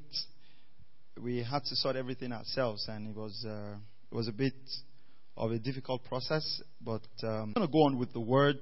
We 1.24 1.42
had 1.42 1.64
to 1.64 1.76
sort 1.78 1.96
everything 1.96 2.34
ourselves, 2.34 2.86
and 2.90 3.08
it 3.08 3.16
was 3.16 3.46
uh, 3.48 3.78
it 4.12 4.16
was 4.16 4.28
a 4.28 4.34
bit 4.34 4.56
of 5.38 5.52
a 5.52 5.58
difficult 5.58 6.04
process. 6.04 6.62
But 6.82 7.08
um, 7.24 7.54
I'm 7.56 7.64
going 7.64 7.68
to 7.68 7.72
go 7.72 7.84
on 7.84 7.98
with 7.98 8.12
the 8.12 8.20
word 8.20 8.60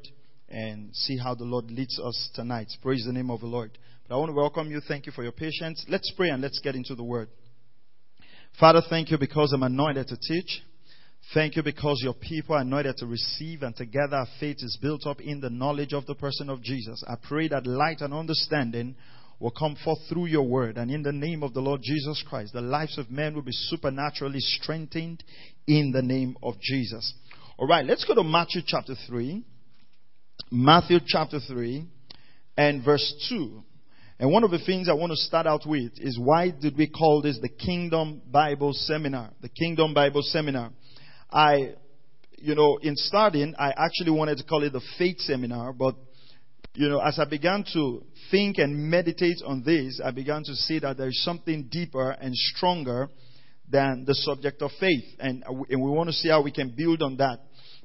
and 0.49 0.95
see 0.95 1.17
how 1.17 1.35
the 1.35 1.43
Lord 1.43 1.71
leads 1.71 1.99
us 1.99 2.29
tonight. 2.33 2.67
Praise 2.81 3.05
the 3.05 3.13
name 3.13 3.29
of 3.29 3.41
the 3.41 3.47
Lord. 3.47 3.77
But 4.07 4.15
I 4.15 4.17
want 4.17 4.29
to 4.29 4.35
welcome 4.35 4.71
you. 4.71 4.81
Thank 4.87 5.05
you 5.05 5.11
for 5.11 5.23
your 5.23 5.31
patience. 5.31 5.85
Let's 5.89 6.11
pray 6.15 6.29
and 6.29 6.41
let's 6.41 6.59
get 6.59 6.75
into 6.75 6.95
the 6.95 7.03
word. 7.03 7.29
Father, 8.59 8.81
thank 8.89 9.11
you 9.11 9.17
because 9.17 9.51
I'm 9.53 9.63
anointed 9.63 10.07
to 10.07 10.17
teach. 10.17 10.61
Thank 11.33 11.57
you 11.57 11.63
because 11.63 11.99
your 12.01 12.13
people 12.13 12.55
are 12.55 12.61
anointed 12.61 12.95
to 12.97 13.05
receive 13.05 13.61
and 13.61 13.75
together 13.75 14.15
our 14.15 14.27
faith 14.39 14.57
is 14.59 14.79
built 14.81 15.05
up 15.05 15.20
in 15.20 15.41
the 15.41 15.49
knowledge 15.49 15.91
of 15.91 16.05
the 16.05 16.15
person 16.15 16.49
of 16.49 16.61
Jesus. 16.61 17.03
I 17.07 17.15
pray 17.27 17.49
that 17.49 17.67
light 17.67 17.99
and 17.99 18.13
understanding 18.13 18.95
will 19.39 19.51
come 19.51 19.75
forth 19.84 19.99
through 20.09 20.27
your 20.27 20.48
word. 20.48 20.77
And 20.77 20.89
in 20.89 21.03
the 21.03 21.11
name 21.11 21.43
of 21.43 21.53
the 21.53 21.59
Lord 21.59 21.81
Jesus 21.84 22.23
Christ, 22.27 22.53
the 22.53 22.61
lives 22.61 22.98
of 22.98 23.11
men 23.11 23.35
will 23.35 23.41
be 23.41 23.51
supernaturally 23.51 24.39
strengthened 24.39 25.23
in 25.67 25.91
the 25.91 26.01
name 26.01 26.37
of 26.41 26.55
Jesus. 26.61 27.13
All 27.57 27.67
right, 27.67 27.85
let's 27.85 28.05
go 28.05 28.15
to 28.15 28.23
Matthew 28.23 28.61
chapter 28.65 28.95
3. 29.07 29.43
Matthew 30.49 30.99
chapter 31.05 31.40
3 31.45 31.85
and 32.55 32.84
verse 32.84 33.27
2. 33.29 33.63
And 34.20 34.31
one 34.31 34.45
of 34.45 34.51
the 34.51 34.59
things 34.59 34.87
I 34.87 34.93
want 34.93 35.12
to 35.12 35.17
start 35.17 35.45
out 35.45 35.65
with 35.65 35.91
is 35.98 36.17
why 36.17 36.51
did 36.51 36.77
we 36.77 36.87
call 36.87 37.21
this 37.21 37.37
the 37.41 37.49
Kingdom 37.49 38.21
Bible 38.31 38.71
Seminar? 38.73 39.31
The 39.41 39.49
Kingdom 39.49 39.93
Bible 39.93 40.21
Seminar. 40.23 40.71
I, 41.29 41.73
you 42.37 42.55
know, 42.55 42.79
in 42.81 42.95
starting, 42.95 43.55
I 43.59 43.73
actually 43.76 44.12
wanted 44.12 44.37
to 44.37 44.45
call 44.45 44.63
it 44.63 44.71
the 44.71 44.81
Faith 44.98 45.20
Seminar, 45.20 45.73
but, 45.73 45.95
you 46.76 46.87
know, 46.87 46.99
as 46.99 47.20
I 47.20 47.26
began 47.26 47.65
to 47.73 48.04
think 48.32 48.57
and 48.57 48.89
meditate 48.89 49.41
on 49.45 49.63
this, 49.63 49.99
I 50.04 50.11
began 50.11 50.43
to 50.45 50.55
see 50.55 50.79
that 50.79 50.98
there 50.98 51.09
is 51.09 51.23
something 51.23 51.67
deeper 51.70 52.11
and 52.11 52.34
stronger 52.34 53.09
than 53.70 54.05
the 54.07 54.15
subject 54.15 54.61
of 54.61 54.71
faith. 54.79 55.04
And, 55.20 55.43
uh, 55.43 55.51
and 55.70 55.82
we 55.82 55.91
want 55.91 56.07
to 56.07 56.13
see 56.13 56.29
how 56.29 56.41
we 56.41 56.51
can 56.51 56.73
build 56.76 57.01
on 57.01 57.17
that. 57.17 57.39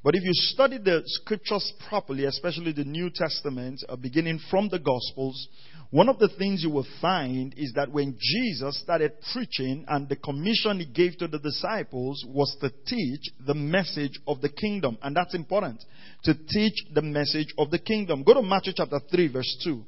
But 0.04 0.16
if 0.16 0.24
you 0.24 0.32
study 0.32 0.78
the 0.78 1.02
scriptures 1.04 1.72
properly, 1.88 2.24
especially 2.24 2.72
the 2.72 2.84
New 2.84 3.08
Testament, 3.14 3.84
uh, 3.88 3.94
beginning 3.94 4.40
from 4.50 4.68
the 4.68 4.80
Gospels, 4.80 5.48
one 5.90 6.08
of 6.08 6.18
the 6.18 6.28
things 6.38 6.62
you 6.62 6.70
will 6.70 6.86
find 7.00 7.54
is 7.56 7.72
that 7.74 7.92
when 7.92 8.16
Jesus 8.18 8.80
started 8.80 9.12
preaching 9.32 9.84
and 9.86 10.08
the 10.08 10.16
commission 10.16 10.80
he 10.80 10.86
gave 10.86 11.18
to 11.18 11.28
the 11.28 11.38
disciples 11.38 12.24
was 12.26 12.56
to 12.62 12.70
teach 12.86 13.30
the 13.46 13.54
message 13.54 14.18
of 14.26 14.40
the 14.40 14.48
kingdom. 14.48 14.98
And 15.02 15.14
that's 15.14 15.34
important. 15.34 15.84
To 16.24 16.34
teach 16.34 16.74
the 16.92 17.02
message 17.02 17.54
of 17.56 17.70
the 17.70 17.78
kingdom. 17.78 18.24
Go 18.24 18.34
to 18.34 18.42
Matthew 18.42 18.72
chapter 18.74 19.00
3 19.08 19.28
verse 19.28 19.56
2. 19.64 19.84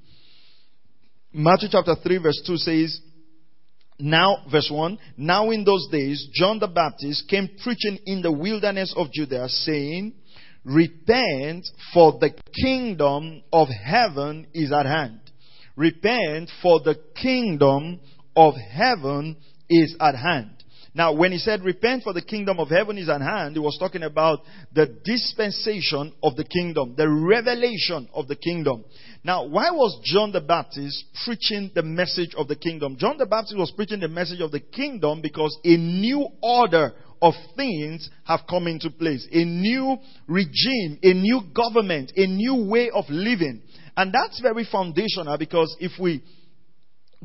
Matthew 1.33 1.71
chapter 1.73 1.97
3 2.01 2.19
verse 2.19 2.43
2 2.47 2.57
says, 2.59 3.01
now, 3.99 4.45
verse 4.51 4.69
1, 4.73 4.99
now 5.17 5.51
in 5.51 5.65
those 5.65 5.87
days, 5.91 6.29
John 6.33 6.59
the 6.59 6.67
Baptist 6.67 7.29
came 7.29 7.49
preaching 7.63 7.99
in 8.07 8.23
the 8.23 8.33
wilderness 8.33 8.93
of 8.97 9.13
Judea, 9.13 9.49
saying, 9.49 10.15
Repent, 10.65 11.65
for 11.93 12.19
the 12.19 12.35
kingdom 12.61 13.43
of 13.53 13.69
heaven 13.69 14.47
is 14.53 14.73
at 14.73 14.87
hand. 14.87 15.21
Repent, 15.77 16.51
for 16.63 16.81
the 16.81 16.97
kingdom 17.21 18.01
of 18.35 18.55
heaven 18.55 19.37
is 19.69 19.95
at 20.01 20.17
hand. 20.17 20.51
Now, 20.97 21.13
when 21.13 21.33
he 21.33 21.39
said, 21.39 21.65
repent 21.65 22.05
for 22.05 22.13
the 22.13 22.23
kingdom 22.23 22.61
of 22.61 22.69
heaven 22.69 22.99
is 22.99 23.09
at 23.09 23.21
hand, 23.21 23.55
he 23.55 23.59
was 23.59 23.77
talking 23.81 24.05
about 24.05 24.41
the 24.73 24.87
dispensation 25.05 26.13
of 26.23 26.37
the 26.37 26.45
kingdom, 26.45 26.95
the 26.97 27.09
revelation 27.09 28.09
of 28.15 28.29
the 28.29 28.37
kingdom. 28.37 28.85
Now, 29.25 29.45
why 29.45 29.71
was 29.71 29.99
John 30.05 30.33
the 30.33 30.43
Baptist 30.43 31.03
preaching 31.25 31.71
the 31.75 31.83
message 31.83 32.35
of 32.37 32.47
the 32.47 32.57
kingdom? 32.57 32.97
John 32.99 33.17
the 33.17 33.25
Baptist 33.25 33.57
was 33.57 33.73
preaching 33.75 34.01
the 34.01 34.09
message 34.09 34.41
of 34.43 34.53
the 34.53 34.61
kingdom 34.61 35.23
because 35.23 35.57
a 35.65 35.79
new 35.79 36.29
order 36.43 36.93
of 37.23 37.33
things 37.57 38.11
have 38.25 38.41
come 38.49 38.67
into 38.67 38.91
place. 38.91 39.27
A 39.33 39.47
new 39.47 39.97
regime, 40.27 40.99
a 41.03 41.15
new 41.15 41.41
government, 41.55 42.13
a 42.17 42.27
new 42.27 42.69
way 42.69 42.91
of 42.95 43.07
living. 43.09 43.63
And 43.97 44.13
that's 44.13 44.41
very 44.43 44.67
foundational 44.71 45.39
because 45.39 45.75
if 45.81 45.93
we 45.99 46.23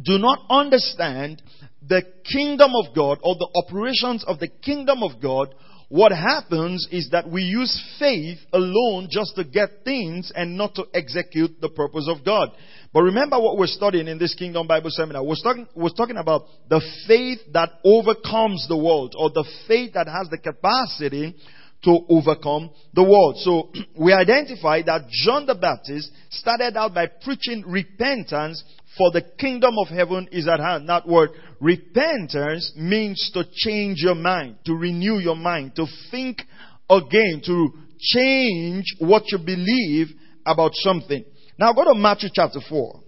do 0.02 0.18
not 0.20 0.40
understand 0.50 1.42
the 1.86 2.04
kingdom 2.31 2.72
of 2.76 2.96
God 2.96 3.20
or 3.22 3.36
the 3.36 3.50
operations 3.66 4.24
of 4.26 4.40
the 4.40 4.48
kingdom 4.48 5.04
of 5.04 5.22
God, 5.22 5.54
what 5.89 6.11
happens 6.11 6.88
is 6.91 7.09
that 7.11 7.29
we 7.29 7.41
use 7.41 7.75
faith 7.97 8.38
alone 8.53 9.07
just 9.09 9.35
to 9.35 9.44
get 9.44 9.83
things 9.83 10.31
and 10.35 10.55
not 10.55 10.75
to 10.75 10.85
execute 10.94 11.59
the 11.59 11.69
purpose 11.69 12.07
of 12.07 12.23
God. 12.23 12.50
But 12.94 13.01
remember 13.01 13.39
what 13.39 13.57
we're 13.57 13.67
studying 13.67 14.07
in 14.07 14.19
this 14.19 14.35
Kingdom 14.35 14.67
Bible 14.67 14.91
Seminar. 14.91 15.23
We're 15.23 15.35
talking, 15.44 15.67
we're 15.75 15.89
talking 15.89 16.17
about 16.17 16.44
the 16.69 16.81
faith 17.07 17.39
that 17.53 17.69
overcomes 17.83 18.67
the 18.67 18.77
world 18.77 19.16
or 19.17 19.31
the 19.31 19.45
faith 19.67 19.94
that 19.94 20.07
has 20.07 20.29
the 20.29 20.38
capacity 20.38 21.35
to 21.84 22.00
overcome 22.09 22.69
the 22.94 23.03
world. 23.03 23.38
So 23.38 23.69
we 24.00 24.13
identify 24.13 24.81
that 24.84 25.07
John 25.09 25.45
the 25.45 25.56
Baptist 25.56 26.12
started 26.29 26.75
out 26.78 26.94
by 26.94 27.07
preaching 27.07 27.63
repentance 27.66 28.63
for 28.97 29.12
the 29.12 29.22
kingdom 29.38 29.75
of 29.78 29.88
heaven 29.88 30.28
is 30.31 30.47
at 30.47 30.59
hand. 30.59 30.89
That 30.89 31.07
word 31.07 31.29
repentance 31.59 32.73
means 32.75 33.31
to 33.34 33.45
change 33.53 34.00
your 34.00 34.16
mind, 34.16 34.57
to 34.66 34.73
renew 34.73 35.19
your 35.19 35.35
mind, 35.35 35.75
to 35.75 35.85
think 36.12 36.41
again, 36.89 37.41
to 37.45 37.69
change 38.00 38.95
what 39.00 39.23
you 39.31 39.38
believe 39.38 40.07
about 40.45 40.72
something. 40.73 41.23
Now 41.57 41.73
go 41.73 41.85
to 41.85 41.94
Matthew 41.94 42.29
chapter 42.34 42.59
4. 42.68 43.00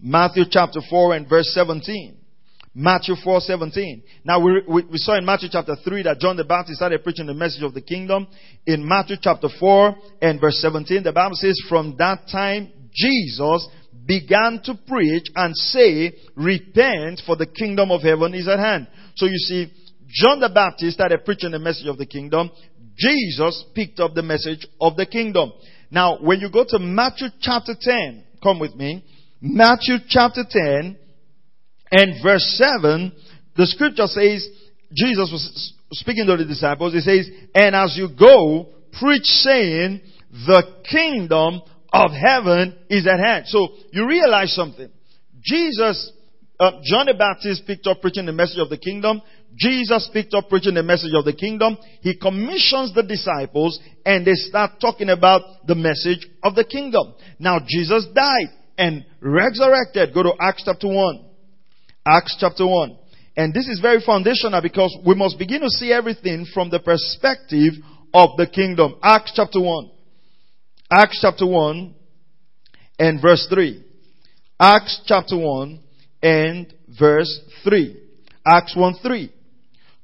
Matthew 0.00 0.44
chapter 0.50 0.80
4 0.90 1.14
and 1.14 1.28
verse 1.28 1.50
17. 1.54 2.18
Matthew 2.78 3.14
4, 3.24 3.40
17. 3.40 4.02
Now 4.22 4.38
we, 4.38 4.62
we, 4.68 4.82
we, 4.84 4.98
saw 4.98 5.16
in 5.16 5.24
Matthew 5.24 5.48
chapter 5.50 5.76
3 5.82 6.02
that 6.02 6.20
John 6.20 6.36
the 6.36 6.44
Baptist 6.44 6.76
started 6.76 7.02
preaching 7.02 7.24
the 7.24 7.32
message 7.32 7.62
of 7.62 7.72
the 7.72 7.80
kingdom. 7.80 8.26
In 8.66 8.86
Matthew 8.86 9.16
chapter 9.18 9.48
4 9.58 9.96
and 10.20 10.38
verse 10.38 10.58
17, 10.60 11.02
the 11.02 11.10
Bible 11.10 11.36
says, 11.36 11.58
from 11.70 11.96
that 11.96 12.28
time 12.30 12.70
Jesus 12.92 13.66
began 14.04 14.60
to 14.64 14.74
preach 14.86 15.24
and 15.34 15.56
say, 15.56 16.12
repent 16.34 17.22
for 17.24 17.34
the 17.34 17.46
kingdom 17.46 17.90
of 17.90 18.02
heaven 18.02 18.34
is 18.34 18.46
at 18.46 18.58
hand. 18.58 18.88
So 19.14 19.24
you 19.24 19.38
see, 19.38 19.72
John 20.08 20.40
the 20.40 20.50
Baptist 20.50 20.96
started 20.98 21.24
preaching 21.24 21.52
the 21.52 21.58
message 21.58 21.86
of 21.86 21.96
the 21.96 22.04
kingdom. 22.04 22.50
Jesus 22.94 23.64
picked 23.74 24.00
up 24.00 24.12
the 24.12 24.22
message 24.22 24.66
of 24.82 24.96
the 24.96 25.06
kingdom. 25.06 25.50
Now, 25.90 26.18
when 26.18 26.40
you 26.40 26.50
go 26.50 26.66
to 26.68 26.78
Matthew 26.78 27.28
chapter 27.40 27.72
10, 27.80 28.22
come 28.42 28.58
with 28.58 28.74
me. 28.74 29.02
Matthew 29.40 29.96
chapter 30.06 30.44
10 30.46 30.98
and 31.90 32.22
verse 32.22 32.44
7, 32.58 33.12
the 33.56 33.66
scripture 33.66 34.06
says, 34.06 34.48
Jesus 34.94 35.30
was 35.32 35.74
speaking 35.92 36.26
to 36.26 36.36
the 36.36 36.44
disciples. 36.44 36.92
He 36.94 37.00
says, 37.00 37.28
and 37.54 37.74
as 37.74 37.96
you 37.96 38.08
go, 38.18 38.68
preach 38.98 39.24
saying, 39.24 40.00
the 40.30 40.62
kingdom 40.90 41.62
of 41.92 42.10
heaven 42.10 42.76
is 42.90 43.06
at 43.06 43.20
hand. 43.20 43.46
So 43.46 43.68
you 43.92 44.06
realize 44.06 44.54
something. 44.54 44.90
Jesus, 45.42 46.12
uh, 46.58 46.72
John 46.84 47.06
the 47.06 47.14
Baptist 47.14 47.66
picked 47.66 47.86
up 47.86 48.00
preaching 48.00 48.26
the 48.26 48.32
message 48.32 48.58
of 48.58 48.68
the 48.68 48.78
kingdom. 48.78 49.22
Jesus 49.54 50.10
picked 50.12 50.34
up 50.34 50.48
preaching 50.48 50.74
the 50.74 50.82
message 50.82 51.12
of 51.16 51.24
the 51.24 51.32
kingdom. 51.32 51.78
He 52.02 52.16
commissions 52.18 52.92
the 52.94 53.02
disciples 53.02 53.78
and 54.04 54.26
they 54.26 54.34
start 54.34 54.72
talking 54.80 55.08
about 55.08 55.66
the 55.66 55.74
message 55.74 56.28
of 56.42 56.54
the 56.54 56.64
kingdom. 56.64 57.14
Now 57.38 57.60
Jesus 57.66 58.06
died 58.14 58.52
and 58.76 59.06
resurrected. 59.20 60.12
Go 60.12 60.24
to 60.24 60.32
Acts 60.40 60.64
chapter 60.66 60.88
1. 60.88 61.25
Acts 62.06 62.36
chapter 62.38 62.66
1. 62.66 62.96
And 63.36 63.52
this 63.52 63.68
is 63.68 63.80
very 63.80 64.00
foundational 64.00 64.62
because 64.62 64.96
we 65.04 65.14
must 65.14 65.38
begin 65.38 65.60
to 65.60 65.68
see 65.68 65.92
everything 65.92 66.46
from 66.54 66.70
the 66.70 66.78
perspective 66.78 67.74
of 68.14 68.30
the 68.36 68.46
kingdom. 68.46 68.94
Acts 69.02 69.32
chapter 69.34 69.60
1. 69.60 69.90
Acts 70.90 71.18
chapter 71.20 71.46
1 71.46 71.94
and 72.98 73.20
verse 73.20 73.46
3. 73.50 73.84
Acts 74.58 75.02
chapter 75.04 75.36
1 75.36 75.80
and 76.22 76.72
verse 76.98 77.40
3. 77.64 78.00
Acts 78.46 78.74
1 78.76 78.94
3. 79.02 79.32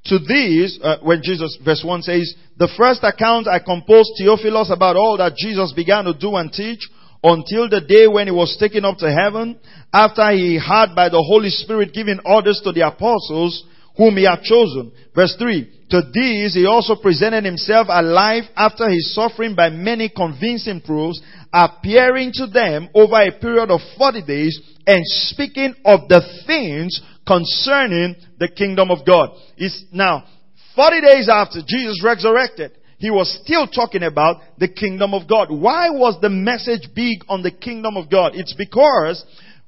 To 0.07 0.19
these, 0.19 0.77
uh, 0.83 0.97
when 1.01 1.21
Jesus, 1.23 1.57
verse 1.63 1.81
1 1.83 2.01
says, 2.01 2.35
the 2.57 2.69
first 2.77 3.03
account 3.03 3.47
I 3.47 3.59
composed 3.59 4.11
Theophilus 4.17 4.69
about 4.69 4.97
all 4.97 5.17
that 5.17 5.37
Jesus 5.37 5.71
began 5.73 6.03
to 6.03 6.13
do 6.13 6.35
and 6.35 6.51
teach 6.51 6.81
until 7.23 7.69
the 7.69 7.81
day 7.81 8.05
when 8.07 8.27
he 8.27 8.33
was 8.33 8.57
taken 8.59 8.83
up 8.83 8.97
to 8.97 9.11
heaven, 9.11 9.57
after 9.93 10.29
he 10.31 10.59
had 10.59 10.93
by 10.93 11.07
the 11.09 11.23
Holy 11.23 11.49
Spirit 11.49 11.93
given 11.93 12.19
orders 12.25 12.59
to 12.63 12.71
the 12.71 12.85
apostles 12.85 13.63
whom 13.95 14.17
he 14.17 14.25
had 14.25 14.41
chosen. 14.41 14.91
Verse 15.15 15.35
3. 15.39 15.69
To 15.91 16.01
these 16.11 16.55
he 16.55 16.65
also 16.65 16.95
presented 16.95 17.45
himself 17.45 17.87
alive 17.89 18.43
after 18.55 18.89
his 18.89 19.13
suffering 19.13 19.55
by 19.55 19.69
many 19.69 20.09
convincing 20.09 20.81
proofs, 20.81 21.21
appearing 21.53 22.31
to 22.33 22.47
them 22.47 22.89
over 22.95 23.21
a 23.21 23.31
period 23.31 23.69
of 23.69 23.79
40 23.97 24.23
days 24.25 24.59
and 24.87 25.03
speaking 25.05 25.75
of 25.85 26.07
the 26.09 26.21
things 26.47 26.99
concerning 27.25 28.15
the 28.39 28.49
kingdom 28.49 28.89
of 28.91 29.05
God. 29.05 29.29
Is 29.55 29.85
now 29.91 30.25
40 30.75 31.01
days 31.01 31.29
after 31.29 31.59
Jesus 31.65 32.03
resurrected, 32.03 32.71
he 33.03 33.11
was 33.11 33.37
still 33.43 33.67
talking 33.67 34.01
about 34.01 34.37
the 34.59 34.69
kingdom 34.69 35.13
of 35.13 35.27
God. 35.27 35.51
Why 35.51 35.89
was 35.89 36.17
the 36.21 36.29
message 36.29 36.87
big 36.95 37.17
on 37.27 37.43
the 37.43 37.51
kingdom 37.51 37.97
of 37.97 38.09
God? 38.09 38.31
It's 38.33 38.53
because 38.53 39.25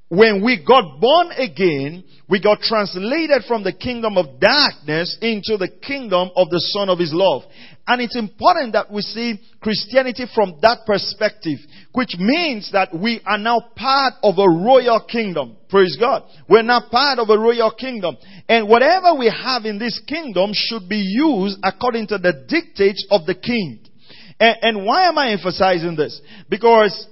when 0.08 0.42
we 0.42 0.64
got 0.66 1.02
born 1.02 1.32
again, 1.32 2.06
we 2.30 2.40
got 2.40 2.62
translated 2.62 3.44
from 3.46 3.66
the 3.66 3.74
kingdom 3.74 4.18
of 4.18 4.40
darkness 4.40 5.18
into 5.20 5.58
the 5.58 5.68
kingdom 5.68 6.30
of 6.34 6.50
the 6.50 6.62
Son 6.62 6.88
of 6.88 6.98
His 6.98 7.12
love. 7.12 7.42
And 7.88 8.02
it's 8.02 8.16
important 8.16 8.74
that 8.74 8.92
we 8.92 9.02
see 9.02 9.40
Christianity 9.62 10.26
from 10.34 10.58
that 10.62 10.80
perspective, 10.88 11.60
which 11.94 12.16
means 12.18 12.72
that 12.72 12.90
we 12.98 13.22
are 13.26 13.38
now 13.38 13.60
part 13.76 14.16
of 14.24 14.40
a 14.40 14.50
royal 14.50 15.06
kingdom. 15.08 15.56
Praise 15.70 15.96
God. 16.00 16.24
We're 16.50 16.64
now 16.64 16.82
part 16.90 17.20
of 17.20 17.30
a 17.30 17.38
royal 17.38 17.72
kingdom. 17.72 18.18
And 18.50 18.68
whatever 18.68 19.14
we 19.14 19.28
have 19.28 19.66
in 19.66 19.78
this 19.78 20.02
kingdom 20.08 20.52
should 20.54 20.90
be 20.90 20.98
used 20.98 21.60
according 21.64 22.08
to 22.08 22.18
the 22.18 22.46
dictates 22.48 23.06
of 23.12 23.28
the 23.28 23.36
king. 23.36 23.80
And, 24.40 24.58
and 24.62 24.86
why 24.86 25.08
am 25.08 25.18
I 25.20 25.32
emphasizing 25.32 25.96
this? 25.96 26.20
Because 26.50 27.08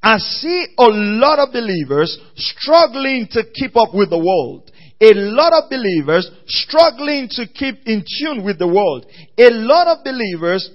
I 0.00 0.18
see 0.18 0.66
a 0.78 0.86
lot 0.86 1.40
of 1.40 1.52
believers 1.52 2.16
struggling 2.36 3.26
to 3.32 3.42
keep 3.52 3.76
up 3.76 3.92
with 3.92 4.10
the 4.10 4.18
world. 4.18 4.70
A 5.00 5.12
lot 5.12 5.52
of 5.52 5.68
believers 5.68 6.30
struggling 6.46 7.28
to 7.32 7.46
keep 7.46 7.86
in 7.86 8.04
tune 8.18 8.44
with 8.44 8.58
the 8.58 8.66
world. 8.66 9.06
A 9.38 9.50
lot 9.50 9.88
of 9.88 10.04
believers 10.04 10.70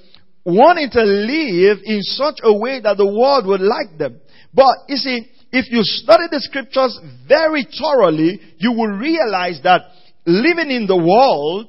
wanting 0.45 0.89
to 0.91 1.03
live 1.03 1.79
in 1.83 2.01
such 2.01 2.39
a 2.44 2.56
way 2.56 2.79
that 2.81 2.97
the 2.97 3.06
world 3.06 3.47
would 3.47 3.62
like 3.62 3.97
them. 3.97 4.19
But 4.53 4.75
you 4.88 4.97
see, 4.97 5.27
if 5.51 5.71
you 5.71 5.81
study 5.83 6.25
the 6.29 6.39
scriptures 6.39 6.97
very 7.27 7.65
thoroughly, 7.65 8.39
you 8.57 8.71
will 8.71 8.97
realize 8.97 9.59
that 9.63 9.81
living 10.25 10.69
in 10.71 10.88
the 10.88 10.97
world 10.97 11.68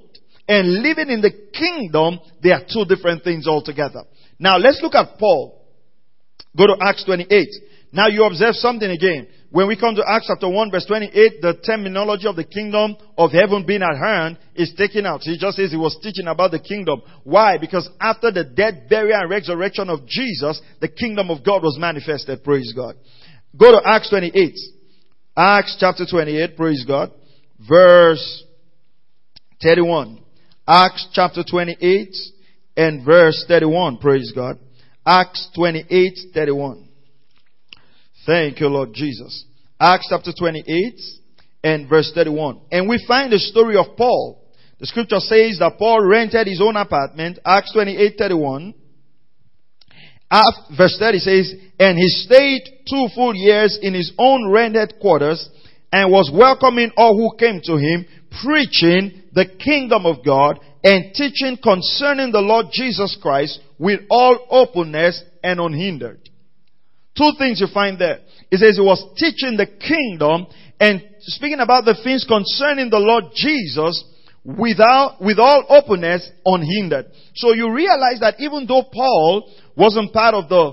and 0.48 0.82
living 0.82 1.08
in 1.08 1.20
the 1.20 1.32
kingdom, 1.52 2.20
they 2.42 2.50
are 2.50 2.62
two 2.62 2.84
different 2.84 3.24
things 3.24 3.46
altogether. 3.46 4.04
Now 4.38 4.58
let's 4.58 4.80
look 4.82 4.94
at 4.94 5.18
Paul. 5.18 5.64
Go 6.56 6.66
to 6.66 6.76
Acts 6.80 7.04
28. 7.04 7.48
Now 7.92 8.08
you 8.08 8.24
observe 8.24 8.54
something 8.54 8.90
again. 8.90 9.26
When 9.52 9.68
we 9.68 9.76
come 9.76 9.94
to 9.96 10.04
Acts 10.08 10.28
chapter 10.28 10.48
1 10.48 10.70
verse 10.70 10.86
28, 10.86 11.42
the 11.42 11.60
terminology 11.64 12.26
of 12.26 12.36
the 12.36 12.44
kingdom 12.44 12.96
of 13.18 13.32
heaven 13.32 13.66
being 13.66 13.82
at 13.82 13.98
hand 13.98 14.38
is 14.54 14.72
taken 14.78 15.04
out. 15.04 15.20
He 15.20 15.36
just 15.36 15.58
says 15.58 15.70
he 15.70 15.76
was 15.76 15.98
teaching 16.02 16.26
about 16.26 16.52
the 16.52 16.58
kingdom. 16.58 17.02
Why? 17.22 17.58
Because 17.58 17.86
after 18.00 18.30
the 18.30 18.44
death, 18.44 18.88
burial, 18.88 19.20
and 19.20 19.28
resurrection 19.28 19.90
of 19.90 20.06
Jesus, 20.06 20.58
the 20.80 20.88
kingdom 20.88 21.30
of 21.30 21.44
God 21.44 21.62
was 21.62 21.76
manifested. 21.78 22.42
Praise 22.42 22.72
God. 22.74 22.96
Go 23.54 23.72
to 23.72 23.82
Acts 23.86 24.08
28. 24.08 24.54
Acts 25.36 25.76
chapter 25.78 26.06
28, 26.10 26.56
praise 26.56 26.84
God. 26.86 27.10
Verse 27.68 28.44
31. 29.62 30.18
Acts 30.66 31.08
chapter 31.12 31.44
28 31.48 32.16
and 32.78 33.04
verse 33.04 33.44
31, 33.48 33.98
praise 33.98 34.32
God. 34.34 34.58
Acts 35.04 35.50
28, 35.54 36.18
31. 36.32 36.88
Thank 38.24 38.60
you, 38.60 38.68
Lord 38.68 38.92
Jesus. 38.92 39.44
Acts 39.80 40.06
chapter 40.08 40.32
28 40.32 41.00
and 41.64 41.88
verse 41.88 42.12
31. 42.14 42.60
And 42.70 42.88
we 42.88 43.04
find 43.06 43.32
the 43.32 43.38
story 43.38 43.76
of 43.76 43.96
Paul. 43.96 44.38
The 44.78 44.86
scripture 44.86 45.18
says 45.18 45.58
that 45.58 45.76
Paul 45.78 46.04
rented 46.06 46.46
his 46.46 46.60
own 46.60 46.76
apartment. 46.76 47.40
Acts 47.44 47.72
28, 47.72 48.14
31. 48.16 48.74
Verse 50.76 50.96
30 50.98 51.18
says, 51.18 51.54
And 51.78 51.98
he 51.98 52.08
stayed 52.08 52.62
two 52.88 53.08
full 53.14 53.34
years 53.34 53.78
in 53.82 53.92
his 53.92 54.12
own 54.18 54.50
rented 54.50 54.94
quarters 55.00 55.48
and 55.92 56.10
was 56.10 56.30
welcoming 56.32 56.90
all 56.96 57.16
who 57.16 57.36
came 57.36 57.60
to 57.64 57.76
him, 57.76 58.06
preaching 58.42 59.24
the 59.32 59.46
kingdom 59.62 60.06
of 60.06 60.24
God 60.24 60.58
and 60.84 61.12
teaching 61.14 61.58
concerning 61.62 62.32
the 62.32 62.40
Lord 62.40 62.66
Jesus 62.72 63.18
Christ 63.20 63.60
with 63.78 64.00
all 64.10 64.46
openness 64.48 65.22
and 65.42 65.60
unhindered. 65.60 66.30
Two 67.16 67.32
things 67.38 67.60
you 67.60 67.66
find 67.72 67.98
there. 67.98 68.20
It 68.50 68.58
says 68.58 68.76
he 68.76 68.82
was 68.82 69.04
teaching 69.16 69.56
the 69.56 69.66
kingdom 69.66 70.46
and 70.80 71.02
speaking 71.20 71.60
about 71.60 71.84
the 71.84 71.96
things 72.02 72.24
concerning 72.26 72.90
the 72.90 72.98
Lord 72.98 73.32
Jesus 73.34 74.04
without, 74.44 75.20
with 75.20 75.38
all 75.38 75.64
openness 75.68 76.28
unhindered. 76.44 77.06
So 77.34 77.52
you 77.52 77.72
realize 77.72 78.20
that 78.20 78.36
even 78.40 78.66
though 78.66 78.84
Paul 78.92 79.50
wasn't 79.76 80.12
part 80.12 80.34
of 80.34 80.48
the 80.48 80.72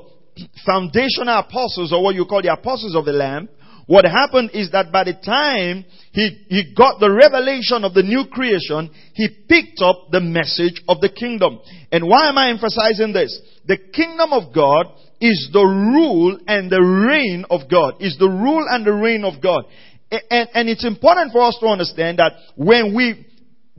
foundational 0.65 1.39
apostles 1.39 1.93
or 1.93 2.03
what 2.03 2.15
you 2.15 2.25
call 2.25 2.41
the 2.41 2.53
apostles 2.53 2.95
of 2.95 3.05
the 3.05 3.13
Lamb, 3.13 3.49
what 3.85 4.05
happened 4.05 4.51
is 4.53 4.71
that 4.71 4.91
by 4.91 5.03
the 5.03 5.13
time 5.13 5.83
he, 6.11 6.45
he 6.47 6.73
got 6.75 6.99
the 6.99 7.11
revelation 7.11 7.83
of 7.83 7.93
the 7.93 8.03
new 8.03 8.25
creation, 8.31 8.91
he 9.13 9.27
picked 9.49 9.81
up 9.81 10.11
the 10.11 10.21
message 10.21 10.81
of 10.87 11.01
the 11.01 11.09
kingdom. 11.09 11.59
And 11.91 12.07
why 12.07 12.29
am 12.29 12.37
I 12.37 12.49
emphasizing 12.49 13.13
this? 13.13 13.39
The 13.65 13.77
kingdom 13.77 14.31
of 14.31 14.53
God 14.53 14.85
is 15.21 15.49
the 15.51 15.65
rule 15.65 16.39
and 16.47 16.69
the 16.69 16.81
reign 16.81 17.45
of 17.49 17.69
God. 17.69 17.95
Is 17.99 18.17
the 18.17 18.29
rule 18.29 18.65
and 18.69 18.85
the 18.85 18.93
reign 18.93 19.23
of 19.23 19.41
God. 19.41 19.65
And, 20.11 20.49
and 20.53 20.69
it's 20.69 20.85
important 20.85 21.31
for 21.31 21.41
us 21.41 21.57
to 21.59 21.67
understand 21.67 22.19
that 22.19 22.33
when 22.55 22.95
we 22.95 23.25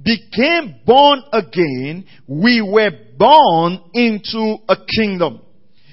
became 0.02 0.76
born 0.86 1.22
again, 1.32 2.06
we 2.26 2.62
were 2.62 2.90
born 3.18 3.80
into 3.94 4.56
a 4.68 4.76
kingdom. 4.96 5.40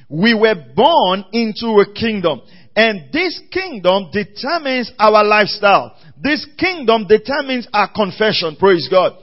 We 0.09 0.33
were 0.33 0.55
born 0.75 1.25
into 1.33 1.81
a 1.81 1.93
kingdom. 1.93 2.41
And 2.75 3.11
this 3.11 3.41
kingdom 3.51 4.11
determines 4.13 4.91
our 4.99 5.23
lifestyle. 5.23 5.97
This 6.21 6.47
kingdom 6.57 7.07
determines 7.07 7.67
our 7.73 7.91
confession. 7.91 8.55
Praise 8.57 8.87
God. 8.89 9.13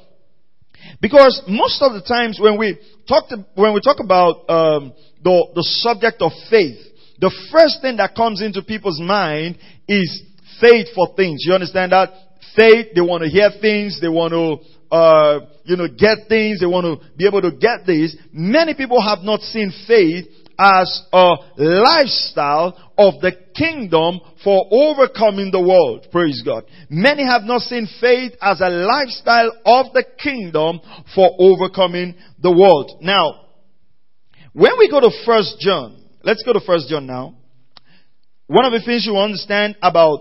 Because 1.01 1.43
most 1.49 1.81
of 1.81 1.93
the 1.93 2.03
times 2.03 2.39
when 2.41 2.59
we 2.59 2.79
talk 3.09 3.29
to, 3.29 3.45
when 3.55 3.75
we 3.75 3.81
talk 3.81 3.99
about 4.01 4.49
um, 4.49 4.93
the 5.23 5.47
the 5.55 5.63
subject 5.63 6.21
of 6.21 6.33
faith, 6.51 6.79
the 7.21 7.33
first 7.53 7.81
thing 7.81 7.97
that 7.97 8.15
comes 8.15 8.43
into 8.43 8.63
people's 8.63 9.01
mind 9.01 9.59
is 9.89 10.23
faith 10.61 10.89
for 10.95 11.15
things. 11.17 11.45
You 11.47 11.55
understand 11.55 11.93
that? 11.93 12.11
Faith, 12.57 12.89
they 12.95 13.01
want 13.01 13.23
to 13.23 13.29
hear 13.29 13.51
things, 13.61 14.01
they 14.01 14.09
want 14.09 14.33
to, 14.33 14.95
uh, 14.95 15.41
you 15.65 15.77
know, 15.77 15.89
get 15.89 16.29
things, 16.29 16.61
they 16.61 16.67
want 16.67 16.85
to 16.85 17.07
be 17.17 17.27
able 17.27 17.43
to 17.43 17.51
get 17.51 17.87
this. 17.87 18.17
Many 18.33 18.75
people 18.75 19.03
have 19.03 19.21
not 19.21 19.41
seen 19.41 19.73
faith 19.89 20.27
as 20.59 21.03
a 21.13 21.35
lifestyle 21.57 22.93
of 22.97 23.21
the 23.21 23.33
kingdom 23.57 24.21
for 24.43 24.67
overcoming 24.71 25.51
the 25.51 25.61
world. 25.61 26.07
Praise 26.11 26.43
God. 26.45 26.65
Many 26.89 27.25
have 27.25 27.43
not 27.43 27.63
seen 27.63 27.89
faith 28.01 28.33
as 28.41 28.61
a 28.61 28.69
lifestyle 28.69 29.53
of 29.65 29.93
the 29.93 30.05
kingdom 30.23 30.81
for 31.15 31.31
overcoming 31.39 32.15
the 32.41 32.53
world. 32.53 32.99
Now, 33.01 33.47
when 34.53 34.73
we 34.79 34.91
go 34.91 35.01
to 35.01 35.11
First 35.27 35.57
John, 35.61 36.01
let's 36.23 36.43
go 36.43 36.53
to 36.53 36.61
First 36.61 36.89
John 36.89 37.07
now. 37.07 37.35
One 38.47 38.65
of 38.65 38.73
the 38.73 38.85
things 38.85 39.07
you 39.07 39.17
understand 39.17 39.77
about 39.83 40.21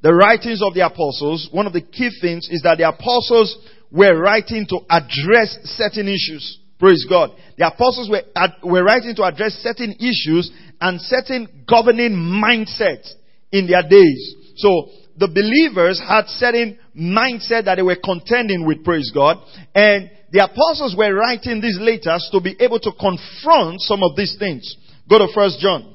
the 0.00 0.14
writings 0.14 0.62
of 0.62 0.74
the 0.74 0.86
apostles, 0.86 1.48
one 1.52 1.66
of 1.66 1.72
the 1.72 1.82
key 1.82 2.10
things 2.20 2.48
is 2.50 2.62
that 2.62 2.78
the 2.78 2.88
apostles 2.88 3.56
were 3.90 4.16
writing 4.16 4.66
to 4.68 4.78
address 4.88 5.58
certain 5.64 6.08
issues. 6.08 6.60
Praise 6.78 7.04
God. 7.08 7.30
The 7.56 7.66
apostles 7.66 8.08
were, 8.08 8.22
were 8.62 8.84
writing 8.84 9.14
to 9.16 9.24
address 9.24 9.54
certain 9.54 9.96
issues 9.98 10.50
and 10.80 11.00
certain 11.00 11.64
governing 11.68 12.12
mindsets 12.12 13.12
in 13.50 13.66
their 13.66 13.82
days. 13.82 14.34
So 14.56 14.88
the 15.16 15.26
believers 15.26 16.00
had 16.00 16.26
certain 16.28 16.78
mindset 16.96 17.64
that 17.64 17.74
they 17.76 17.82
were 17.82 17.98
contending 18.02 18.64
with, 18.64 18.84
praise 18.84 19.10
God. 19.12 19.38
And 19.74 20.10
the 20.30 20.44
apostles 20.44 20.94
were 20.96 21.12
writing 21.12 21.60
these 21.60 21.78
letters 21.80 22.28
to 22.30 22.40
be 22.40 22.56
able 22.60 22.78
to 22.80 22.92
confront 22.92 23.80
some 23.80 24.02
of 24.02 24.14
these 24.16 24.36
things. 24.38 24.76
Go 25.08 25.18
to 25.18 25.26
First 25.34 25.58
John. 25.58 25.94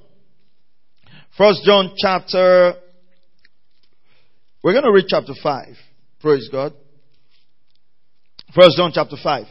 First 1.38 1.62
John 1.64 1.94
chapter, 1.98 2.74
we're 4.64 4.74
going 4.74 4.84
to 4.84 4.92
read 4.92 5.06
chapter 5.08 5.34
5. 5.42 5.66
Praise 6.20 6.50
God. 6.52 6.74
First 8.54 8.78
John 8.78 8.92
chapter 8.94 9.16
5. 9.22 9.46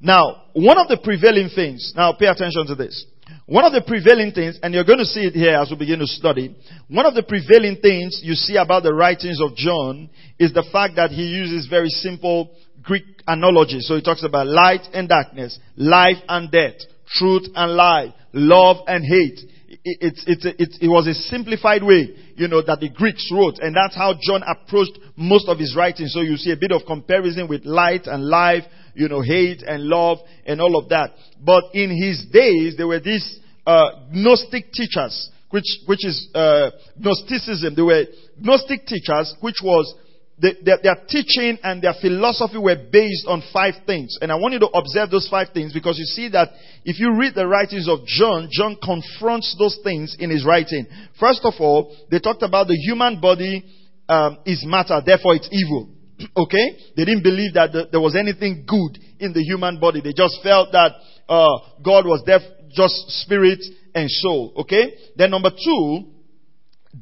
Now, 0.00 0.44
one 0.52 0.78
of 0.78 0.88
the 0.88 0.98
prevailing 1.02 1.50
things, 1.54 1.92
now 1.96 2.12
pay 2.12 2.26
attention 2.26 2.66
to 2.66 2.74
this. 2.74 3.04
One 3.46 3.64
of 3.64 3.72
the 3.72 3.82
prevailing 3.82 4.32
things, 4.32 4.58
and 4.62 4.72
you're 4.72 4.84
going 4.84 5.00
to 5.00 5.04
see 5.04 5.26
it 5.26 5.34
here 5.34 5.56
as 5.56 5.70
we 5.70 5.76
begin 5.76 5.98
to 5.98 6.06
study, 6.06 6.54
one 6.88 7.06
of 7.06 7.14
the 7.14 7.22
prevailing 7.22 7.78
things 7.80 8.20
you 8.22 8.34
see 8.34 8.56
about 8.56 8.82
the 8.82 8.94
writings 8.94 9.40
of 9.40 9.56
John 9.56 10.08
is 10.38 10.52
the 10.52 10.64
fact 10.72 10.96
that 10.96 11.10
he 11.10 11.24
uses 11.24 11.66
very 11.66 11.88
simple 11.88 12.54
Greek 12.82 13.04
analogies. 13.26 13.86
So 13.86 13.96
he 13.96 14.02
talks 14.02 14.24
about 14.24 14.46
light 14.46 14.86
and 14.92 15.08
darkness, 15.08 15.58
life 15.76 16.16
and 16.28 16.50
death, 16.50 16.76
truth 17.06 17.48
and 17.54 17.72
lie, 17.72 18.14
love 18.32 18.76
and 18.86 19.04
hate. 19.04 19.40
it, 19.84 20.14
it, 20.26 20.54
it, 20.58 20.70
it, 20.80 20.88
was 20.88 21.06
a 21.06 21.14
simplified 21.14 21.82
way, 21.82 22.14
you 22.36 22.48
know, 22.48 22.62
that 22.62 22.80
the 22.80 22.88
Greeks 22.88 23.30
wrote. 23.32 23.58
And 23.60 23.74
that's 23.76 23.94
how 23.94 24.14
John 24.20 24.42
approached 24.42 24.98
most 25.16 25.48
of 25.48 25.58
his 25.58 25.76
writings. 25.76 26.12
So 26.12 26.20
you 26.20 26.36
see 26.36 26.52
a 26.52 26.56
bit 26.56 26.72
of 26.72 26.82
comparison 26.86 27.48
with 27.48 27.64
light 27.64 28.06
and 28.06 28.24
life, 28.24 28.64
you 28.98 29.08
know, 29.08 29.22
hate 29.22 29.62
and 29.62 29.84
love 29.84 30.18
and 30.44 30.60
all 30.60 30.76
of 30.76 30.88
that. 30.88 31.12
But 31.40 31.64
in 31.72 31.90
his 31.90 32.26
days, 32.32 32.76
there 32.76 32.88
were 32.88 33.00
these, 33.00 33.40
uh, 33.64 33.90
Gnostic 34.10 34.72
teachers, 34.72 35.30
which, 35.50 35.64
which 35.86 36.04
is, 36.04 36.28
uh, 36.34 36.70
Gnosticism. 36.98 37.74
They 37.76 37.82
were 37.82 38.04
Gnostic 38.40 38.86
teachers, 38.86 39.34
which 39.40 39.60
was 39.62 39.94
the, 40.40 40.54
their, 40.64 40.78
their, 40.82 40.96
teaching 41.08 41.58
and 41.62 41.82
their 41.82 41.94
philosophy 42.00 42.58
were 42.58 42.76
based 42.90 43.26
on 43.26 43.42
five 43.52 43.74
things. 43.86 44.18
And 44.20 44.30
I 44.30 44.36
want 44.36 44.54
you 44.54 44.60
to 44.60 44.68
observe 44.68 45.10
those 45.10 45.28
five 45.28 45.48
things 45.54 45.72
because 45.72 45.98
you 45.98 46.04
see 46.04 46.28
that 46.30 46.48
if 46.84 46.98
you 46.98 47.14
read 47.16 47.34
the 47.34 47.46
writings 47.46 47.88
of 47.88 48.04
John, 48.06 48.48
John 48.50 48.76
confronts 48.82 49.54
those 49.58 49.78
things 49.82 50.16
in 50.18 50.30
his 50.30 50.44
writing. 50.44 50.86
First 51.18 51.40
of 51.44 51.54
all, 51.60 51.94
they 52.10 52.18
talked 52.18 52.42
about 52.42 52.66
the 52.66 52.76
human 52.76 53.20
body 53.20 53.64
um, 54.08 54.38
is 54.44 54.64
matter, 54.66 55.00
therefore 55.04 55.34
it's 55.34 55.48
evil. 55.52 55.88
okay? 56.36 56.66
They 56.96 57.04
didn't 57.04 57.22
believe 57.22 57.54
that 57.54 57.72
the, 57.72 57.88
there 57.90 58.00
was 58.00 58.16
anything 58.16 58.64
good 58.66 58.98
in 59.20 59.32
the 59.32 59.42
human 59.42 59.78
body. 59.80 60.00
They 60.00 60.12
just 60.12 60.38
felt 60.42 60.72
that 60.72 60.92
uh, 61.28 61.58
God 61.82 62.06
was 62.06 62.22
def- 62.26 62.70
just 62.70 62.94
spirit 63.22 63.60
and 63.94 64.10
soul. 64.10 64.52
Okay? 64.58 64.94
Then 65.16 65.30
number 65.30 65.50
two, 65.50 66.04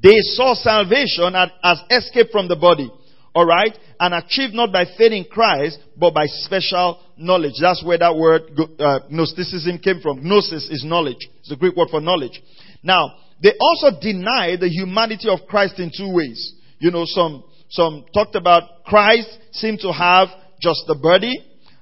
they 0.02 0.16
saw 0.34 0.54
salvation 0.54 1.34
as 1.62 1.78
escape 1.90 2.30
from 2.30 2.48
the 2.48 2.56
body. 2.56 2.90
Alright? 3.34 3.76
And 4.00 4.14
achieved 4.14 4.54
not 4.54 4.72
by 4.72 4.84
faith 4.96 5.12
in 5.12 5.24
Christ, 5.30 5.78
but 5.96 6.14
by 6.14 6.26
special 6.26 7.00
knowledge. 7.16 7.54
That's 7.60 7.84
where 7.84 7.98
that 7.98 8.16
word 8.16 8.42
uh, 8.78 9.00
Gnosticism 9.10 9.78
came 9.78 10.00
from. 10.00 10.26
Gnosis 10.26 10.68
is 10.70 10.84
knowledge. 10.84 11.28
It's 11.40 11.48
the 11.48 11.56
Greek 11.56 11.76
word 11.76 11.88
for 11.90 12.00
knowledge. 12.00 12.42
Now, 12.82 13.14
they 13.42 13.52
also 13.60 13.98
deny 14.00 14.56
the 14.56 14.68
humanity 14.68 15.28
of 15.28 15.40
Christ 15.48 15.78
in 15.78 15.90
two 15.96 16.12
ways. 16.12 16.54
You 16.78 16.90
know, 16.90 17.04
some, 17.06 17.44
some 17.68 18.04
talked 18.14 18.34
about 18.34 18.84
Christ 18.84 19.28
seemed 19.52 19.80
to 19.80 19.92
have 19.92 20.28
just 20.60 20.84
the 20.86 20.94
body, 20.94 21.34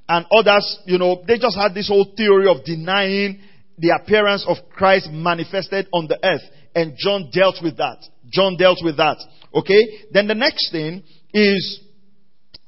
and 0.08 0.26
others, 0.30 0.78
you 0.86 0.98
know, 0.98 1.22
they 1.26 1.38
just 1.38 1.56
had 1.56 1.74
this 1.74 1.88
whole 1.88 2.12
theory 2.16 2.48
of 2.48 2.64
denying 2.64 3.40
the 3.78 3.98
appearance 4.00 4.44
of 4.46 4.56
Christ 4.70 5.08
manifested 5.10 5.88
on 5.92 6.06
the 6.06 6.18
earth. 6.24 6.42
And 6.74 6.94
John 6.96 7.30
dealt 7.32 7.56
with 7.62 7.78
that. 7.78 8.04
John 8.30 8.56
dealt 8.56 8.78
with 8.82 8.96
that. 8.98 9.16
Okay? 9.54 10.06
Then 10.12 10.26
the 10.26 10.34
next 10.34 10.70
thing 10.72 11.02
is 11.32 11.80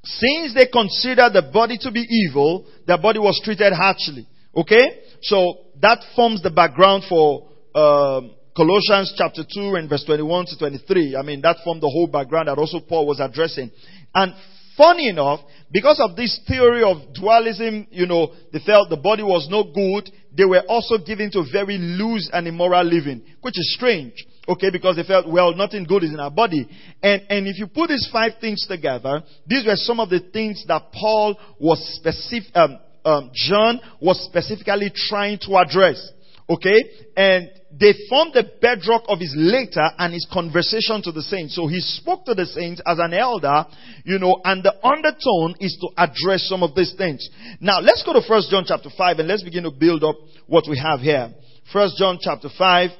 since 0.05 0.55
they 0.55 0.67
considered 0.67 1.33
the 1.33 1.51
body 1.53 1.77
to 1.81 1.91
be 1.91 2.01
evil, 2.01 2.67
the 2.87 2.97
body 2.97 3.19
was 3.19 3.41
treated 3.45 3.73
harshly. 3.73 4.27
Okay? 4.57 5.03
So 5.23 5.59
that 5.83 5.99
forms 6.15 6.43
the 6.43 6.51
background 6.51 7.05
for 7.09 7.49
um, 7.75 8.31
Colossians 8.57 9.13
chapter 9.19 9.43
2 9.45 9.75
and 9.75 9.89
verse 9.89 10.03
21 10.05 10.47
to 10.47 10.59
23. 10.59 11.15
I 11.15 11.23
mean, 11.23 11.43
that 11.43 11.59
formed 11.63 11.83
the 11.83 11.91
whole 11.91 12.07
background 12.07 12.49
that 12.49 12.57
also 12.57 12.81
Paul 12.81 13.07
was 13.07 13.21
addressing. 13.21 13.71
And 14.15 14.33
funny 14.79 15.11
enough, 15.11 15.41
because 15.71 16.01
of 16.01 16.17
this 16.17 16.41
theory 16.49 16.83
of 16.83 17.13
dualism, 17.13 17.87
you 17.91 18.07
know, 18.07 18.33
they 18.55 18.61
felt 18.65 18.89
the 18.89 18.97
body 18.97 19.23
was 19.23 19.47
no 19.51 19.65
good, 19.65 20.11
they 20.35 20.47
were 20.47 20.63
also 20.69 20.97
given 20.97 21.31
to 21.33 21.45
very 21.53 21.77
loose 21.77 22.31
and 22.33 22.49
immoral 22.49 22.85
living, 22.85 23.23
which 23.43 23.59
is 23.59 23.75
strange. 23.77 24.15
Okay, 24.49 24.71
because 24.71 24.97
they 24.97 25.03
felt, 25.03 25.29
well, 25.29 25.55
nothing 25.55 25.85
good 25.85 26.05
is 26.05 26.11
in 26.11 26.21
our 26.21 26.31
body. 26.31 26.67
And, 27.03 27.23
and 27.29 27.47
if 27.47 27.59
you 27.59 27.67
put 27.67 27.89
these 27.89 28.09
five 28.11 28.33
things 28.41 28.65
together, 28.67 29.23
these 29.47 29.67
were 29.67 29.77
some 29.77 30.01
of 30.01 30.09
the 30.09 30.21
things 30.33 30.65
that 30.69 30.93
Paul 30.93 31.37
was 31.61 31.79
specific, 31.97 32.57
um, 32.57 32.79
um, 33.05 33.31
John 33.35 33.81
was 34.01 34.19
specifically 34.25 34.91
trying 34.95 35.39
to 35.41 35.57
address. 35.57 36.01
Okay? 36.49 36.79
And 37.17 37.51
they 37.73 37.93
formed 38.09 38.33
the 38.33 38.51
bedrock 38.61 39.03
of 39.09 39.19
his 39.19 39.35
later 39.37 39.85
and 39.99 40.13
his 40.13 40.27
conversation 40.33 41.03
to 41.03 41.13
the 41.13 41.23
saints. 41.23 41.55
So 41.57 41.67
he 41.67 41.81
spoke 41.81 42.25
to 42.27 42.35
the 42.35 42.47
saints 42.47 42.81
as 42.87 42.99
an 42.99 43.13
elder, 43.13 43.67
you 44.05 44.19
know, 44.19 44.41
and 44.45 44.63
the 44.63 44.75
undertone 44.87 45.57
is 45.61 45.77
to 45.81 45.89
address 45.97 46.49
some 46.49 46.63
of 46.63 46.75
these 46.75 46.95
things. 46.97 47.29
Now, 47.61 47.81
let's 47.81 48.03
go 48.03 48.13
to 48.13 48.23
First 48.27 48.51
John 48.51 48.65
chapter 48.67 48.89
5 48.97 49.19
and 49.19 49.29
let's 49.29 49.43
begin 49.43 49.65
to 49.65 49.71
build 49.71 50.05
up 50.05 50.17
what 50.47 50.65
we 50.69 50.79
have 50.79 51.01
here. 51.01 51.35
First 51.73 51.97
John 51.99 52.19
chapter 52.21 52.49
5 52.57 52.91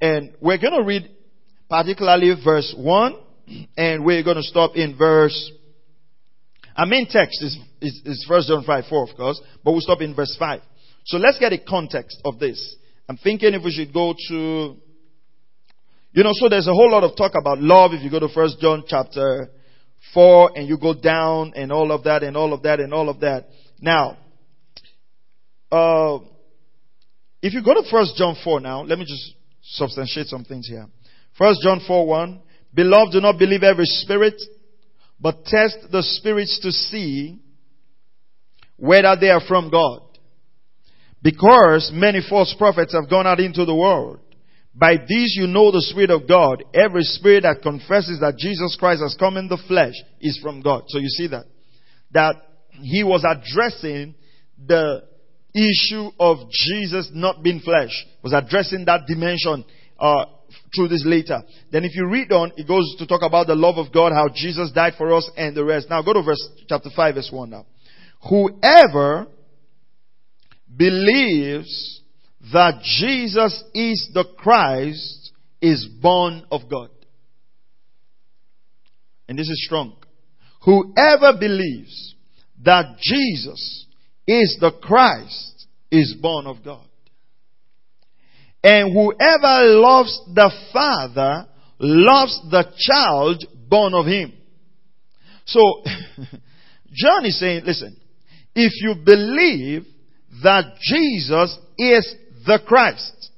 and 0.00 0.34
we're 0.40 0.58
going 0.58 0.74
to 0.74 0.82
read 0.82 1.10
particularly 1.68 2.32
verse 2.44 2.74
1, 2.76 3.16
and 3.76 4.04
we're 4.04 4.22
going 4.22 4.36
to 4.36 4.42
stop 4.42 4.76
in 4.76 4.96
verse. 4.96 5.52
Our 6.76 6.86
main 6.86 7.06
text 7.08 7.42
is, 7.42 7.58
is, 7.80 8.02
is 8.04 8.26
1 8.28 8.42
John 8.46 8.64
5 8.64 8.84
4, 8.88 9.10
of 9.10 9.16
course, 9.16 9.40
but 9.64 9.72
we'll 9.72 9.80
stop 9.80 10.00
in 10.00 10.14
verse 10.14 10.36
5. 10.38 10.60
So 11.06 11.18
let's 11.18 11.38
get 11.38 11.52
a 11.52 11.58
context 11.58 12.20
of 12.24 12.38
this. 12.38 12.76
I'm 13.08 13.16
thinking 13.16 13.54
if 13.54 13.62
we 13.62 13.70
should 13.70 13.92
go 13.92 14.14
to. 14.28 14.76
You 16.12 16.22
know, 16.22 16.32
so 16.32 16.48
there's 16.48 16.66
a 16.66 16.72
whole 16.72 16.90
lot 16.90 17.04
of 17.04 17.16
talk 17.16 17.32
about 17.38 17.60
love 17.60 17.92
if 17.92 18.02
you 18.02 18.10
go 18.10 18.20
to 18.20 18.28
1 18.28 18.48
John 18.60 18.84
chapter 18.86 19.50
4 20.14 20.52
and 20.54 20.66
you 20.66 20.78
go 20.78 20.94
down 20.94 21.52
and 21.54 21.70
all 21.70 21.92
of 21.92 22.04
that 22.04 22.22
and 22.22 22.36
all 22.36 22.54
of 22.54 22.62
that 22.62 22.80
and 22.80 22.94
all 22.94 23.10
of 23.10 23.20
that. 23.20 23.48
Now, 23.80 24.16
uh, 25.70 26.18
if 27.42 27.52
you 27.52 27.62
go 27.62 27.74
to 27.74 27.82
1 27.88 28.06
John 28.16 28.34
4 28.42 28.60
now, 28.60 28.82
let 28.82 28.98
me 28.98 29.04
just 29.04 29.34
substantiate 29.62 30.28
some 30.28 30.44
things 30.44 30.66
here. 30.66 30.86
First 31.36 31.60
John 31.62 31.80
4 31.86 32.06
1. 32.06 32.40
Beloved, 32.72 33.12
do 33.12 33.20
not 33.20 33.38
believe 33.38 33.62
every 33.62 33.84
spirit, 33.84 34.40
but 35.20 35.44
test 35.44 35.78
the 35.92 36.02
spirits 36.02 36.58
to 36.60 36.72
see 36.72 37.40
whether 38.76 39.16
they 39.20 39.30
are 39.30 39.40
from 39.46 39.70
God. 39.70 40.00
Because 41.26 41.90
many 41.92 42.20
false 42.30 42.54
prophets 42.56 42.94
have 42.94 43.10
gone 43.10 43.26
out 43.26 43.40
into 43.40 43.64
the 43.64 43.74
world. 43.74 44.20
By 44.72 44.94
these 45.08 45.34
you 45.36 45.48
know 45.48 45.72
the 45.72 45.80
Spirit 45.80 46.10
of 46.10 46.28
God. 46.28 46.62
Every 46.72 47.02
spirit 47.02 47.42
that 47.42 47.62
confesses 47.62 48.20
that 48.20 48.36
Jesus 48.38 48.76
Christ 48.78 49.02
has 49.02 49.16
come 49.18 49.36
in 49.36 49.48
the 49.48 49.58
flesh 49.66 49.94
is 50.20 50.38
from 50.40 50.62
God. 50.62 50.84
So 50.86 50.98
you 50.98 51.08
see 51.08 51.26
that? 51.26 51.46
That 52.12 52.36
he 52.80 53.02
was 53.02 53.24
addressing 53.26 54.14
the 54.64 55.02
issue 55.52 56.10
of 56.20 56.48
Jesus 56.48 57.10
not 57.12 57.42
being 57.42 57.58
flesh. 57.58 58.06
Was 58.22 58.32
addressing 58.32 58.84
that 58.84 59.08
dimension 59.08 59.64
uh, 59.98 60.26
through 60.76 60.88
this 60.88 61.02
later. 61.04 61.42
Then 61.72 61.82
if 61.82 61.96
you 61.96 62.08
read 62.08 62.30
on, 62.30 62.52
it 62.56 62.68
goes 62.68 62.94
to 63.00 63.06
talk 63.08 63.22
about 63.22 63.48
the 63.48 63.56
love 63.56 63.78
of 63.78 63.92
God, 63.92 64.12
how 64.12 64.28
Jesus 64.32 64.70
died 64.70 64.92
for 64.96 65.12
us 65.12 65.28
and 65.36 65.56
the 65.56 65.64
rest. 65.64 65.88
Now 65.90 66.02
go 66.02 66.12
to 66.12 66.22
verse 66.22 66.48
chapter 66.68 66.90
5 66.94 67.16
verse 67.16 67.30
1 67.32 67.50
now. 67.50 67.66
Whoever 68.30 69.26
believes 70.76 72.00
that 72.52 72.80
Jesus 72.82 73.64
is 73.74 74.10
the 74.14 74.24
Christ 74.38 75.32
is 75.60 75.88
born 76.00 76.44
of 76.50 76.62
God. 76.70 76.90
And 79.28 79.38
this 79.38 79.48
is 79.48 79.64
strong. 79.66 79.96
Whoever 80.64 81.38
believes 81.38 82.14
that 82.62 82.98
Jesus 83.00 83.86
is 84.26 84.56
the 84.60 84.72
Christ 84.82 85.66
is 85.90 86.14
born 86.20 86.46
of 86.46 86.64
God. 86.64 86.86
And 88.62 88.92
whoever 88.92 89.78
loves 89.78 90.20
the 90.34 90.50
Father 90.72 91.46
loves 91.78 92.40
the 92.50 92.64
child 92.78 93.44
born 93.68 93.94
of 93.94 94.06
him. 94.06 94.32
So, 95.44 95.60
John 96.92 97.24
is 97.24 97.38
saying, 97.38 97.62
listen, 97.64 97.96
if 98.54 98.72
you 98.82 98.94
believe 99.04 99.86
that 100.42 100.76
Jesus 100.80 101.58
is 101.78 102.14
the 102.46 102.58
Christ, 102.66 103.30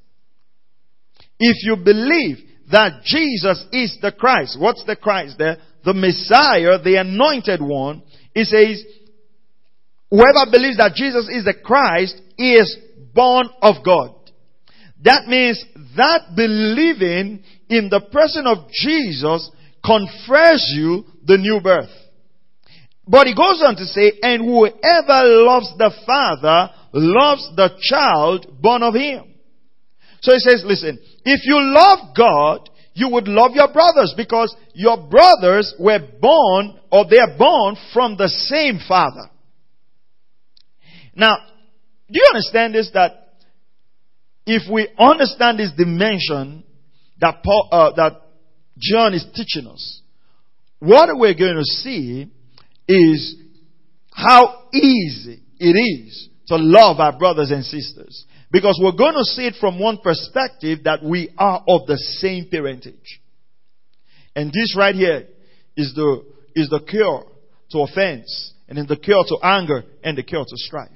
if 1.38 1.56
you 1.62 1.76
believe 1.76 2.38
that 2.70 3.02
Jesus 3.04 3.64
is 3.72 3.96
the 4.02 4.12
Christ, 4.12 4.58
what's 4.60 4.84
the 4.84 4.96
Christ 4.96 5.36
there? 5.38 5.56
The 5.84 5.94
Messiah, 5.94 6.82
the 6.82 6.96
anointed 6.96 7.62
one, 7.62 8.02
he 8.34 8.44
says, 8.44 8.84
whoever 10.10 10.50
believes 10.50 10.76
that 10.78 10.94
Jesus 10.94 11.28
is 11.28 11.44
the 11.44 11.54
Christ 11.64 12.20
is 12.36 12.76
born 13.14 13.48
of 13.62 13.76
God. 13.84 14.14
That 15.02 15.26
means 15.28 15.64
that 15.96 16.34
believing 16.34 17.42
in 17.68 17.88
the 17.88 18.00
person 18.12 18.46
of 18.46 18.68
Jesus 18.70 19.50
confers 19.84 20.72
you 20.74 21.04
the 21.24 21.38
new 21.38 21.60
birth. 21.62 21.90
But 23.06 23.26
he 23.26 23.34
goes 23.34 23.62
on 23.64 23.76
to 23.76 23.84
say, 23.84 24.12
and 24.22 24.42
whoever 24.42 25.24
loves 25.44 25.72
the 25.78 25.92
Father 26.04 26.74
loves 26.92 27.50
the 27.56 27.70
child 27.80 28.46
born 28.60 28.82
of 28.82 28.94
him. 28.94 29.34
So 30.20 30.32
he 30.32 30.38
says, 30.38 30.62
listen, 30.64 30.98
if 31.24 31.40
you 31.44 31.56
love 31.60 32.14
God, 32.16 32.68
you 32.94 33.08
would 33.10 33.28
love 33.28 33.52
your 33.54 33.72
brothers 33.72 34.14
because 34.16 34.54
your 34.74 34.96
brothers 35.08 35.74
were 35.78 36.00
born 36.20 36.78
or 36.90 37.04
they 37.08 37.18
are 37.18 37.38
born 37.38 37.76
from 37.92 38.16
the 38.16 38.28
same 38.28 38.80
father. 38.86 39.30
Now, 41.14 41.36
do 42.10 42.18
you 42.18 42.26
understand 42.30 42.74
this 42.74 42.90
that 42.94 43.34
if 44.46 44.62
we 44.72 44.88
understand 44.98 45.58
this 45.58 45.72
dimension 45.76 46.64
that 47.20 47.42
Paul, 47.44 47.68
uh, 47.70 47.92
that 47.96 48.22
John 48.78 49.14
is 49.14 49.26
teaching 49.34 49.68
us, 49.68 50.00
what 50.80 51.08
we're 51.16 51.34
going 51.34 51.56
to 51.56 51.64
see 51.64 52.30
is 52.88 53.36
how 54.10 54.64
easy 54.72 55.42
it 55.58 55.76
is 55.76 56.28
to 56.48 56.56
love 56.56 56.98
our 56.98 57.16
brothers 57.16 57.50
and 57.50 57.64
sisters. 57.64 58.24
Because 58.50 58.78
we're 58.82 58.96
going 58.96 59.14
to 59.14 59.24
see 59.24 59.46
it 59.46 59.54
from 59.60 59.78
one 59.78 59.98
perspective 60.02 60.80
that 60.84 61.02
we 61.02 61.32
are 61.38 61.62
of 61.68 61.86
the 61.86 61.98
same 61.98 62.48
parentage. 62.50 63.20
And 64.34 64.48
this 64.48 64.74
right 64.76 64.94
here 64.94 65.26
is 65.76 65.92
the, 65.94 66.24
is 66.54 66.68
the 66.70 66.80
cure 66.80 67.26
to 67.70 67.78
offense, 67.80 68.54
and 68.68 68.78
then 68.78 68.86
the 68.86 68.96
cure 68.96 69.24
to 69.28 69.38
anger, 69.42 69.84
and 70.02 70.16
the 70.16 70.22
cure 70.22 70.44
to 70.44 70.56
strife. 70.56 70.88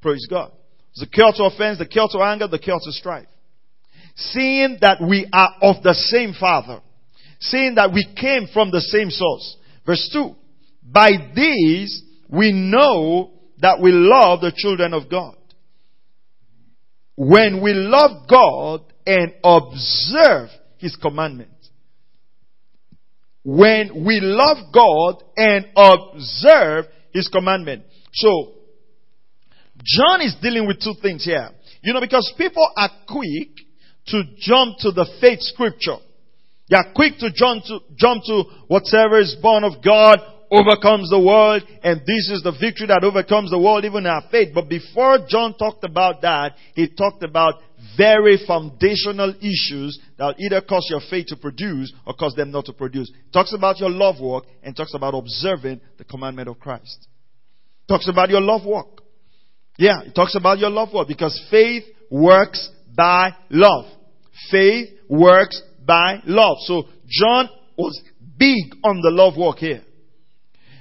Praise 0.00 0.26
God. 0.30 0.52
The 0.94 1.06
cure 1.06 1.32
to 1.36 1.44
offense, 1.44 1.78
the 1.78 1.86
cure 1.86 2.08
to 2.12 2.18
anger, 2.20 2.46
the 2.46 2.58
cure 2.58 2.78
to 2.82 2.92
strife. 2.92 3.26
Seeing 4.14 4.78
that 4.80 5.00
we 5.00 5.28
are 5.32 5.54
of 5.62 5.82
the 5.82 5.94
same 5.94 6.34
Father. 6.38 6.80
Seeing 7.40 7.76
that 7.76 7.92
we 7.92 8.06
came 8.20 8.48
from 8.52 8.70
the 8.70 8.80
same 8.80 9.10
source. 9.10 9.56
Verse 9.86 10.08
2. 10.12 10.34
By 10.82 11.10
these 11.34 12.02
we 12.28 12.52
know 12.52 13.37
that 13.60 13.80
we 13.80 13.90
love 13.92 14.40
the 14.40 14.52
children 14.54 14.94
of 14.94 15.10
God. 15.10 15.36
When 17.16 17.62
we 17.62 17.72
love 17.74 18.28
God 18.28 18.82
and 19.06 19.34
observe 19.42 20.50
His 20.78 20.94
commandments. 20.96 21.70
When 23.44 24.04
we 24.04 24.20
love 24.20 24.58
God 24.72 25.22
and 25.36 25.66
observe 25.76 26.84
His 27.12 27.28
commandment. 27.28 27.84
So, 28.12 28.52
John 29.82 30.20
is 30.20 30.36
dealing 30.40 30.66
with 30.66 30.80
two 30.82 30.94
things 31.00 31.24
here. 31.24 31.50
You 31.82 31.94
know, 31.94 32.00
because 32.00 32.32
people 32.36 32.68
are 32.76 32.90
quick 33.08 33.50
to 34.08 34.22
jump 34.38 34.78
to 34.80 34.90
the 34.90 35.06
faith 35.20 35.40
scripture. 35.40 35.96
They 36.70 36.76
are 36.76 36.92
quick 36.94 37.18
to 37.18 37.30
jump 37.32 37.64
to, 37.64 37.78
jump 37.96 38.22
to 38.26 38.42
whatever 38.68 39.18
is 39.18 39.36
born 39.40 39.64
of 39.64 39.82
God 39.82 40.18
overcomes 40.50 41.10
the 41.10 41.20
world 41.20 41.62
and 41.82 42.00
this 42.00 42.30
is 42.30 42.42
the 42.42 42.52
victory 42.52 42.86
that 42.86 43.04
overcomes 43.04 43.50
the 43.50 43.58
world 43.58 43.84
even 43.84 44.06
our 44.06 44.22
faith. 44.30 44.50
But 44.54 44.68
before 44.68 45.18
John 45.28 45.54
talked 45.58 45.84
about 45.84 46.22
that, 46.22 46.54
he 46.74 46.88
talked 46.88 47.22
about 47.22 47.54
very 47.96 48.38
foundational 48.46 49.34
issues 49.40 49.98
that 50.18 50.36
either 50.38 50.60
cause 50.60 50.86
your 50.90 51.00
faith 51.10 51.26
to 51.28 51.36
produce 51.36 51.92
or 52.06 52.14
cause 52.14 52.34
them 52.34 52.50
not 52.50 52.64
to 52.66 52.72
produce. 52.72 53.10
talks 53.32 53.52
about 53.52 53.78
your 53.78 53.90
love 53.90 54.20
walk 54.20 54.46
and 54.62 54.76
talks 54.76 54.94
about 54.94 55.14
observing 55.14 55.80
the 55.98 56.04
commandment 56.04 56.48
of 56.48 56.58
Christ. 56.58 57.06
talks 57.86 58.08
about 58.08 58.30
your 58.30 58.40
love 58.40 58.64
walk. 58.64 59.02
Yeah, 59.78 60.02
it 60.02 60.14
talks 60.14 60.34
about 60.34 60.58
your 60.58 60.70
love 60.70 60.88
walk 60.92 61.08
because 61.08 61.40
faith 61.50 61.84
works 62.10 62.70
by 62.96 63.30
love. 63.50 63.84
Faith 64.50 64.88
works 65.08 65.62
by 65.86 66.20
love. 66.26 66.56
So 66.62 66.84
John 67.06 67.48
was 67.76 68.00
big 68.36 68.74
on 68.82 69.00
the 69.00 69.10
love 69.10 69.34
walk 69.36 69.58
here. 69.58 69.82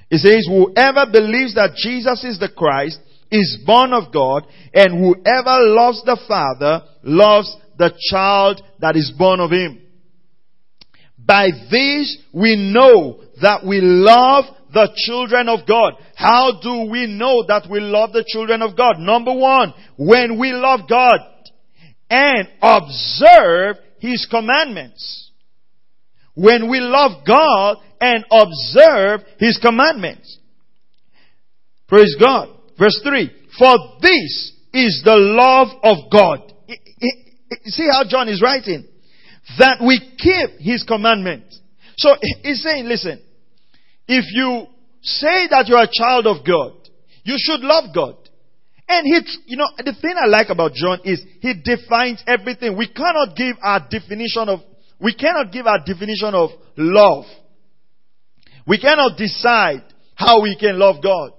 It 0.09 0.19
says, 0.19 0.47
whoever 0.47 1.11
believes 1.11 1.55
that 1.55 1.75
Jesus 1.75 2.23
is 2.23 2.39
the 2.39 2.49
Christ 2.49 2.99
is 3.29 3.57
born 3.65 3.91
of 3.91 4.13
God, 4.13 4.47
and 4.73 4.93
whoever 4.93 5.59
loves 5.59 6.01
the 6.05 6.19
Father 6.27 6.83
loves 7.03 7.55
the 7.77 7.91
child 8.09 8.61
that 8.79 8.95
is 8.95 9.11
born 9.17 9.39
of 9.39 9.51
him. 9.51 9.81
By 11.17 11.49
this 11.69 12.17
we 12.31 12.55
know 12.55 13.21
that 13.41 13.65
we 13.65 13.81
love 13.81 14.45
the 14.73 14.89
children 14.95 15.49
of 15.49 15.67
God. 15.67 15.93
How 16.15 16.59
do 16.61 16.89
we 16.89 17.05
know 17.07 17.43
that 17.47 17.67
we 17.69 17.79
love 17.79 18.13
the 18.13 18.25
children 18.25 18.61
of 18.61 18.77
God? 18.77 18.99
Number 18.99 19.33
one, 19.33 19.73
when 19.97 20.39
we 20.39 20.53
love 20.53 20.81
God 20.89 21.19
and 22.09 22.47
observe 22.61 23.77
His 23.99 24.25
commandments. 24.29 25.26
When 26.37 26.69
we 26.69 26.79
love 26.79 27.25
God 27.25 27.77
and 27.99 28.23
observe 28.29 29.21
His 29.39 29.57
commandments. 29.57 30.37
Praise 31.87 32.15
God. 32.19 32.49
Verse 32.77 33.01
3. 33.03 33.31
For 33.57 33.75
this 34.01 34.53
is 34.71 35.01
the 35.03 35.15
love 35.17 35.69
of 35.83 36.11
God. 36.11 36.53
See 37.65 37.87
how 37.91 38.03
John 38.07 38.29
is 38.29 38.41
writing? 38.41 38.85
That 39.57 39.81
we 39.83 39.99
keep 39.99 40.59
His 40.59 40.83
commandment. 40.83 41.45
So 41.97 42.15
he's 42.43 42.61
saying, 42.61 42.85
listen, 42.85 43.19
if 44.07 44.25
you 44.31 44.67
say 45.01 45.47
that 45.49 45.65
you're 45.67 45.81
a 45.81 45.89
child 45.91 46.27
of 46.27 46.45
God, 46.45 46.73
you 47.23 47.35
should 47.39 47.61
love 47.61 47.85
God. 47.95 48.15
And 48.87 49.05
he, 49.05 49.19
you 49.47 49.57
know, 49.57 49.67
the 49.77 49.95
thing 49.99 50.13
I 50.21 50.27
like 50.27 50.49
about 50.49 50.73
John 50.73 50.99
is 51.03 51.21
he 51.41 51.55
defines 51.61 52.23
everything. 52.27 52.77
We 52.77 52.87
cannot 52.87 53.35
give 53.35 53.57
our 53.61 53.79
definition 53.89 54.47
of, 54.47 54.59
we 54.99 55.13
cannot 55.13 55.51
give 55.51 55.67
our 55.67 55.79
definition 55.85 56.33
of 56.33 56.49
love. 56.75 57.25
We 58.65 58.79
cannot 58.79 59.17
decide 59.17 59.83
how 60.15 60.41
we 60.41 60.57
can 60.59 60.77
love 60.77 61.01
God. 61.01 61.31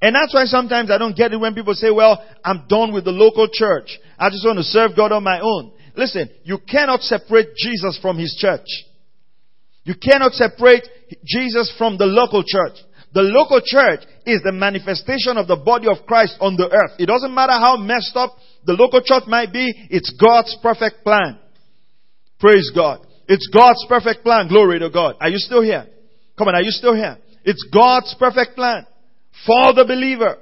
And 0.00 0.14
that's 0.14 0.34
why 0.34 0.44
sometimes 0.44 0.90
I 0.90 0.98
don't 0.98 1.16
get 1.16 1.32
it 1.32 1.40
when 1.40 1.54
people 1.54 1.74
say, 1.74 1.90
well, 1.90 2.24
I'm 2.44 2.66
done 2.68 2.92
with 2.92 3.04
the 3.04 3.10
local 3.10 3.48
church. 3.50 3.98
I 4.18 4.30
just 4.30 4.44
want 4.44 4.58
to 4.58 4.64
serve 4.64 4.92
God 4.96 5.12
on 5.12 5.24
my 5.24 5.40
own. 5.40 5.72
Listen, 5.96 6.30
you 6.44 6.58
cannot 6.58 7.00
separate 7.00 7.56
Jesus 7.56 7.98
from 8.00 8.18
his 8.18 8.36
church. 8.38 8.66
You 9.82 9.94
cannot 9.94 10.32
separate 10.32 10.86
Jesus 11.24 11.72
from 11.78 11.98
the 11.98 12.06
local 12.06 12.44
church. 12.46 12.78
The 13.14 13.22
local 13.22 13.60
church 13.64 14.00
is 14.26 14.42
the 14.44 14.52
manifestation 14.52 15.38
of 15.38 15.48
the 15.48 15.56
body 15.56 15.88
of 15.88 16.06
Christ 16.06 16.36
on 16.40 16.56
the 16.56 16.68
earth. 16.70 16.92
It 16.98 17.06
doesn't 17.06 17.34
matter 17.34 17.54
how 17.54 17.76
messed 17.78 18.14
up 18.14 18.36
the 18.66 18.74
local 18.74 19.00
church 19.02 19.24
might 19.26 19.52
be, 19.52 19.72
it's 19.90 20.10
God's 20.10 20.56
perfect 20.62 21.02
plan. 21.02 21.38
Praise 22.40 22.70
God. 22.74 23.06
It's 23.26 23.48
God's 23.52 23.84
perfect 23.88 24.22
plan. 24.22 24.48
Glory 24.48 24.78
to 24.78 24.90
God. 24.90 25.16
Are 25.20 25.28
you 25.28 25.38
still 25.38 25.62
here? 25.62 25.86
Come 26.36 26.48
on, 26.48 26.54
are 26.54 26.62
you 26.62 26.70
still 26.70 26.94
here? 26.94 27.18
It's 27.44 27.66
God's 27.72 28.14
perfect 28.18 28.54
plan 28.54 28.86
for 29.44 29.74
the 29.74 29.84
believer. 29.84 30.38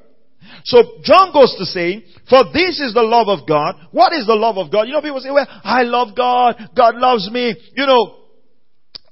So 0.65 1.01
John 1.03 1.33
goes 1.33 1.55
to 1.59 1.65
say, 1.65 2.05
for 2.29 2.45
this 2.53 2.81
is 2.81 2.95
the 2.95 3.03
love 3.03 3.29
of 3.29 3.49
God. 3.49 3.77
What 3.93 4.13
is 4.13 4.27
the 4.27 4.35
love 4.35 4.59
of 4.59 4.71
God? 4.71 4.87
You 4.87 4.93
know, 4.93 5.01
people 5.01 5.21
say, 5.21 5.31
well, 5.31 5.47
I 5.49 5.83
love 5.83 6.17
God. 6.17 6.57
God 6.77 6.97
loves 6.97 7.31
me. 7.31 7.55
You 7.75 7.87
know, 7.87 8.17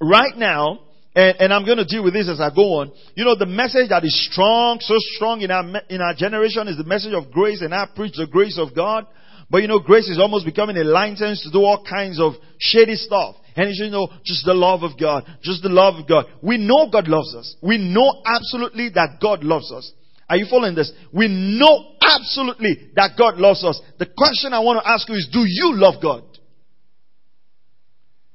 right 0.01 0.37
now, 0.37 0.81
and, 1.17 1.37
and, 1.39 1.53
I'm 1.53 1.65
going 1.65 1.79
to 1.79 1.85
deal 1.85 2.03
with 2.03 2.13
this 2.13 2.29
as 2.29 2.41
I 2.41 2.51
go 2.55 2.81
on. 2.81 2.91
You 3.15 3.25
know, 3.25 3.37
the 3.37 3.47
message 3.47 3.91
that 3.91 4.05
is 4.05 4.29
strong, 4.33 4.79
so 4.81 4.95
strong 5.15 5.43
in 5.43 5.51
our, 5.53 5.65
in 5.89 6.01
our 6.01 6.15
generation 6.15 6.67
is 6.67 6.77
the 6.77 6.85
message 6.85 7.15
of 7.15 7.31
grace, 7.31 7.61
and 7.61 7.73
I 7.73 7.87
preach 7.95 8.15
the 8.17 8.27
grace 8.27 8.59
of 8.59 8.75
God. 8.75 9.07
But 9.51 9.63
you 9.63 9.69
know, 9.69 9.79
grace 9.79 10.09
is 10.09 10.19
almost 10.19 10.45
becoming 10.45 10.77
a 10.77 10.85
license 10.85 11.43
to 11.43 11.51
do 11.51 11.59
all 11.59 11.85
kinds 11.89 12.21
of 12.21 12.35
shady 12.59 12.97
stuff. 12.97 13.37
And 13.57 13.71
you 13.75 13.91
know, 13.91 14.09
just 14.25 14.45
the 14.45 14.55
love 14.55 14.83
of 14.83 14.99
God. 14.99 15.25
Just 15.43 15.63
the 15.63 15.69
love 15.69 15.95
of 15.97 16.09
God. 16.09 16.27
We 16.43 16.59
know 16.59 16.89
God 16.91 17.09
loves 17.09 17.35
us. 17.37 17.57
We 17.63 17.79
know 17.79 18.23
absolutely 18.27 18.91
that 18.95 19.19
God 19.23 19.45
loves 19.45 19.71
us. 19.71 19.93
Are 20.29 20.37
you 20.37 20.47
following 20.51 20.75
this? 20.75 20.91
We 21.13 21.29
know 21.29 21.93
absolutely 22.01 22.91
that 22.97 23.13
God 23.19 23.37
loves 23.37 23.63
us. 23.63 23.81
The 23.99 24.07
question 24.07 24.53
I 24.53 24.61
want 24.61 24.83
to 24.83 24.89
ask 24.89 25.09
you 25.09 25.15
is, 25.15 25.29
do 25.33 25.41
you 25.47 25.77
love 25.77 26.03
God? 26.03 26.25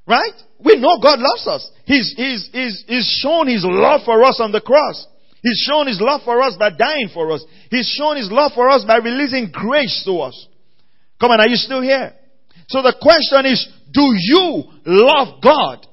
Right? 0.08 0.34
We 0.64 0.76
know 0.78 1.00
God 1.02 1.20
loves 1.20 1.48
us. 1.48 1.72
He's, 1.86 2.14
he's, 2.16 2.50
he's, 2.52 2.84
he's 2.88 3.20
shown 3.22 3.48
His 3.48 3.64
love 3.66 4.02
for 4.06 4.24
us 4.24 4.40
on 4.40 4.52
the 4.52 4.62
cross. 4.62 5.06
He's 5.42 5.66
shown 5.68 5.88
His 5.88 6.02
love 6.02 6.22
for 6.24 6.42
us 6.42 6.56
by 6.58 6.70
dying 6.70 7.10
for 7.14 7.32
us. 7.32 7.44
He's 7.70 7.88
shown 7.98 8.18
His 8.18 8.32
love 8.32 8.52
for 8.54 8.70
us 8.70 8.84
by 8.86 8.98
releasing 8.98 9.52
grace 9.52 10.04
to 10.06 10.20
us. 10.20 10.48
Come 11.20 11.32
on, 11.32 11.40
are 11.40 11.50
you 11.50 11.58
still 11.58 11.82
here? 11.82 12.14
So 12.70 12.82
the 12.82 12.96
question 13.02 13.46
is, 13.52 13.68
do 13.92 14.04
you 14.14 14.64
love 14.86 15.42
God? 15.42 15.86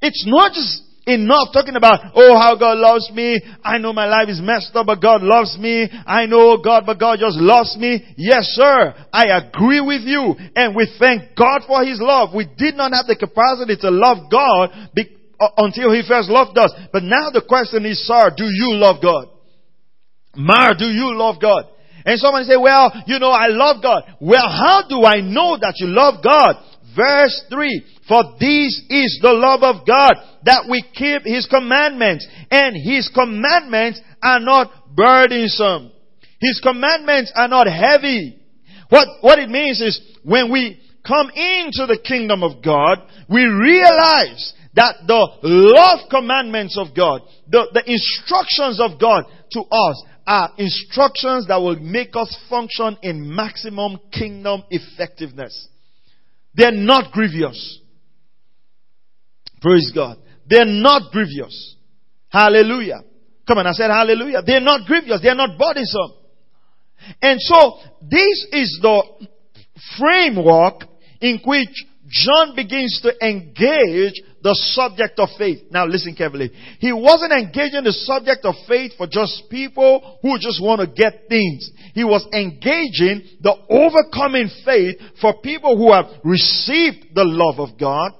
It's 0.00 0.24
not 0.26 0.52
just 0.52 0.82
enough 1.06 1.50
talking 1.52 1.74
about, 1.74 2.12
oh, 2.14 2.38
how 2.38 2.56
God 2.56 2.78
loves 2.78 3.10
me. 3.12 3.40
I 3.64 3.78
know 3.78 3.92
my 3.92 4.06
life 4.06 4.28
is 4.28 4.40
messed 4.40 4.74
up, 4.74 4.86
but 4.86 5.02
God 5.02 5.22
loves 5.22 5.58
me. 5.58 5.88
I 6.06 6.26
know 6.26 6.58
God, 6.62 6.84
but 6.86 6.98
God 7.00 7.18
just 7.18 7.36
loves 7.38 7.76
me. 7.76 8.14
Yes, 8.16 8.44
sir. 8.54 8.94
I 9.12 9.24
agree 9.36 9.80
with 9.80 10.02
you. 10.02 10.34
And 10.54 10.76
we 10.76 10.88
thank 10.98 11.36
God 11.36 11.62
for 11.66 11.84
His 11.84 11.98
love. 12.00 12.30
We 12.34 12.46
did 12.56 12.76
not 12.76 12.92
have 12.92 13.06
the 13.06 13.16
capacity 13.16 13.76
to 13.82 13.90
love 13.90 14.30
God 14.30 14.70
be- 14.94 15.10
uh, 15.40 15.48
until 15.58 15.92
He 15.92 16.02
first 16.06 16.28
loved 16.30 16.56
us. 16.56 16.72
But 16.92 17.02
now 17.02 17.30
the 17.32 17.42
question 17.46 17.84
is, 17.84 18.06
sir, 18.06 18.30
do 18.36 18.44
you 18.44 18.74
love 18.74 19.02
God? 19.02 19.26
Mar, 20.36 20.74
do 20.78 20.86
you 20.86 21.16
love 21.16 21.36
God? 21.42 21.66
And 22.04 22.18
someone 22.18 22.44
say, 22.44 22.56
well, 22.56 22.92
you 23.06 23.18
know, 23.18 23.30
I 23.30 23.48
love 23.48 23.82
God. 23.82 24.04
Well, 24.20 24.48
how 24.48 24.82
do 24.88 25.04
I 25.04 25.20
know 25.20 25.56
that 25.60 25.74
you 25.76 25.86
love 25.86 26.22
God? 26.22 26.56
Verse 26.96 27.44
3, 27.50 27.84
for 28.08 28.22
this 28.38 28.82
is 28.90 29.18
the 29.22 29.32
love 29.32 29.62
of 29.62 29.86
God, 29.86 30.12
that 30.44 30.66
we 30.68 30.84
keep 30.94 31.22
His 31.24 31.46
commandments, 31.46 32.26
and 32.50 32.76
His 32.76 33.08
commandments 33.14 34.00
are 34.22 34.40
not 34.40 34.94
burdensome. 34.94 35.92
His 36.40 36.60
commandments 36.62 37.32
are 37.34 37.48
not 37.48 37.66
heavy. 37.66 38.38
What, 38.90 39.08
what 39.20 39.38
it 39.38 39.48
means 39.48 39.80
is, 39.80 40.00
when 40.22 40.52
we 40.52 40.80
come 41.06 41.30
into 41.30 41.86
the 41.86 41.98
kingdom 42.04 42.42
of 42.42 42.62
God, 42.62 42.98
we 43.28 43.44
realize 43.44 44.52
that 44.74 44.96
the 45.06 45.26
love 45.42 46.10
commandments 46.10 46.76
of 46.78 46.94
God, 46.96 47.22
the, 47.48 47.68
the 47.72 47.90
instructions 47.90 48.80
of 48.80 49.00
God 49.00 49.24
to 49.52 49.60
us 49.60 50.04
are 50.32 50.50
instructions 50.56 51.46
that 51.48 51.60
will 51.60 51.76
make 51.76 52.16
us 52.16 52.34
function 52.48 52.96
in 53.02 53.34
maximum 53.34 53.98
kingdom 54.10 54.62
effectiveness. 54.70 55.68
They're 56.54 56.72
not 56.72 57.12
grievous. 57.12 57.80
Praise 59.60 59.92
God. 59.94 60.16
They're 60.46 60.64
not 60.64 61.12
grievous. 61.12 61.76
Hallelujah. 62.30 63.02
Come 63.46 63.58
on, 63.58 63.66
I 63.66 63.72
said 63.72 63.90
hallelujah. 63.90 64.40
They're 64.46 64.62
not 64.62 64.86
grievous. 64.86 65.20
They're 65.22 65.34
not 65.34 65.58
burdensome. 65.58 66.14
And 67.20 67.38
so 67.38 67.80
this 68.00 68.46
is 68.52 68.78
the 68.80 69.02
framework 69.98 70.84
in 71.20 71.40
which 71.44 71.68
John 72.08 72.56
begins 72.56 73.02
to 73.02 73.12
engage 73.22 74.22
the 74.42 74.54
subject 74.74 75.18
of 75.18 75.28
faith. 75.38 75.70
Now 75.70 75.86
listen 75.86 76.14
carefully. 76.14 76.50
He 76.78 76.92
wasn't 76.92 77.32
engaging 77.32 77.84
the 77.84 77.92
subject 77.92 78.44
of 78.44 78.54
faith 78.66 78.92
for 78.98 79.06
just 79.06 79.44
people 79.48 80.18
who 80.20 80.38
just 80.38 80.60
want 80.62 80.80
to 80.80 80.86
get 80.86 81.28
things. 81.28 81.70
He 81.94 82.04
was 82.04 82.26
engaging 82.32 83.38
the 83.40 83.54
overcoming 83.70 84.50
faith 84.64 84.96
for 85.20 85.40
people 85.40 85.76
who 85.76 85.92
have 85.92 86.06
received 86.24 87.14
the 87.14 87.24
love 87.24 87.60
of 87.60 87.78
God. 87.78 88.12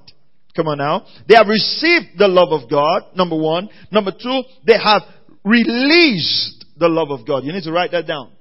Come 0.55 0.69
on 0.69 0.79
now. 0.79 1.07
They 1.29 1.35
have 1.35 1.49
received 1.49 2.19
the 2.19 2.29
love 2.29 2.53
of 2.53 2.71
God, 2.71 3.17
number 3.17 3.37
one. 3.37 3.69
Number 3.91 4.13
two, 4.13 4.43
they 4.67 4.79
have 4.79 5.03
released 5.45 6.65
the 6.77 6.89
love 6.89 7.11
of 7.11 7.27
God. 7.27 7.45
You 7.45 7.53
need 7.53 7.65
to 7.65 7.73
write 7.73 7.93
that 7.93 8.07
down. 8.07 8.33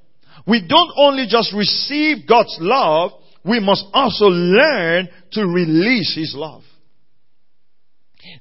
We 0.46 0.66
don't 0.68 0.92
only 0.98 1.26
just 1.28 1.54
receive 1.54 2.28
God's 2.28 2.56
love, 2.60 3.12
we 3.46 3.60
must 3.60 3.86
also 3.94 4.26
learn 4.26 5.08
to 5.32 5.48
release 5.48 6.16
His 6.16 6.34
love. 6.36 6.64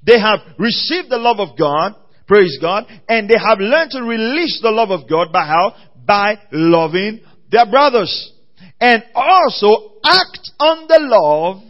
They 0.05 0.19
have 0.19 0.41
received 0.59 1.11
the 1.11 1.19
love 1.19 1.41
of 1.41 1.59
God, 1.59 1.95
praise 2.27 2.59
God, 2.61 2.87
and 3.09 3.29
they 3.29 3.39
have 3.39 3.59
learned 3.59 3.91
to 3.93 4.03
release 4.03 4.61
the 4.63 4.71
love 4.71 4.91
of 4.91 5.09
God 5.09 5.33
by 5.33 5.45
how? 5.47 5.75
By 6.07 6.39
loving 6.53 7.21
their 7.51 7.69
brothers. 7.71 8.33
And 8.81 9.03
also 9.15 9.99
act 10.05 10.51
on 10.59 10.87
the 10.89 10.99
love 11.01 11.63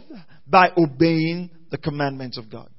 by 0.47 0.71
obeying 0.77 1.49
the 1.71 1.77
commandments 1.77 2.37
of 2.37 2.49
God. 2.49 2.69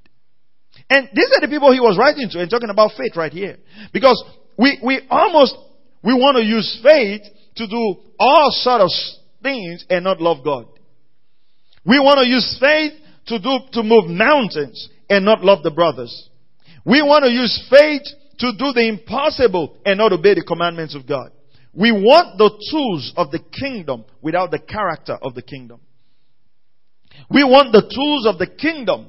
And 0.89 1.09
these 1.15 1.31
are 1.37 1.41
the 1.41 1.49
people 1.49 1.73
he 1.73 1.81
was 1.81 1.97
writing 1.99 2.29
to 2.31 2.41
and 2.41 2.51
talking 2.51 2.71
about 2.71 2.93
faith 2.97 3.17
right 3.17 3.33
here. 3.33 3.57
Because 3.93 4.23
we, 4.59 4.79
we 4.85 5.01
almost, 5.11 5.55
we 6.03 6.13
want 6.13 6.37
to 6.37 6.45
use 6.45 6.81
faith 6.83 7.23
to 7.57 7.67
do 7.67 7.97
all 8.19 8.51
sort 8.51 8.81
of 8.81 8.91
things 9.43 9.85
and 9.89 10.05
not 10.05 10.21
love 10.21 10.45
God. 10.45 10.67
We 11.85 11.99
want 11.99 12.21
to 12.23 12.29
use 12.29 12.57
faith 12.61 12.93
to 13.27 13.39
do, 13.39 13.59
to 13.73 13.83
move 13.83 14.09
mountains 14.09 14.89
and 15.13 15.27
not 15.27 15.45
love 15.45 15.63
the 15.63 15.71
brothers. 15.71 16.31
We 16.87 17.03
want 17.03 17.25
to 17.25 17.31
use 17.31 17.69
faith 17.69 18.01
to 18.39 18.53
do 18.53 18.73
the 18.73 18.89
impossible 18.89 19.77
and 19.85 19.99
not 19.99 20.11
obey 20.11 20.33
the 20.33 20.43
commandments 20.43 20.95
of 20.95 21.07
God. 21.07 21.31
We 21.75 21.93
want 21.93 22.39
the 22.39 22.49
tools 22.71 23.13
of 23.15 23.31
the 23.31 23.39
kingdom 23.39 24.07
without 24.23 24.51
the 24.51 24.59
character 24.59 25.19
of 25.21 25.35
the 25.35 25.43
kingdom. 25.43 25.81
We 27.31 27.45
want 27.45 27.73
the 27.73 27.83
tools 27.83 28.27
of 28.27 28.39
the 28.39 28.47
kingdom 28.47 29.09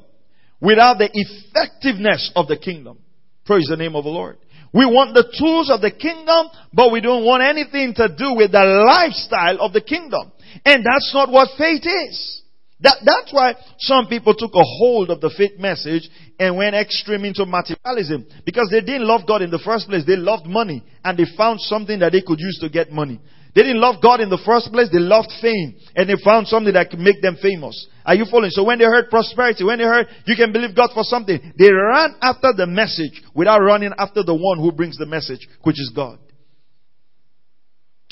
without 0.60 0.98
the 0.98 1.10
effectiveness 1.14 2.34
of 2.36 2.48
the 2.48 2.58
kingdom. 2.58 3.00
Praise 3.46 3.68
the 3.70 3.78
name 3.78 3.96
of 3.96 4.04
the 4.04 4.10
Lord. 4.10 4.38
We 4.74 4.86
want 4.86 5.14
the 5.14 5.32
tools 5.40 5.70
of 5.72 5.80
the 5.80 5.92
kingdom, 5.92 6.48
but 6.74 6.92
we 6.92 7.00
don't 7.00 7.24
want 7.24 7.44
anything 7.44 7.94
to 7.96 8.10
do 8.10 8.36
with 8.36 8.52
the 8.52 8.64
lifestyle 8.64 9.62
of 9.62 9.72
the 9.72 9.82
kingdom. 9.82 10.34
And 10.66 10.84
that's 10.84 11.12
not 11.14 11.32
what 11.32 11.58
faith 11.58 11.84
is. 11.86 12.43
That, 12.84 12.98
that's 13.06 13.32
why 13.32 13.56
some 13.80 14.08
people 14.08 14.36
took 14.36 14.52
a 14.54 14.62
hold 14.62 15.10
of 15.10 15.22
the 15.22 15.34
faith 15.36 15.58
message 15.58 16.10
and 16.38 16.58
went 16.58 16.76
extreme 16.76 17.24
into 17.24 17.46
materialism. 17.46 18.28
Because 18.46 18.68
they 18.70 18.82
didn't 18.82 19.08
love 19.08 19.22
God 19.26 19.42
in 19.42 19.50
the 19.50 19.64
first 19.64 19.88
place. 19.88 20.04
They 20.06 20.18
loved 20.18 20.46
money. 20.46 20.84
And 21.04 21.18
they 21.18 21.24
found 21.38 21.62
something 21.62 22.00
that 22.00 22.12
they 22.12 22.22
could 22.22 22.40
use 22.40 22.60
to 22.60 22.68
get 22.68 22.92
money. 22.92 23.22
They 23.56 23.62
didn't 23.62 23.80
love 23.80 24.02
God 24.04 24.20
in 24.20 24.30
the 24.30 24.42
first 24.46 24.72
place. 24.74 24.90
They 24.92 25.00
loved 25.00 25.32
fame. 25.42 25.80
And 25.96 26.10
they 26.10 26.20
found 26.26 26.48
something 26.48 26.74
that 26.74 26.90
could 26.90 27.00
make 27.00 27.22
them 27.22 27.38
famous. 27.42 27.88
Are 28.06 28.16
you 28.16 28.26
following? 28.30 28.52
So 28.52 28.66
when 28.66 28.80
they 28.80 28.86
heard 28.86 29.10
prosperity, 29.10 29.64
when 29.64 29.78
they 29.78 29.86
heard 29.86 30.08
you 30.26 30.36
can 30.36 30.52
believe 30.52 30.76
God 30.76 30.90
for 30.94 31.04
something, 31.04 31.40
they 31.58 31.72
ran 31.72 32.16
after 32.22 32.52
the 32.52 32.68
message 32.68 33.24
without 33.34 33.60
running 33.60 33.92
after 33.98 34.24
the 34.24 34.36
one 34.36 34.60
who 34.60 34.74
brings 34.74 34.98
the 34.98 35.06
message, 35.06 35.48
which 35.62 35.80
is 35.80 35.92
God. 35.96 36.20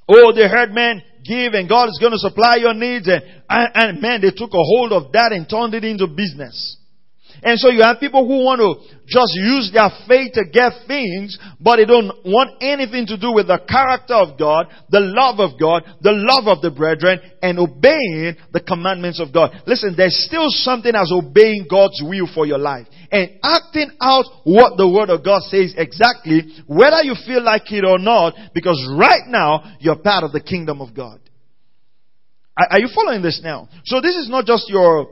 Oh, 0.07 0.31
they 0.33 0.47
heard 0.47 0.71
man 0.71 1.01
give 1.23 1.53
and 1.53 1.69
God 1.69 1.89
is 1.89 1.97
going 1.99 2.11
to 2.11 2.19
supply 2.19 2.55
your 2.57 2.73
needs 2.73 3.07
and, 3.07 3.23
and, 3.49 3.71
and 3.73 4.01
man, 4.01 4.21
they 4.21 4.31
took 4.31 4.51
a 4.51 4.63
hold 4.63 4.91
of 4.91 5.11
that 5.13 5.31
and 5.31 5.49
turned 5.49 5.73
it 5.73 5.83
into 5.83 6.07
business. 6.07 6.77
And 7.43 7.59
so 7.59 7.69
you 7.69 7.81
have 7.83 7.99
people 7.99 8.25
who 8.27 8.43
want 8.43 8.61
to 8.61 8.77
just 9.07 9.33
use 9.35 9.71
their 9.73 9.89
faith 10.07 10.33
to 10.33 10.43
get 10.51 10.87
things, 10.87 11.37
but 11.59 11.77
they 11.77 11.85
don't 11.85 12.11
want 12.23 12.61
anything 12.61 13.05
to 13.07 13.17
do 13.17 13.33
with 13.33 13.47
the 13.47 13.59
character 13.67 14.15
of 14.15 14.37
God, 14.37 14.67
the 14.89 15.01
love 15.01 15.39
of 15.39 15.59
God, 15.59 15.83
the 16.01 16.13
love 16.13 16.47
of 16.47 16.61
the 16.61 16.71
brethren, 16.71 17.19
and 17.41 17.59
obeying 17.59 18.35
the 18.53 18.63
commandments 18.65 19.19
of 19.19 19.33
God. 19.33 19.51
Listen, 19.65 19.95
there's 19.97 20.15
still 20.25 20.47
something 20.49 20.93
as 20.95 21.11
obeying 21.11 21.67
God's 21.69 22.01
will 22.03 22.27
for 22.33 22.45
your 22.45 22.59
life 22.59 22.87
and 23.11 23.29
acting 23.43 23.91
out 23.99 24.25
what 24.43 24.77
the 24.77 24.87
word 24.87 25.09
of 25.09 25.23
God 25.23 25.41
says 25.43 25.73
exactly, 25.77 26.63
whether 26.67 27.01
you 27.03 27.15
feel 27.25 27.43
like 27.43 27.71
it 27.71 27.83
or 27.83 27.99
not, 27.99 28.33
because 28.53 28.79
right 28.97 29.27
now 29.27 29.75
you're 29.79 29.99
part 29.99 30.23
of 30.23 30.31
the 30.31 30.41
kingdom 30.41 30.81
of 30.81 30.95
God. 30.95 31.19
Are 32.57 32.79
you 32.79 32.89
following 32.93 33.21
this 33.21 33.41
now? 33.43 33.69
So 33.85 34.01
this 34.01 34.15
is 34.15 34.29
not 34.29 34.45
just 34.45 34.69
your 34.69 35.07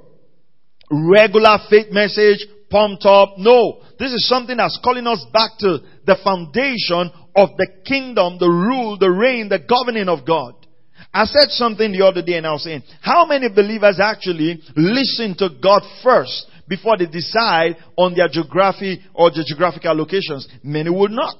regular 0.89 1.57
faith 1.69 1.91
message, 1.91 2.45
pumped 2.69 3.05
up. 3.05 3.37
No. 3.37 3.81
This 3.97 4.11
is 4.11 4.27
something 4.27 4.57
that's 4.57 4.79
calling 4.83 5.07
us 5.07 5.25
back 5.33 5.51
to 5.59 5.79
the 6.05 6.17
foundation 6.23 7.11
of 7.35 7.49
the 7.57 7.67
kingdom, 7.85 8.37
the 8.39 8.49
rule, 8.49 8.97
the 8.97 9.11
reign, 9.11 9.49
the 9.49 9.59
governing 9.59 10.09
of 10.09 10.25
God. 10.25 10.55
I 11.13 11.25
said 11.25 11.49
something 11.49 11.91
the 11.91 12.05
other 12.05 12.21
day 12.21 12.33
and 12.33 12.45
I 12.45 12.51
was 12.51 12.63
saying, 12.63 12.83
how 13.01 13.25
many 13.25 13.49
believers 13.49 13.99
actually 13.99 14.61
listen 14.75 15.35
to 15.37 15.49
God 15.61 15.81
first 16.03 16.47
before 16.67 16.97
they 16.97 17.07
decide 17.07 17.77
on 17.97 18.13
their 18.15 18.27
geography 18.29 19.01
or 19.13 19.31
the 19.31 19.43
geographical 19.47 19.93
locations? 19.93 20.47
Many 20.63 20.89
would 20.89 21.11
not. 21.11 21.37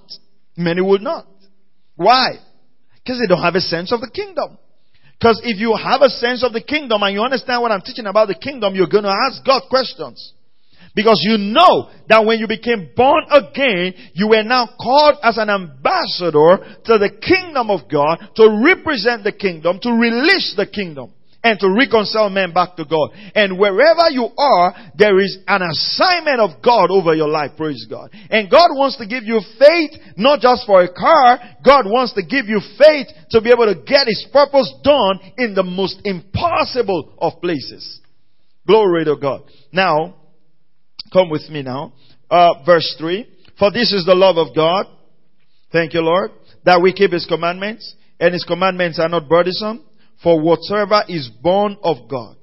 Many 0.57 0.81
would 0.81 1.01
not. 1.01 1.27
Why? 1.95 2.37
Because 2.95 3.19
they 3.19 3.27
don't 3.27 3.43
have 3.43 3.55
a 3.55 3.61
sense 3.61 3.91
of 3.91 4.01
the 4.01 4.09
kingdom. 4.09 4.57
Because 5.19 5.41
if 5.43 5.59
you 5.59 5.75
have 5.75 6.01
a 6.01 6.09
sense 6.09 6.43
of 6.43 6.53
the 6.53 6.61
kingdom 6.61 7.03
and 7.03 7.13
you 7.13 7.21
understand 7.21 7.61
what 7.61 7.71
I'm 7.71 7.81
teaching 7.81 8.05
about 8.05 8.29
the 8.29 8.35
kingdom, 8.35 8.73
you're 8.73 8.87
going 8.87 9.03
to 9.03 9.09
ask 9.09 9.43
God 9.45 9.63
questions. 9.69 10.33
Because 10.95 11.19
you 11.21 11.37
know 11.37 11.89
that 12.07 12.25
when 12.25 12.39
you 12.39 12.47
became 12.47 12.91
born 12.95 13.25
again, 13.29 13.93
you 14.13 14.29
were 14.29 14.43
now 14.43 14.67
called 14.79 15.17
as 15.21 15.37
an 15.37 15.49
ambassador 15.49 16.79
to 16.85 16.97
the 16.97 17.11
kingdom 17.21 17.69
of 17.69 17.81
God 17.91 18.17
to 18.35 18.63
represent 18.63 19.23
the 19.23 19.31
kingdom, 19.31 19.79
to 19.81 19.91
release 19.91 20.53
the 20.55 20.65
kingdom 20.65 21.13
and 21.43 21.59
to 21.59 21.69
reconcile 21.69 22.29
men 22.29 22.53
back 22.53 22.75
to 22.75 22.85
God. 22.85 23.11
And 23.33 23.57
wherever 23.57 24.09
you 24.09 24.29
are, 24.37 24.75
there 24.97 25.19
is 25.19 25.37
an 25.47 25.61
assignment 25.61 26.39
of 26.39 26.61
God 26.63 26.91
over 26.91 27.15
your 27.15 27.29
life. 27.29 27.51
Praise 27.55 27.85
God. 27.89 28.09
And 28.29 28.51
God 28.51 28.69
wants 28.71 28.97
to 28.97 29.07
give 29.07 29.23
you 29.23 29.39
faith, 29.57 29.91
not 30.17 30.41
just 30.41 30.65
for 30.65 30.81
a 30.81 30.93
car. 30.93 31.39
God 31.63 31.85
wants 31.85 32.13
to 32.13 32.23
give 32.23 32.47
you 32.47 32.59
faith 32.77 33.07
to 33.31 33.41
be 33.41 33.51
able 33.51 33.73
to 33.73 33.81
get 33.85 34.07
His 34.07 34.27
purpose 34.33 34.73
done 34.83 35.19
in 35.37 35.53
the 35.53 35.63
most 35.63 36.01
impossible 36.03 37.13
of 37.19 37.41
places. 37.41 38.01
Glory 38.67 39.05
to 39.05 39.15
God. 39.15 39.43
Now, 39.71 40.15
come 41.13 41.29
with 41.29 41.49
me 41.49 41.63
now. 41.63 41.93
Uh, 42.29 42.63
verse 42.65 42.95
3. 42.99 43.25
For 43.57 43.71
this 43.71 43.93
is 43.93 44.05
the 44.05 44.15
love 44.15 44.37
of 44.37 44.53
God. 44.55 44.87
Thank 45.71 45.93
you, 45.93 46.01
Lord. 46.01 46.31
That 46.65 46.81
we 46.81 46.91
keep 46.93 47.11
His 47.11 47.25
commandments. 47.25 47.95
And 48.19 48.33
His 48.33 48.43
commandments 48.43 48.99
are 48.99 49.07
not 49.07 49.29
burdensome 49.29 49.85
for 50.23 50.39
whatsoever 50.41 51.03
is 51.07 51.29
born 51.41 51.77
of 51.83 52.09
God, 52.09 52.35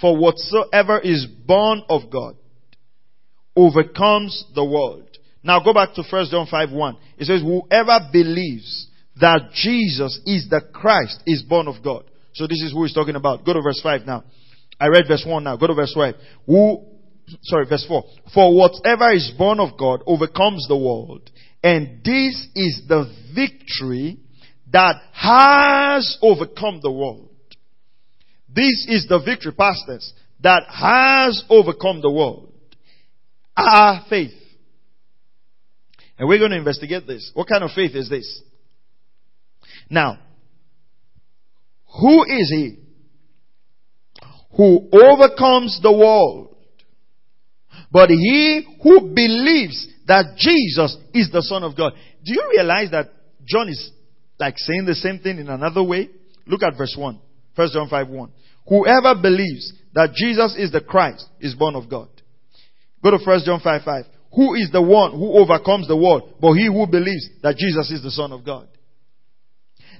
for 0.00 0.16
whatsoever 0.16 0.98
is 0.98 1.26
born 1.46 1.82
of 1.88 2.10
God 2.10 2.36
overcomes 3.56 4.44
the 4.54 4.64
world. 4.64 5.08
Now 5.42 5.62
go 5.62 5.72
back 5.72 5.94
to 5.94 6.02
1 6.08 6.26
John 6.30 6.46
5 6.50 6.72
1. 6.72 6.96
It 7.18 7.26
says, 7.26 7.42
whoever 7.42 8.00
believes 8.12 8.88
that 9.20 9.50
Jesus 9.52 10.20
is 10.26 10.48
the 10.48 10.60
Christ 10.72 11.22
is 11.26 11.42
born 11.42 11.68
of 11.68 11.82
God. 11.84 12.04
So 12.32 12.46
this 12.46 12.62
is 12.62 12.72
who 12.72 12.82
he's 12.82 12.94
talking 12.94 13.14
about. 13.14 13.44
Go 13.44 13.52
to 13.52 13.62
verse 13.62 13.80
5 13.80 14.06
now. 14.06 14.24
I 14.80 14.88
read 14.88 15.04
verse 15.06 15.24
1 15.26 15.44
now. 15.44 15.56
Go 15.56 15.68
to 15.68 15.74
verse 15.74 15.92
5. 15.94 16.14
Who, 16.46 16.84
sorry, 17.42 17.66
verse 17.66 17.84
4. 17.86 18.04
For 18.32 18.56
whatever 18.56 19.12
is 19.12 19.32
born 19.38 19.60
of 19.60 19.78
God 19.78 20.02
overcomes 20.06 20.66
the 20.66 20.76
world. 20.76 21.30
And 21.62 22.02
this 22.04 22.48
is 22.54 22.82
the 22.88 23.10
victory 23.34 24.18
that 24.74 24.96
has 25.12 26.18
overcome 26.20 26.80
the 26.82 26.90
world. 26.90 27.28
This 28.48 28.86
is 28.88 29.06
the 29.08 29.20
victory, 29.24 29.52
pastors, 29.52 30.12
that 30.42 30.64
has 30.68 31.44
overcome 31.48 32.00
the 32.02 32.10
world. 32.10 32.52
Our 33.56 34.04
faith. 34.10 34.32
And 36.18 36.28
we're 36.28 36.40
going 36.40 36.50
to 36.50 36.56
investigate 36.56 37.06
this. 37.06 37.30
What 37.34 37.48
kind 37.48 37.62
of 37.62 37.70
faith 37.70 37.92
is 37.94 38.10
this? 38.10 38.42
Now, 39.88 40.18
who 42.00 42.24
is 42.24 42.52
he 42.52 42.78
who 44.56 44.88
overcomes 44.92 45.78
the 45.80 45.92
world? 45.92 46.56
But 47.92 48.08
he 48.08 48.66
who 48.82 49.02
believes 49.14 49.86
that 50.08 50.34
Jesus 50.36 50.96
is 51.12 51.30
the 51.30 51.42
Son 51.42 51.62
of 51.62 51.76
God. 51.76 51.92
Do 52.24 52.32
you 52.32 52.50
realize 52.50 52.90
that 52.90 53.12
John 53.44 53.68
is 53.68 53.92
like 54.38 54.54
saying 54.58 54.84
the 54.86 54.94
same 54.94 55.18
thing 55.20 55.38
in 55.38 55.48
another 55.48 55.82
way? 55.82 56.08
Look 56.46 56.62
at 56.62 56.76
verse 56.76 56.94
1. 56.98 57.20
1 57.54 57.68
John 57.72 57.88
5 57.88 58.08
1. 58.08 58.32
Whoever 58.68 59.20
believes 59.20 59.72
that 59.94 60.12
Jesus 60.14 60.56
is 60.58 60.72
the 60.72 60.80
Christ 60.80 61.26
is 61.40 61.54
born 61.54 61.76
of 61.76 61.88
God. 61.88 62.08
Go 63.02 63.10
to 63.10 63.18
1 63.24 63.40
John 63.44 63.60
5 63.60 63.82
5. 63.82 64.04
Who 64.34 64.54
is 64.54 64.70
the 64.72 64.82
one 64.82 65.12
who 65.12 65.38
overcomes 65.38 65.86
the 65.86 65.96
world? 65.96 66.34
But 66.40 66.54
he 66.54 66.66
who 66.66 66.86
believes 66.86 67.28
that 67.42 67.56
Jesus 67.56 67.90
is 67.90 68.02
the 68.02 68.10
Son 68.10 68.32
of 68.32 68.44
God. 68.44 68.68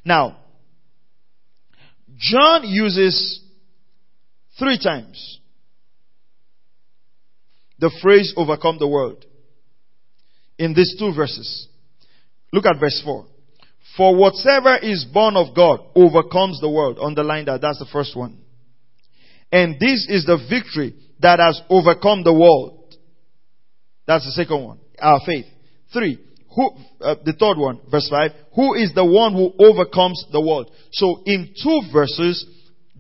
Now, 0.04 0.38
John 2.16 2.64
uses 2.64 3.40
three 4.58 4.78
times 4.82 5.40
the 7.78 7.90
phrase 8.02 8.32
overcome 8.36 8.78
the 8.78 8.88
world 8.88 9.24
in 10.58 10.74
these 10.74 10.96
two 10.98 11.12
verses. 11.14 11.68
Look 12.52 12.66
at 12.66 12.78
verse 12.78 13.00
4. 13.04 13.26
For 13.96 14.16
whatever 14.16 14.76
is 14.76 15.04
born 15.04 15.36
of 15.36 15.54
God 15.54 15.80
overcomes 15.94 16.60
the 16.60 16.70
world. 16.70 16.98
Underline 17.00 17.44
that. 17.44 17.60
That's 17.60 17.78
the 17.78 17.88
first 17.92 18.16
one. 18.16 18.38
And 19.52 19.78
this 19.78 20.06
is 20.08 20.24
the 20.24 20.38
victory 20.50 20.94
that 21.20 21.38
has 21.38 21.60
overcome 21.68 22.24
the 22.24 22.32
world. 22.32 22.96
That's 24.06 24.24
the 24.24 24.32
second 24.32 24.64
one. 24.64 24.78
Our 24.98 25.20
faith. 25.24 25.46
Three. 25.92 26.18
Who, 26.54 26.70
uh, 27.00 27.16
the 27.24 27.32
third 27.32 27.58
one, 27.58 27.80
verse 27.90 28.08
5. 28.08 28.30
Who 28.54 28.74
is 28.74 28.92
the 28.94 29.04
one 29.04 29.32
who 29.32 29.52
overcomes 29.58 30.24
the 30.30 30.40
world? 30.40 30.70
So 30.92 31.22
in 31.26 31.54
two 31.62 31.82
verses, 31.92 32.46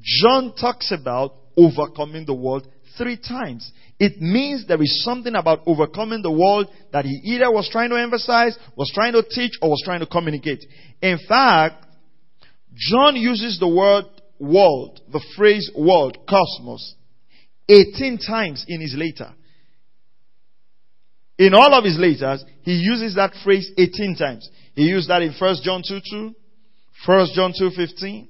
John 0.00 0.54
talks 0.60 0.92
about 0.92 1.34
overcoming 1.56 2.26
the 2.26 2.34
world 2.34 2.68
three 2.96 3.16
times. 3.16 3.70
It 3.98 4.20
means 4.20 4.66
there 4.66 4.82
is 4.82 5.04
something 5.04 5.34
about 5.34 5.60
overcoming 5.66 6.22
the 6.22 6.30
world 6.30 6.68
that 6.92 7.04
he 7.04 7.20
either 7.24 7.50
was 7.50 7.68
trying 7.70 7.90
to 7.90 7.96
emphasize, 7.96 8.58
was 8.76 8.90
trying 8.94 9.12
to 9.12 9.22
teach, 9.22 9.52
or 9.62 9.70
was 9.70 9.82
trying 9.84 10.00
to 10.00 10.06
communicate. 10.06 10.64
In 11.00 11.18
fact, 11.28 11.86
John 12.74 13.16
uses 13.16 13.58
the 13.60 13.68
word 13.68 14.04
world, 14.38 15.00
the 15.12 15.24
phrase 15.36 15.70
world, 15.76 16.18
cosmos, 16.28 16.94
18 17.68 18.18
times 18.18 18.64
in 18.68 18.80
his 18.80 18.94
letter. 18.94 19.32
In 21.38 21.54
all 21.54 21.72
of 21.74 21.84
his 21.84 21.98
letters, 21.98 22.44
he 22.62 22.74
uses 22.74 23.16
that 23.16 23.32
phrase 23.42 23.70
18 23.76 24.16
times. 24.16 24.48
He 24.74 24.84
used 24.84 25.08
that 25.08 25.22
in 25.22 25.32
1 25.38 25.56
John 25.62 25.82
2 25.86 26.00
2, 26.10 26.34
1 27.06 27.28
John 27.34 27.52
2 27.56 27.70
15, 27.70 28.28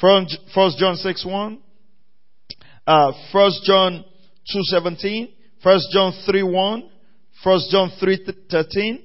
1 0.00 0.26
John 0.78 0.96
6 0.96 1.26
1, 1.26 1.58
uh, 2.86 3.12
1 3.32 3.52
John 3.64 4.04
2.17, 4.54 5.32
1 5.62 5.80
John 5.92 6.12
3.1, 6.28 6.82
1 7.42 7.60
John 7.70 7.90
3.13, 8.00 9.02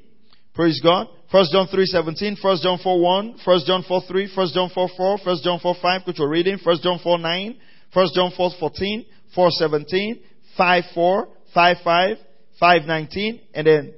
praise 0.53 0.79
God, 0.81 1.07
1 1.31 1.45
John 1.51 1.67
3.17, 1.67 2.43
1 2.43 2.57
John 2.61 2.79
4.1, 2.79 3.45
1 3.45 3.59
John 3.65 3.83
4.3, 3.83 4.37
1 4.37 4.47
John 4.53 4.69
4.4, 4.75 5.25
1 5.25 5.37
John 5.43 5.59
4.5, 5.59 6.07
which 6.07 6.17
we're 6.19 6.29
reading, 6.29 6.57
1 6.63 6.77
John 6.81 6.99
4.9, 6.99 7.55
1 7.93 8.07
John 8.15 8.31
4.14, 8.37 9.05
4.17, 9.35 10.21
5.4, 10.57 11.25
5.5, 11.55 12.17
5.19, 12.61 13.41
and 13.53 13.67
then 13.67 13.93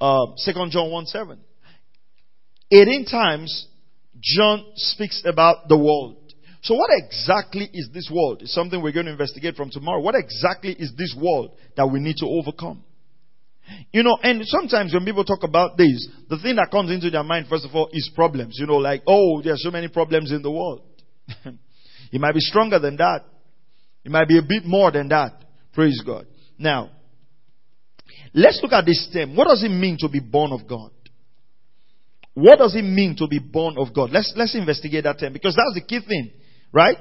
uh, 0.00 0.26
2 0.44 0.52
John 0.70 0.90
1.7. 1.14 1.38
18 2.70 3.04
times 3.06 3.68
John 4.20 4.64
speaks 4.74 5.22
about 5.24 5.68
the 5.68 5.76
world. 5.76 6.25
So 6.66 6.74
what 6.74 6.90
exactly 6.92 7.70
is 7.72 7.90
this 7.94 8.10
world? 8.12 8.42
It's 8.42 8.52
something 8.52 8.82
we're 8.82 8.90
going 8.90 9.06
to 9.06 9.12
investigate 9.12 9.54
from 9.54 9.70
tomorrow. 9.70 10.00
What 10.00 10.16
exactly 10.16 10.72
is 10.72 10.92
this 10.98 11.14
world 11.16 11.52
that 11.76 11.86
we 11.86 12.00
need 12.00 12.16
to 12.16 12.26
overcome? 12.26 12.82
You 13.92 14.02
know, 14.02 14.18
and 14.20 14.42
sometimes 14.44 14.92
when 14.92 15.04
people 15.04 15.22
talk 15.24 15.44
about 15.44 15.76
this, 15.76 16.08
the 16.28 16.40
thing 16.40 16.56
that 16.56 16.72
comes 16.72 16.90
into 16.90 17.08
their 17.08 17.22
mind, 17.22 17.46
first 17.48 17.66
of 17.66 17.70
all, 17.72 17.88
is 17.92 18.10
problems. 18.16 18.56
You 18.58 18.66
know, 18.66 18.78
like, 18.78 19.04
oh, 19.06 19.42
there 19.42 19.52
are 19.52 19.58
so 19.58 19.70
many 19.70 19.86
problems 19.86 20.32
in 20.32 20.42
the 20.42 20.50
world. 20.50 20.82
it 21.44 22.20
might 22.20 22.34
be 22.34 22.40
stronger 22.40 22.80
than 22.80 22.96
that. 22.96 23.20
It 24.04 24.10
might 24.10 24.26
be 24.26 24.38
a 24.38 24.42
bit 24.42 24.64
more 24.64 24.90
than 24.90 25.06
that. 25.10 25.44
Praise 25.72 26.02
God. 26.04 26.26
Now, 26.58 26.90
let's 28.34 28.58
look 28.60 28.72
at 28.72 28.86
this 28.86 29.08
term. 29.12 29.36
What 29.36 29.46
does 29.46 29.62
it 29.62 29.68
mean 29.70 29.98
to 30.00 30.08
be 30.08 30.18
born 30.18 30.50
of 30.50 30.66
God? 30.66 30.90
What 32.34 32.58
does 32.58 32.74
it 32.74 32.82
mean 32.82 33.14
to 33.18 33.28
be 33.28 33.38
born 33.38 33.76
of 33.78 33.94
God? 33.94 34.10
Let's, 34.10 34.32
let's 34.34 34.56
investigate 34.56 35.04
that 35.04 35.20
term 35.20 35.32
because 35.32 35.54
that's 35.54 35.74
the 35.80 35.86
key 35.86 36.04
thing. 36.04 36.32
Right? 36.72 36.98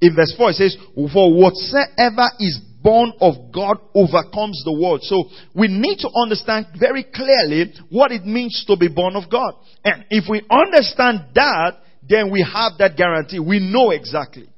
In 0.00 0.14
verse 0.16 0.34
4 0.36 0.50
it 0.50 0.54
says, 0.54 0.76
For 0.94 1.32
whatsoever 1.32 2.28
is 2.40 2.60
born 2.82 3.12
of 3.20 3.52
God 3.52 3.78
overcomes 3.94 4.62
the 4.64 4.76
world. 4.78 5.02
So 5.02 5.24
we 5.54 5.68
need 5.68 5.98
to 5.98 6.10
understand 6.14 6.66
very 6.78 7.04
clearly 7.04 7.72
what 7.88 8.10
it 8.10 8.26
means 8.26 8.64
to 8.66 8.76
be 8.76 8.88
born 8.88 9.16
of 9.16 9.30
God. 9.30 9.54
And 9.84 10.04
if 10.10 10.24
we 10.28 10.42
understand 10.50 11.26
that, 11.34 11.78
then 12.08 12.30
we 12.30 12.42
have 12.42 12.72
that 12.78 12.96
guarantee. 12.96 13.38
We 13.38 13.60
know 13.60 13.90
exactly. 13.90 14.48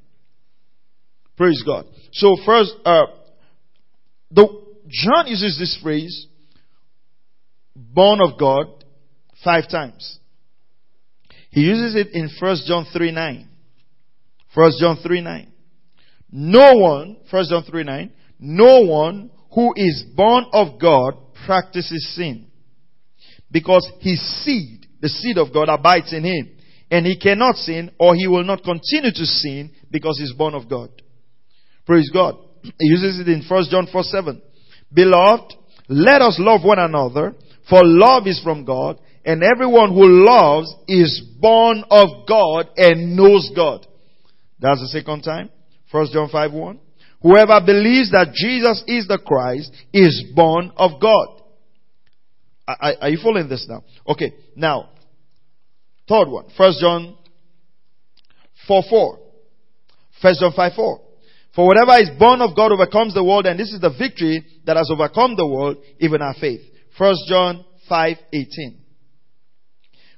Praise 1.37 1.63
God. 1.65 1.87
So 2.13 2.37
first, 2.47 2.73
uh, 2.85 3.03
the, 4.31 4.47
John 4.89 5.27
uses 5.27 5.59
this 5.59 5.79
phrase, 5.83 6.27
born 7.77 8.21
of 8.23 8.39
God, 8.39 8.85
five 9.45 9.69
times. 9.69 10.19
He 11.51 11.63
uses 11.63 11.95
it 11.97 12.09
in 12.13 12.31
1 12.41 12.57
John 12.67 12.87
3 12.93 13.13
9. 13.13 13.49
First 14.55 14.79
John 14.81 14.99
3 15.03 15.21
9. 15.21 15.53
No 16.33 16.75
one, 16.75 17.17
First 17.31 17.51
John 17.51 17.65
3 17.65 17.85
9, 17.85 18.13
no 18.41 18.83
one 18.83 19.31
who 19.55 19.73
is 19.77 20.05
born 20.15 20.47
of 20.53 20.81
God 20.81 21.15
practices 21.47 22.15
sin. 22.15 22.47
Because 23.51 23.89
his 24.01 24.21
seed, 24.45 24.87
the 25.01 25.09
seed 25.09 25.39
of 25.39 25.53
God 25.53 25.69
abides 25.69 26.13
in 26.13 26.25
him. 26.25 26.51
And 26.91 27.07
he 27.07 27.19
cannot 27.19 27.57
sin 27.57 27.91
or 27.99 28.15
he 28.15 28.27
will 28.27 28.45
not 28.45 28.63
continue 28.63 29.11
to 29.13 29.25
sin 29.25 29.71
because 29.91 30.19
he's 30.19 30.33
born 30.33 30.55
of 30.55 30.69
God. 30.69 30.91
Praise 31.87 32.11
God. 32.13 32.37
He 32.63 32.73
uses 32.79 33.21
it 33.21 33.29
in 33.29 33.45
First 33.49 33.71
John 33.71 33.87
4 33.91 34.03
7. 34.03 34.43
Beloved, 34.93 35.55
let 35.89 36.23
us 36.23 36.37
love 36.39 36.63
one 36.65 36.79
another, 36.79 37.35
for 37.69 37.81
love 37.83 38.27
is 38.27 38.41
from 38.43 38.65
God, 38.65 38.99
and 39.25 39.43
everyone 39.43 39.91
who 39.91 40.25
loves 40.25 40.73
is 40.89 41.23
born 41.41 41.85
of 41.91 42.27
God 42.27 42.69
and 42.77 43.17
knows 43.17 43.51
God. 43.55 43.87
That's 44.65 44.81
the 44.81 44.89
second 44.89 45.21
time. 45.21 45.51
First 45.93 46.15
John 46.15 46.31
5 46.31 46.53
1. 46.55 46.81
Whoever 47.21 47.61
believes 47.67 48.11
that 48.13 48.33
Jesus 48.33 48.83
is 48.87 49.07
the 49.07 49.19
Christ 49.19 49.71
is 49.93 50.25
born 50.35 50.73
of 50.79 50.93
God. 51.03 51.43
Are, 52.67 52.95
are 53.03 53.11
you 53.11 53.19
following 53.23 53.47
this 53.47 53.67
now? 53.69 53.85
Okay, 54.09 54.33
now, 54.57 54.89
third 56.09 56.29
one. 56.29 56.47
First 56.57 56.81
John 56.81 57.15
4 58.67 58.83
4. 58.89 59.19
First 60.23 60.41
John 60.41 60.53
5 60.57 60.73
4. 60.75 61.01
For 61.55 61.67
whatever 61.67 62.03
is 62.03 62.09
born 62.19 62.41
of 62.41 62.57
God 62.57 62.73
overcomes 62.73 63.13
the 63.13 63.23
world, 63.23 63.45
and 63.45 63.61
this 63.61 63.71
is 63.71 63.83
the 63.83 63.95
victory 63.97 64.47
that 64.65 64.79
has 64.79 64.91
overcome 64.91 65.37
the 65.37 65.47
world, 65.47 65.77
even 66.01 66.23
our 66.23 66.35
faith. 66.41 66.63
First 66.97 67.21
John 67.29 67.67
5 67.87 68.17
18. 68.33 68.79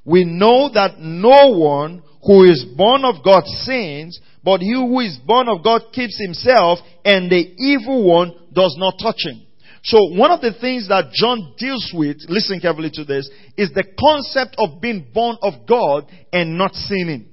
We 0.05 0.23
know 0.23 0.71
that 0.73 1.01
no 1.01 1.49
one 1.49 2.05
who 2.27 2.45
is 2.45 2.65
born 2.77 3.05
of 3.05 3.25
God 3.25 3.47
sins, 3.47 4.21
but 4.43 4.61
he 4.61 4.75
who 4.75 5.01
is 5.01 5.19
born 5.25 5.49
of 5.49 5.63
God 5.63 5.83
keeps 5.93 6.21
himself, 6.21 6.81
and 7.05 7.31
the 7.31 7.55
evil 7.57 8.05
one 8.05 8.33
does 8.53 8.75
not 8.79 8.95
touch 9.01 9.25
him. 9.25 9.43
So 9.85 9.99
one 10.19 10.33
of 10.33 10.41
the 10.41 10.53
things 10.61 10.89
that 10.89 11.13
John 11.13 11.55
deals 11.57 11.93
with, 11.95 12.17
listen 12.29 12.59
carefully 12.59 12.91
to 12.95 13.05
this, 13.05 13.31
is 13.57 13.71
the 13.71 13.85
concept 13.99 14.57
of 14.59 14.81
being 14.81 15.07
born 15.15 15.37
of 15.43 15.67
God 15.69 16.11
and 16.33 16.59
not 16.59 16.75
sinning. 16.75 17.29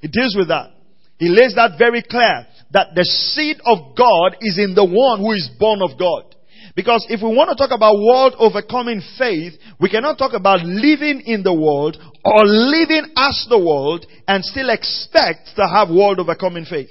He 0.00 0.08
deals 0.08 0.34
with 0.36 0.48
that. 0.48 0.72
He 1.18 1.28
lays 1.28 1.54
that 1.54 1.78
very 1.78 2.02
clear 2.02 2.46
that 2.72 2.88
the 2.94 3.04
seed 3.04 3.58
of 3.64 3.96
God 3.96 4.36
is 4.40 4.58
in 4.58 4.74
the 4.74 4.84
one 4.84 5.20
who 5.20 5.32
is 5.32 5.48
born 5.60 5.80
of 5.80 5.96
God. 5.96 6.34
Because 6.74 7.06
if 7.08 7.22
we 7.22 7.28
want 7.28 7.48
to 7.50 7.56
talk 7.56 7.74
about 7.74 7.94
world 7.96 8.34
overcoming 8.38 9.00
faith, 9.16 9.54
we 9.80 9.88
cannot 9.88 10.18
talk 10.18 10.34
about 10.34 10.60
living 10.60 11.22
in 11.24 11.42
the 11.42 11.54
world 11.54 11.96
or 12.26 12.42
living 12.44 13.06
as 13.16 13.46
the 13.48 13.58
world 13.58 14.04
and 14.26 14.44
still 14.44 14.70
expect 14.70 15.54
to 15.54 15.62
have 15.62 15.88
world 15.88 16.18
overcoming 16.18 16.64
faith. 16.64 16.90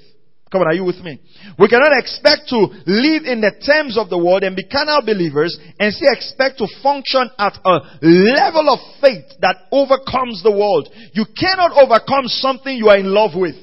Come 0.52 0.62
on, 0.62 0.67
are 0.67 0.74
you 0.74 0.86
with 0.86 1.04
me? 1.04 1.19
We 1.60 1.67
cannot 1.67 1.91
expect 2.00 2.48
to 2.50 2.71
live 2.88 3.28
in 3.28 3.41
the 3.41 3.52
terms 3.60 3.98
of 3.98 4.10
the 4.10 4.17
world 4.17 4.43
and 4.43 4.56
be 4.56 4.63
carnal 4.63 5.04
believers 5.04 5.58
and 5.80 5.91
still 5.91 6.13
expect 6.13 6.60
to 6.60 6.67
function 6.82 7.28
at 7.38 7.60
a 7.65 7.82
level 8.02 8.71
of 8.71 8.80
faith 9.02 9.26
that 9.41 9.67
overcomes 9.71 10.41
the 10.43 10.56
world. 10.56 10.88
You 11.12 11.26
cannot 11.36 11.76
overcome 11.76 12.32
something 12.32 12.71
you 12.71 12.88
are 12.88 12.98
in 12.98 13.12
love 13.12 13.36
with. 13.36 13.56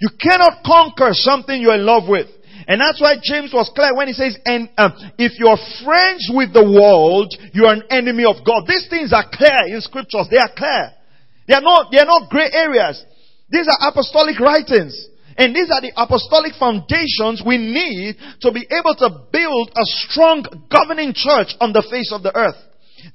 You 0.00 0.10
cannot 0.20 0.60
conquer 0.66 1.10
something 1.12 1.56
you're 1.56 1.80
in 1.80 1.86
love 1.86 2.04
with. 2.06 2.26
And 2.66 2.80
that's 2.80 3.00
why 3.00 3.16
James 3.20 3.52
was 3.52 3.70
clear 3.74 3.94
when 3.94 4.08
he 4.08 4.14
says, 4.14 4.36
and 4.44 4.70
um, 4.78 4.92
if 5.18 5.38
you're 5.38 5.60
friends 5.84 6.30
with 6.32 6.52
the 6.52 6.64
world, 6.64 7.34
you 7.52 7.66
are 7.66 7.74
an 7.74 7.84
enemy 7.90 8.24
of 8.24 8.40
God. 8.44 8.64
These 8.66 8.88
things 8.88 9.12
are 9.12 9.26
clear 9.28 9.68
in 9.68 9.80
scriptures. 9.80 10.28
They 10.30 10.38
are 10.40 10.52
clear. 10.56 10.92
They 11.46 11.54
are 11.54 11.60
not, 11.60 11.92
they 11.92 11.98
are 11.98 12.08
not 12.08 12.30
gray 12.30 12.48
areas. 12.52 13.04
These 13.50 13.68
are 13.68 13.88
apostolic 13.88 14.40
writings. 14.40 14.96
And 15.36 15.54
these 15.54 15.68
are 15.70 15.80
the 15.80 15.92
apostolic 15.96 16.54
foundations 16.58 17.42
we 17.44 17.58
need 17.58 18.16
to 18.40 18.52
be 18.52 18.66
able 18.70 18.94
to 18.96 19.28
build 19.32 19.70
a 19.76 19.84
strong 19.84 20.46
governing 20.70 21.12
church 21.12 21.52
on 21.60 21.72
the 21.72 21.84
face 21.90 22.12
of 22.12 22.22
the 22.22 22.34
earth. 22.34 22.56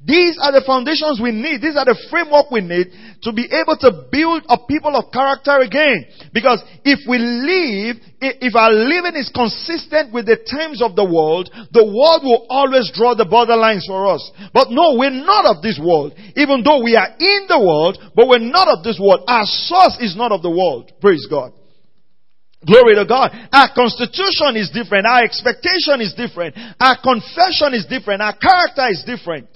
These 0.05 0.37
are 0.37 0.53
the 0.53 0.63
foundations 0.65 1.17
we 1.17 1.31
need. 1.33 1.65
These 1.65 1.75
are 1.75 1.87
the 1.87 1.97
framework 2.13 2.53
we 2.53 2.61
need 2.61 2.93
to 3.25 3.33
be 3.33 3.49
able 3.49 3.75
to 3.83 4.07
build 4.13 4.45
a 4.47 4.57
people 4.69 4.93
of 4.95 5.11
character 5.11 5.59
again. 5.59 6.05
Because 6.31 6.61
if 6.85 7.03
we 7.09 7.17
live, 7.17 7.97
if 8.21 8.53
our 8.55 8.71
living 8.71 9.17
is 9.17 9.33
consistent 9.33 10.13
with 10.13 10.29
the 10.29 10.37
times 10.45 10.79
of 10.85 10.93
the 10.95 11.03
world, 11.03 11.49
the 11.73 11.83
world 11.83 12.21
will 12.21 12.45
always 12.47 12.91
draw 12.93 13.17
the 13.17 13.25
borderlines 13.25 13.89
for 13.89 14.07
us. 14.07 14.23
But 14.53 14.69
no, 14.69 14.95
we're 14.95 15.15
not 15.15 15.49
of 15.49 15.65
this 15.65 15.81
world. 15.81 16.13
Even 16.37 16.61
though 16.61 16.85
we 16.85 16.93
are 16.95 17.09
in 17.17 17.49
the 17.49 17.59
world, 17.59 17.97
but 18.13 18.29
we're 18.29 18.45
not 18.45 18.69
of 18.69 18.85
this 18.85 19.01
world. 19.01 19.25
Our 19.27 19.47
source 19.47 19.97
is 19.99 20.15
not 20.15 20.31
of 20.31 20.45
the 20.45 20.53
world. 20.53 20.93
Praise 21.01 21.25
God. 21.25 21.51
Glory 22.61 22.95
to 22.95 23.07
God. 23.07 23.31
Our 23.51 23.71
constitution 23.73 24.59
is 24.59 24.69
different. 24.69 25.07
Our 25.07 25.23
expectation 25.23 26.03
is 26.03 26.13
different. 26.13 26.59
Our 26.79 26.99
confession 26.99 27.71
is 27.73 27.87
different. 27.87 28.21
Our 28.21 28.35
character 28.35 28.85
is 28.91 29.03
different. 29.07 29.47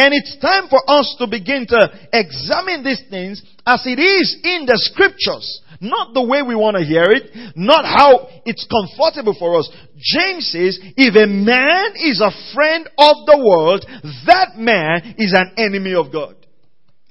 And 0.00 0.14
it's 0.14 0.38
time 0.40 0.64
for 0.70 0.80
us 0.88 1.14
to 1.18 1.26
begin 1.26 1.66
to 1.68 1.92
examine 2.10 2.82
these 2.82 3.04
things 3.10 3.42
as 3.66 3.84
it 3.84 4.00
is 4.00 4.40
in 4.42 4.64
the 4.64 4.80
scriptures. 4.80 5.60
Not 5.78 6.14
the 6.14 6.24
way 6.24 6.40
we 6.40 6.54
want 6.56 6.78
to 6.78 6.84
hear 6.84 7.04
it, 7.04 7.52
not 7.54 7.84
how 7.84 8.28
it's 8.46 8.64
comfortable 8.64 9.36
for 9.38 9.58
us. 9.58 9.68
James 10.00 10.48
says, 10.48 10.80
if 10.96 11.12
a 11.16 11.28
man 11.28 11.92
is 12.00 12.24
a 12.24 12.32
friend 12.54 12.88
of 12.96 13.28
the 13.28 13.44
world, 13.44 13.84
that 14.24 14.56
man 14.56 15.16
is 15.18 15.34
an 15.36 15.52
enemy 15.58 15.92
of 15.92 16.10
God. 16.10 16.34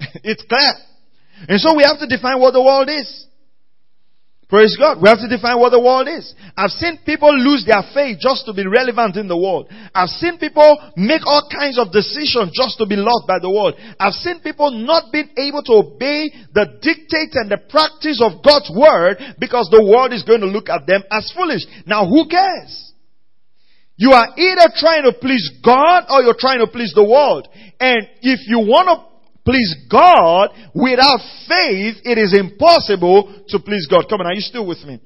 it's 0.26 0.42
clear. 0.42 0.74
And 1.46 1.60
so 1.60 1.76
we 1.76 1.84
have 1.84 2.00
to 2.00 2.08
define 2.08 2.40
what 2.40 2.52
the 2.52 2.62
world 2.62 2.90
is. 2.90 3.06
Praise 4.50 4.74
God. 4.74 4.98
We 5.00 5.08
have 5.08 5.22
to 5.22 5.30
define 5.30 5.62
what 5.62 5.70
the 5.70 5.78
world 5.78 6.10
is. 6.10 6.34
I've 6.58 6.74
seen 6.74 6.98
people 7.06 7.30
lose 7.30 7.62
their 7.62 7.86
faith 7.94 8.18
just 8.18 8.44
to 8.46 8.52
be 8.52 8.66
relevant 8.66 9.14
in 9.14 9.30
the 9.30 9.38
world. 9.38 9.70
I've 9.94 10.10
seen 10.10 10.42
people 10.42 10.74
make 10.98 11.22
all 11.24 11.46
kinds 11.46 11.78
of 11.78 11.94
decisions 11.94 12.50
just 12.50 12.74
to 12.82 12.84
be 12.84 12.98
loved 12.98 13.30
by 13.30 13.38
the 13.38 13.46
world. 13.46 13.78
I've 13.94 14.18
seen 14.18 14.42
people 14.42 14.74
not 14.74 15.14
being 15.14 15.30
able 15.38 15.62
to 15.70 15.86
obey 15.86 16.34
the 16.50 16.66
dictate 16.82 17.38
and 17.38 17.46
the 17.46 17.62
practice 17.70 18.18
of 18.18 18.42
God's 18.42 18.74
word 18.74 19.22
because 19.38 19.70
the 19.70 19.86
world 19.86 20.10
is 20.10 20.26
going 20.26 20.42
to 20.42 20.50
look 20.50 20.66
at 20.66 20.82
them 20.82 21.06
as 21.14 21.30
foolish. 21.30 21.62
Now 21.86 22.10
who 22.10 22.26
cares? 22.26 22.90
You 23.94 24.10
are 24.18 24.34
either 24.34 24.66
trying 24.74 25.06
to 25.06 25.14
please 25.14 25.46
God 25.62 26.10
or 26.10 26.26
you're 26.26 26.34
trying 26.34 26.58
to 26.58 26.66
please 26.66 26.90
the 26.90 27.06
world. 27.06 27.46
And 27.78 28.02
if 28.18 28.50
you 28.50 28.58
want 28.58 28.90
to 28.90 29.09
please 29.44 29.86
God, 29.90 30.50
without 30.74 31.20
faith, 31.48 31.96
it 32.04 32.18
is 32.18 32.34
impossible 32.36 33.44
to 33.48 33.58
please 33.58 33.86
God. 33.90 34.06
Come 34.08 34.20
on, 34.20 34.26
are 34.26 34.34
you 34.34 34.40
still 34.40 34.66
with 34.66 34.82
me? 34.84 35.00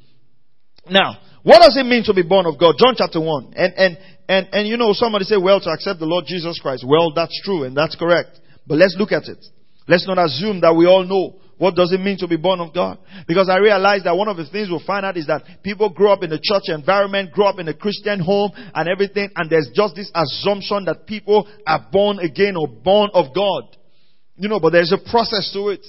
Now, 0.88 1.16
what 1.42 1.60
does 1.60 1.76
it 1.76 1.84
mean 1.84 2.04
to 2.04 2.14
be 2.14 2.22
born 2.22 2.46
of 2.46 2.58
God? 2.58 2.76
John 2.78 2.94
chapter 2.96 3.20
1. 3.20 3.52
And, 3.56 3.74
and, 3.76 3.98
and, 4.28 4.48
and 4.52 4.68
you 4.68 4.76
know, 4.76 4.92
somebody 4.92 5.24
say, 5.24 5.36
well, 5.36 5.60
to 5.60 5.70
accept 5.70 6.00
the 6.00 6.06
Lord 6.06 6.24
Jesus 6.26 6.58
Christ. 6.60 6.84
Well, 6.86 7.12
that's 7.14 7.38
true 7.44 7.64
and 7.64 7.76
that's 7.76 7.96
correct. 7.96 8.40
But 8.66 8.78
let's 8.78 8.96
look 8.98 9.12
at 9.12 9.24
it. 9.28 9.44
Let's 9.86 10.06
not 10.06 10.18
assume 10.18 10.60
that 10.62 10.74
we 10.74 10.86
all 10.86 11.04
know 11.04 11.40
what 11.58 11.76
does 11.76 11.92
it 11.92 12.00
mean 12.00 12.18
to 12.18 12.26
be 12.26 12.36
born 12.36 12.60
of 12.60 12.74
God? 12.74 12.98
Because 13.28 13.48
I 13.48 13.58
realize 13.58 14.02
that 14.04 14.16
one 14.16 14.28
of 14.28 14.36
the 14.36 14.46
things 14.46 14.68
we'll 14.68 14.84
find 14.84 15.06
out 15.06 15.16
is 15.16 15.26
that 15.28 15.62
people 15.62 15.88
grow 15.90 16.12
up 16.12 16.22
in 16.22 16.30
the 16.30 16.40
church 16.42 16.64
environment, 16.66 17.32
grow 17.32 17.46
up 17.46 17.58
in 17.58 17.68
a 17.68 17.74
Christian 17.74 18.18
home 18.20 18.50
and 18.74 18.88
everything, 18.88 19.30
and 19.36 19.48
there's 19.48 19.70
just 19.74 19.94
this 19.94 20.10
assumption 20.14 20.86
that 20.86 21.06
people 21.06 21.48
are 21.66 21.86
born 21.92 22.18
again 22.18 22.56
or 22.56 22.66
born 22.66 23.10
of 23.14 23.34
God. 23.34 23.76
You 24.36 24.48
know, 24.48 24.60
but 24.60 24.70
there's 24.70 24.92
a 24.92 25.10
process 25.10 25.50
to 25.52 25.68
it. 25.68 25.86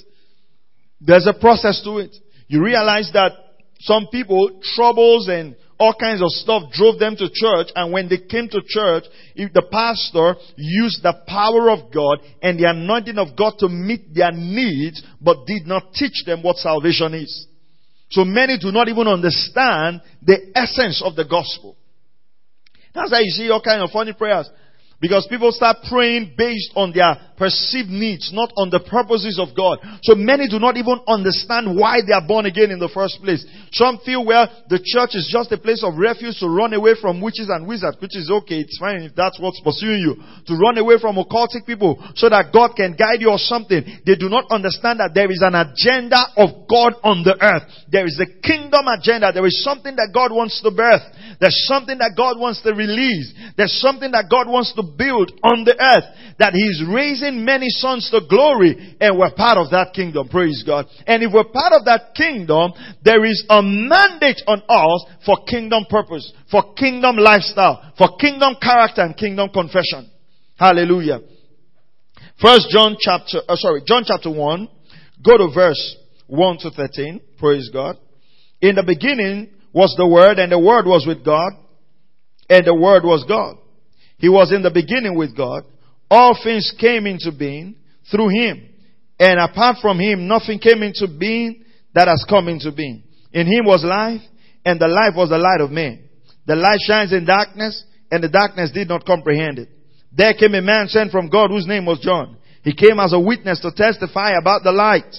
There's 1.00 1.26
a 1.26 1.38
process 1.38 1.82
to 1.84 1.98
it. 1.98 2.16
You 2.48 2.62
realize 2.62 3.10
that 3.12 3.32
some 3.80 4.06
people, 4.10 4.60
troubles 4.74 5.28
and 5.28 5.56
all 5.78 5.94
kinds 5.98 6.22
of 6.22 6.30
stuff 6.30 6.70
drove 6.72 6.98
them 6.98 7.16
to 7.16 7.28
church 7.32 7.68
and 7.74 7.92
when 7.92 8.08
they 8.08 8.16
came 8.16 8.48
to 8.48 8.62
church, 8.66 9.04
if 9.34 9.52
the 9.52 9.62
pastor 9.70 10.34
used 10.56 11.02
the 11.02 11.14
power 11.26 11.70
of 11.70 11.92
God 11.92 12.18
and 12.40 12.58
the 12.58 12.70
anointing 12.70 13.18
of 13.18 13.36
God 13.36 13.54
to 13.58 13.68
meet 13.68 14.14
their 14.14 14.32
needs, 14.32 15.02
but 15.20 15.46
did 15.46 15.66
not 15.66 15.92
teach 15.92 16.24
them 16.24 16.42
what 16.42 16.56
salvation 16.56 17.12
is. 17.14 17.46
So 18.10 18.24
many 18.24 18.58
do 18.58 18.72
not 18.72 18.88
even 18.88 19.06
understand 19.06 20.00
the 20.22 20.52
essence 20.54 21.02
of 21.04 21.16
the 21.16 21.24
gospel. 21.24 21.76
That's 22.94 23.10
why 23.10 23.20
you 23.20 23.30
see 23.30 23.50
all 23.50 23.60
kinds 23.60 23.82
of 23.82 23.90
funny 23.90 24.14
prayers. 24.14 24.48
Because 24.98 25.26
people 25.28 25.52
start 25.52 25.76
praying 25.90 26.34
based 26.38 26.72
on 26.74 26.92
their 26.94 27.16
perceived 27.36 27.88
needs, 27.88 28.32
not 28.32 28.50
on 28.56 28.70
the 28.70 28.80
purposes 28.80 29.38
of 29.38 29.56
God. 29.56 29.78
So 30.02 30.14
many 30.14 30.48
do 30.48 30.58
not 30.58 30.76
even 30.76 31.00
understand 31.06 31.76
why 31.76 32.00
they 32.04 32.12
are 32.12 32.26
born 32.26 32.46
again 32.46 32.70
in 32.70 32.78
the 32.78 32.90
first 32.92 33.20
place. 33.22 33.44
Some 33.72 34.00
feel, 34.04 34.24
well, 34.24 34.48
the 34.68 34.80
church 34.80 35.12
is 35.14 35.28
just 35.30 35.52
a 35.52 35.58
place 35.58 35.84
of 35.84 35.98
refuge 35.98 36.38
to 36.40 36.48
run 36.48 36.72
away 36.72 36.94
from 37.00 37.20
witches 37.20 37.48
and 37.48 37.66
wizards, 37.66 37.96
which 38.00 38.16
is 38.16 38.30
okay. 38.30 38.64
It's 38.64 38.78
fine 38.78 39.02
if 39.02 39.14
that's 39.14 39.40
what's 39.40 39.60
pursuing 39.60 40.00
you. 40.00 40.16
To 40.16 40.54
run 40.56 40.78
away 40.78 40.96
from 41.00 41.16
occultic 41.16 41.66
people 41.66 42.00
so 42.14 42.28
that 42.28 42.52
God 42.52 42.76
can 42.76 42.94
guide 42.94 43.20
you 43.20 43.30
or 43.30 43.40
something. 43.42 43.82
They 44.06 44.16
do 44.16 44.28
not 44.28 44.46
understand 44.50 45.00
that 45.00 45.12
there 45.12 45.30
is 45.30 45.42
an 45.42 45.58
agenda 45.58 46.20
of 46.36 46.68
God 46.70 46.94
on 47.02 47.26
the 47.26 47.34
earth. 47.40 47.66
There 47.90 48.06
is 48.06 48.20
a 48.22 48.28
kingdom 48.40 48.86
agenda. 48.86 49.32
There 49.34 49.46
is 49.46 49.62
something 49.64 49.96
that 49.96 50.14
God 50.14 50.30
wants 50.30 50.62
to 50.62 50.70
birth. 50.70 51.02
There's 51.40 51.66
something 51.66 51.98
that 51.98 52.14
God 52.16 52.38
wants 52.38 52.62
to 52.62 52.72
release. 52.72 53.34
There's 53.56 53.74
something 53.82 54.12
that 54.12 54.30
God 54.30 54.46
wants 54.46 54.72
to 54.78 54.82
build 54.86 55.34
on 55.42 55.66
the 55.66 55.74
earth. 55.74 56.06
That 56.38 56.54
He's 56.54 56.84
raising 56.86 57.25
many 57.32 57.68
sons 57.68 58.10
to 58.10 58.20
glory 58.28 58.96
and 59.00 59.18
we're 59.18 59.34
part 59.34 59.58
of 59.58 59.70
that 59.70 59.92
kingdom. 59.94 60.28
Praise 60.28 60.62
God. 60.66 60.86
And 61.06 61.22
if 61.22 61.32
we're 61.32 61.44
part 61.44 61.72
of 61.72 61.84
that 61.86 62.14
kingdom, 62.14 62.72
there 63.02 63.24
is 63.24 63.44
a 63.48 63.62
mandate 63.62 64.42
on 64.46 64.62
us 64.68 65.06
for 65.24 65.44
kingdom 65.44 65.84
purpose, 65.88 66.32
for 66.50 66.74
kingdom 66.74 67.16
lifestyle, 67.16 67.92
for 67.98 68.16
kingdom 68.16 68.56
character 68.60 69.02
and 69.02 69.16
kingdom 69.16 69.48
confession. 69.48 70.10
Hallelujah. 70.56 71.20
First 72.40 72.68
John 72.70 72.96
chapter, 73.00 73.40
uh, 73.48 73.56
sorry, 73.56 73.82
John 73.86 74.04
chapter 74.06 74.30
1, 74.30 74.68
go 75.24 75.38
to 75.38 75.48
verse 75.54 75.96
1 76.26 76.58
to 76.58 76.70
13. 76.70 77.20
Praise 77.38 77.70
God. 77.72 77.96
In 78.60 78.74
the 78.74 78.82
beginning 78.82 79.50
was 79.72 79.94
the 79.96 80.06
Word, 80.06 80.38
and 80.38 80.50
the 80.50 80.58
Word 80.58 80.86
was 80.86 81.04
with 81.06 81.24
God, 81.24 81.52
and 82.48 82.66
the 82.66 82.74
Word 82.74 83.04
was 83.04 83.24
God. 83.28 83.56
He 84.18 84.28
was 84.28 84.52
in 84.52 84.62
the 84.62 84.70
beginning 84.70 85.16
with 85.16 85.36
God. 85.36 85.64
All 86.10 86.38
things 86.42 86.72
came 86.78 87.06
into 87.06 87.32
being 87.36 87.76
through 88.10 88.28
Him. 88.28 88.68
And 89.18 89.40
apart 89.40 89.78
from 89.80 89.98
Him, 89.98 90.28
nothing 90.28 90.58
came 90.58 90.82
into 90.82 91.08
being 91.08 91.64
that 91.94 92.08
has 92.08 92.24
come 92.28 92.48
into 92.48 92.72
being. 92.72 93.02
In 93.32 93.46
Him 93.46 93.64
was 93.64 93.84
life, 93.84 94.20
and 94.64 94.80
the 94.80 94.88
life 94.88 95.14
was 95.16 95.30
the 95.30 95.38
light 95.38 95.60
of 95.60 95.70
men. 95.70 96.08
The 96.46 96.56
light 96.56 96.78
shines 96.80 97.12
in 97.12 97.24
darkness, 97.24 97.84
and 98.10 98.22
the 98.22 98.28
darkness 98.28 98.70
did 98.72 98.88
not 98.88 99.04
comprehend 99.04 99.58
it. 99.58 99.68
There 100.16 100.34
came 100.34 100.54
a 100.54 100.62
man 100.62 100.88
sent 100.88 101.10
from 101.10 101.28
God 101.28 101.50
whose 101.50 101.66
name 101.66 101.86
was 101.86 102.00
John. 102.00 102.36
He 102.62 102.74
came 102.74 102.98
as 102.98 103.12
a 103.12 103.20
witness 103.20 103.60
to 103.60 103.70
testify 103.70 104.32
about 104.38 104.62
the 104.64 104.72
light, 104.72 105.14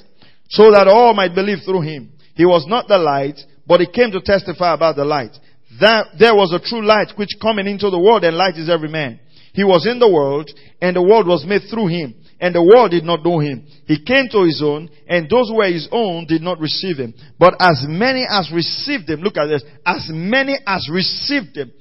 so 0.50 0.72
that 0.72 0.88
all 0.88 1.14
might 1.14 1.36
believe 1.36 1.60
through 1.66 1.82
him. 1.82 2.12
He 2.36 2.46
was 2.46 2.66
not 2.68 2.88
the 2.88 2.98
light, 2.98 3.40
but 3.66 3.80
he 3.80 3.88
came 3.88 4.12
to 4.12 4.22
testify 4.22 4.74
about 4.74 4.96
the 4.96 5.06
light. 5.06 5.38
That 5.80 6.08
there 6.18 6.36
was 6.36 6.54
a 6.54 6.60
true 6.60 6.86
light 6.86 7.14
which 7.16 7.38
coming 7.42 7.68
into 7.68 7.90
the 7.90 8.00
world 8.00 8.24
and 8.24 8.36
light 8.36 8.56
is 8.56 8.70
every 8.70 8.90
man. 8.90 9.20
He 9.58 9.64
was 9.64 9.88
in 9.88 9.98
the 9.98 10.08
world 10.08 10.52
and 10.80 10.96
the 10.96 11.02
world 11.02 11.26
was 11.26 11.44
made 11.44 11.64
through 11.68 11.88
him 11.88 12.14
and 12.40 12.54
the 12.54 12.62
world 12.62 12.92
did 12.92 13.04
not 13.04 13.26
know 13.26 13.40
him. 13.40 13.66
He 13.88 14.06
came 14.06 14.30
to 14.30 14.44
his 14.44 14.62
own 14.64 14.88
and 15.10 15.28
those 15.28 15.50
who 15.50 15.56
were 15.56 15.66
his 15.66 15.90
own 15.92 16.28
did 16.28 16.44
not 16.44 16.60
receive 16.60 16.98
him. 16.98 17.16
But 17.40 17.56
as 17.60 17.84
many 17.90 18.24
as 18.30 18.52
received 18.54 19.10
him, 19.10 19.22
look 19.22 19.36
at 19.36 19.48
this, 19.48 19.64
as 19.84 20.12
many 20.14 20.60
as 20.68 20.88
received 20.94 21.58
him, 21.58 21.72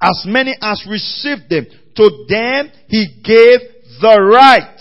as 0.00 0.24
many 0.24 0.56
as 0.62 0.82
received 0.88 1.52
him, 1.52 1.66
to 1.94 2.24
them 2.26 2.72
he 2.88 3.20
gave 3.22 3.60
the 4.00 4.18
right. 4.32 4.80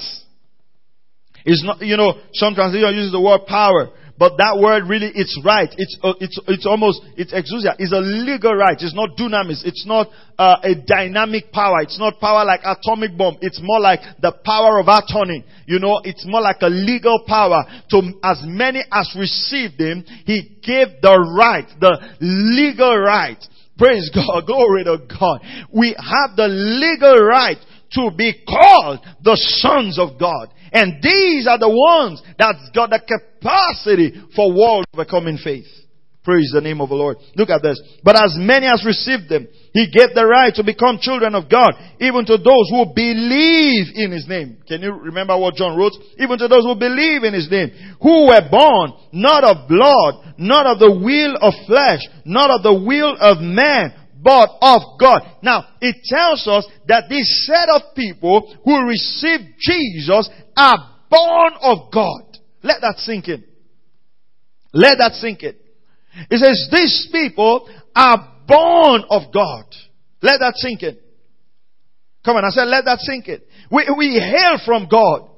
It's 1.44 1.62
not, 1.62 1.82
you 1.82 1.98
know, 1.98 2.22
some 2.32 2.56
translation 2.56 2.96
uses 2.96 3.12
the 3.12 3.20
word 3.20 3.42
power. 3.48 3.90
But 4.18 4.38
that 4.38 4.62
word 4.62 4.88
really, 4.88 5.12
it's 5.16 5.40
right. 5.44 5.70
It's, 5.76 5.98
uh, 6.04 6.14
it's, 6.20 6.40
it's 6.48 6.66
almost, 6.68 7.02
it's 7.18 7.34
exousia. 7.34 7.76
It's 7.80 7.92
a 7.92 8.00
legal 8.00 8.54
right. 8.54 8.78
It's 8.80 8.94
not 8.94 9.18
dunamis. 9.18 9.66
It's 9.66 9.86
not 9.88 10.08
uh, 10.38 10.58
a 10.62 10.76
dynamic 10.76 11.52
power. 11.52 11.82
It's 11.82 11.98
not 11.98 12.20
power 12.20 12.46
like 12.46 12.62
atomic 12.64 13.18
bomb. 13.18 13.38
It's 13.42 13.60
more 13.62 13.80
like 13.80 14.02
the 14.22 14.32
power 14.46 14.80
of 14.80 14.88
attorney. 14.88 15.44
You 15.66 15.80
know, 15.80 16.00
it's 16.04 16.26
more 16.28 16.42
like 16.42 16.62
a 16.62 16.70
legal 16.70 17.24
power. 17.26 17.66
To 17.90 18.02
as 18.24 18.40
many 18.44 18.84
as 18.92 19.16
received 19.18 19.82
him, 19.82 20.06
he 20.26 20.58
gave 20.62 21.02
the 21.02 21.18
right, 21.36 21.68
the 21.80 21.98
legal 22.22 22.96
right. 22.96 23.44
Praise 23.78 24.12
God. 24.14 24.44
Glory 24.46 24.84
to 24.84 24.98
God. 25.10 25.42
We 25.74 25.96
have 25.98 26.36
the 26.36 26.48
legal 26.48 27.26
right 27.26 27.58
to 27.94 28.12
be 28.16 28.44
called 28.48 29.00
the 29.24 29.36
sons 29.36 29.98
of 29.98 30.20
God. 30.20 30.50
And 30.74 31.02
these 31.02 31.48
are 31.48 31.60
the 31.60 31.70
ones 31.70 32.22
that's 32.38 32.70
got 32.74 32.90
the 32.90 33.00
capacity 33.00 34.20
for 34.36 34.52
world 34.52 34.86
overcoming 34.94 35.38
faith. 35.38 35.68
Praise 36.24 36.52
the 36.54 36.62
name 36.62 36.80
of 36.80 36.88
the 36.88 36.96
Lord. 36.96 37.18
Look 37.36 37.50
at 37.50 37.62
this. 37.62 37.82
But 38.02 38.16
as 38.16 38.40
many 38.40 38.66
as 38.66 38.86
received 38.88 39.28
them, 39.28 39.46
He 39.74 39.92
gave 39.92 40.16
the 40.16 40.26
right 40.26 40.56
to 40.56 40.64
become 40.64 40.98
children 41.04 41.36
of 41.36 41.52
God, 41.52 41.76
even 42.00 42.24
to 42.26 42.40
those 42.40 42.72
who 42.72 42.96
believe 42.96 43.92
in 43.94 44.16
His 44.16 44.26
name. 44.26 44.64
Can 44.66 44.82
you 44.82 44.94
remember 44.94 45.38
what 45.38 45.56
John 45.56 45.76
wrote? 45.78 45.92
Even 46.18 46.40
to 46.40 46.48
those 46.48 46.64
who 46.64 46.80
believe 46.80 47.28
in 47.28 47.36
His 47.36 47.52
name, 47.52 47.76
who 48.02 48.32
were 48.32 48.48
born 48.50 48.94
not 49.12 49.44
of 49.44 49.68
blood, 49.68 50.40
not 50.40 50.66
of 50.66 50.80
the 50.80 50.96
will 50.96 51.36
of 51.44 51.54
flesh, 51.68 52.00
not 52.24 52.50
of 52.50 52.64
the 52.64 52.74
will 52.74 53.20
of 53.20 53.44
man, 53.44 53.92
but 54.24 54.50
of 54.62 55.00
God. 55.00 55.22
Now, 55.42 55.66
it 55.82 55.98
tells 56.06 56.48
us 56.48 56.66
that 56.88 57.10
this 57.10 57.46
set 57.46 57.70
of 57.70 57.94
people 57.96 58.56
who 58.64 58.88
receive 58.88 59.42
Jesus 59.60 60.30
are 60.56 60.78
born 61.10 61.54
of 61.62 61.92
God. 61.92 62.22
Let 62.64 62.82
that 62.82 62.96
sink 62.98 63.28
in. 63.28 63.44
Let 64.74 64.98
that 65.00 65.14
sink 65.14 65.44
in. 65.44 65.56
It 66.30 66.38
says 66.38 66.70
these 66.72 67.10
people 67.12 67.70
are 67.96 68.34
born 68.48 69.04
of 69.10 69.34
God. 69.34 69.66
Let 70.22 70.40
that 70.40 70.54
sink 70.56 70.84
in. 70.84 70.98
Come 72.24 72.38
on, 72.38 72.46
I 72.46 72.50
said 72.50 72.66
let 72.68 72.86
that 72.86 73.00
sink 73.00 73.28
in. 73.28 73.42
We, 73.70 73.86
we 73.98 74.20
hail 74.20 74.60
from 74.66 74.88
God. 74.90 75.30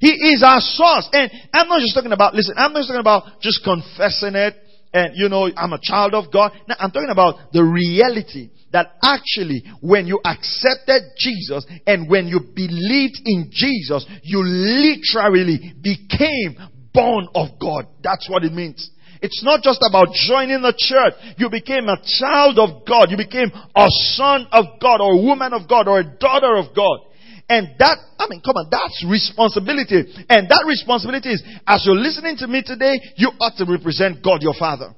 He 0.00 0.10
is 0.10 0.42
our 0.44 0.60
source. 0.60 1.08
And 1.12 1.30
I'm 1.54 1.68
not 1.68 1.80
just 1.80 1.94
talking 1.94 2.12
about, 2.12 2.34
listen, 2.34 2.54
I'm 2.58 2.72
not 2.72 2.80
just 2.80 2.88
talking 2.88 3.00
about 3.00 3.40
just 3.40 3.64
confessing 3.64 4.34
it 4.34 4.54
and 4.94 5.16
you 5.16 5.28
know, 5.28 5.50
I'm 5.56 5.72
a 5.72 5.80
child 5.82 6.14
of 6.14 6.32
God. 6.32 6.52
Now, 6.68 6.76
I'm 6.78 6.92
talking 6.92 7.10
about 7.10 7.52
the 7.52 7.64
reality 7.64 8.50
that 8.72 8.92
actually 9.02 9.64
when 9.80 10.06
you 10.06 10.20
accepted 10.24 11.02
Jesus 11.18 11.66
and 11.86 12.08
when 12.08 12.28
you 12.28 12.40
believed 12.40 13.18
in 13.24 13.50
Jesus, 13.52 14.06
you 14.22 14.42
literally 14.42 15.74
became 15.82 16.56
born 16.94 17.26
of 17.34 17.58
God. 17.60 17.88
That's 18.02 18.30
what 18.30 18.44
it 18.44 18.52
means. 18.52 18.90
It's 19.20 19.42
not 19.42 19.62
just 19.62 19.82
about 19.88 20.08
joining 20.12 20.62
the 20.62 20.74
church. 20.76 21.14
You 21.38 21.50
became 21.50 21.88
a 21.88 21.98
child 22.20 22.58
of 22.58 22.86
God. 22.86 23.10
You 23.10 23.16
became 23.16 23.50
a 23.74 23.86
son 24.14 24.46
of 24.52 24.78
God 24.80 25.00
or 25.00 25.14
a 25.14 25.22
woman 25.22 25.52
of 25.52 25.68
God 25.68 25.88
or 25.88 26.00
a 26.00 26.04
daughter 26.04 26.56
of 26.56 26.74
God. 26.76 27.00
And 27.48 27.76
that, 27.78 27.98
I 28.18 28.26
mean, 28.28 28.40
come 28.40 28.56
on, 28.56 28.68
that's 28.70 29.04
responsibility. 29.06 30.08
And 30.28 30.48
that 30.48 30.64
responsibility 30.66 31.28
is, 31.30 31.42
as 31.66 31.84
you're 31.84 31.96
listening 31.96 32.36
to 32.38 32.46
me 32.46 32.62
today, 32.64 32.98
you 33.16 33.28
ought 33.40 33.56
to 33.58 33.66
represent 33.70 34.24
God 34.24 34.42
your 34.42 34.54
Father. 34.58 34.94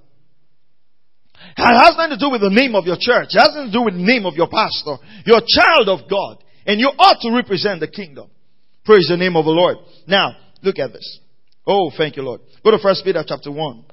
It 1.57 1.63
has 1.63 1.97
nothing 1.97 2.19
to 2.19 2.23
do 2.23 2.31
with 2.31 2.41
the 2.41 2.51
name 2.51 2.75
of 2.75 2.87
your 2.87 2.97
church. 2.99 3.35
It 3.35 3.39
has 3.39 3.51
nothing 3.55 3.73
to 3.73 3.79
do 3.79 3.85
with 3.85 3.95
the 3.95 4.05
name 4.05 4.27
of 4.27 4.35
your 4.35 4.49
pastor. 4.49 4.97
You're 5.25 5.43
a 5.43 5.49
child 5.49 5.89
of 5.89 6.09
God. 6.09 6.43
And 6.67 6.81
you 6.81 6.89
ought 6.89 7.21
to 7.23 7.35
represent 7.35 7.81
the 7.81 7.89
kingdom. 7.89 8.31
Praise 8.85 9.07
the 9.09 9.17
name 9.17 9.37
of 9.37 9.45
the 9.45 9.51
Lord. 9.51 9.79
Now, 10.07 10.37
look 10.63 10.79
at 10.79 10.93
this. 10.93 11.21
Oh, 11.67 11.91
thank 11.97 12.17
you, 12.17 12.23
Lord. 12.23 12.41
Go 12.65 12.71
to 12.71 12.79
First 12.79 13.05
Peter 13.05 13.25
chapter 13.27 13.51
1. 13.51 13.85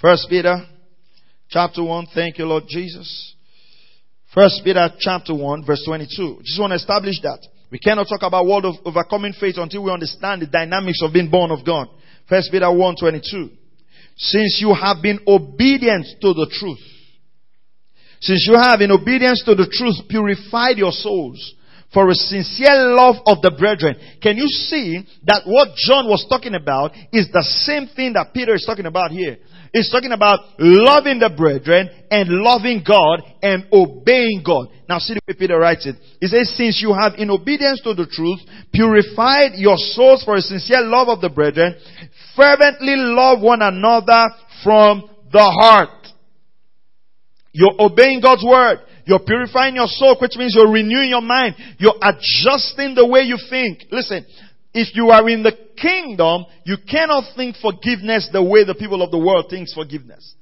First 0.00 0.26
Peter 0.28 0.56
chapter 1.48 1.84
1. 1.84 2.06
Thank 2.14 2.38
you, 2.38 2.46
Lord 2.46 2.64
Jesus. 2.68 3.34
First 4.34 4.62
Peter 4.62 4.88
chapter 4.98 5.34
1 5.34 5.64
verse 5.64 5.82
22. 5.84 6.40
Just 6.44 6.60
want 6.60 6.70
to 6.70 6.76
establish 6.76 7.20
that. 7.22 7.44
We 7.70 7.78
cannot 7.78 8.06
talk 8.08 8.22
about 8.22 8.46
world 8.46 8.64
of 8.64 8.74
overcoming 8.84 9.32
faith 9.32 9.56
until 9.58 9.84
we 9.84 9.92
understand 9.92 10.42
the 10.42 10.46
dynamics 10.46 11.00
of 11.02 11.12
being 11.12 11.30
born 11.30 11.50
of 11.50 11.64
God. 11.66 11.88
First 12.28 12.50
Peter 12.52 12.70
1 12.70 12.96
22. 12.96 13.50
Since 14.16 14.58
you 14.60 14.72
have 14.74 15.02
been 15.02 15.18
obedient 15.26 16.06
to 16.20 16.34
the 16.34 16.46
truth. 16.50 16.78
Since 18.20 18.46
you 18.46 18.54
have 18.54 18.80
in 18.82 18.92
obedience 18.92 19.42
to 19.46 19.54
the 19.54 19.66
truth 19.66 19.96
purified 20.08 20.76
your 20.76 20.92
souls 20.92 21.54
for 21.92 22.08
a 22.08 22.14
sincere 22.14 22.94
love 22.94 23.16
of 23.26 23.42
the 23.42 23.50
brethren. 23.50 23.96
Can 24.22 24.36
you 24.36 24.46
see 24.46 25.04
that 25.24 25.42
what 25.44 25.74
John 25.74 26.06
was 26.06 26.24
talking 26.28 26.54
about 26.54 26.92
is 27.12 27.28
the 27.32 27.42
same 27.42 27.88
thing 27.88 28.12
that 28.12 28.32
Peter 28.32 28.54
is 28.54 28.64
talking 28.64 28.86
about 28.86 29.10
here? 29.10 29.38
It's 29.72 29.90
talking 29.90 30.10
about 30.12 30.40
loving 30.58 31.20
the 31.20 31.30
brethren 31.30 31.88
and 32.10 32.28
loving 32.28 32.82
God 32.86 33.22
and 33.40 33.66
obeying 33.72 34.42
God. 34.44 34.66
Now 34.88 34.98
see 34.98 35.14
the 35.14 35.20
way 35.28 35.34
Peter 35.38 35.58
writes 35.58 35.86
it. 35.86 35.94
He 36.20 36.26
says, 36.26 36.52
since 36.56 36.82
you 36.82 36.92
have 36.92 37.14
in 37.18 37.30
obedience 37.30 37.80
to 37.82 37.94
the 37.94 38.06
truth 38.10 38.40
purified 38.72 39.52
your 39.54 39.76
souls 39.78 40.24
for 40.24 40.34
a 40.34 40.40
sincere 40.42 40.82
love 40.82 41.08
of 41.08 41.20
the 41.20 41.30
brethren, 41.30 41.76
fervently 42.34 42.96
love 42.96 43.40
one 43.40 43.62
another 43.62 44.26
from 44.64 45.08
the 45.32 45.46
heart. 45.60 46.08
You're 47.52 47.78
obeying 47.78 48.20
God's 48.20 48.44
word. 48.44 48.78
You're 49.06 49.20
purifying 49.20 49.76
your 49.76 49.88
soul, 49.88 50.16
which 50.20 50.36
means 50.36 50.54
you're 50.56 50.70
renewing 50.70 51.10
your 51.10 51.22
mind. 51.22 51.54
You're 51.78 51.98
adjusting 52.02 52.94
the 52.94 53.06
way 53.06 53.22
you 53.22 53.38
think. 53.48 53.86
Listen, 53.90 54.26
if 54.72 54.94
you 54.94 55.10
are 55.10 55.28
in 55.28 55.42
the 55.42 55.52
kingdom, 55.76 56.44
you 56.64 56.76
cannot 56.88 57.24
think 57.36 57.56
forgiveness 57.56 58.28
the 58.32 58.42
way 58.42 58.64
the 58.64 58.74
people 58.74 59.02
of 59.02 59.10
the 59.10 59.18
world 59.18 59.46
thinks 59.50 59.74
forgiveness. 59.74 60.34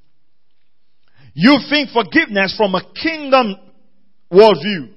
You 1.34 1.58
think 1.70 1.90
forgiveness 1.90 2.54
from 2.56 2.74
a 2.74 2.82
kingdom 2.94 3.56
worldview. 4.30 4.92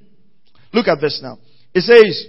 Look 0.73 0.88
at 0.88 0.99
this 0.99 1.19
now. 1.21 1.38
It 1.73 1.82
says, 1.82 2.25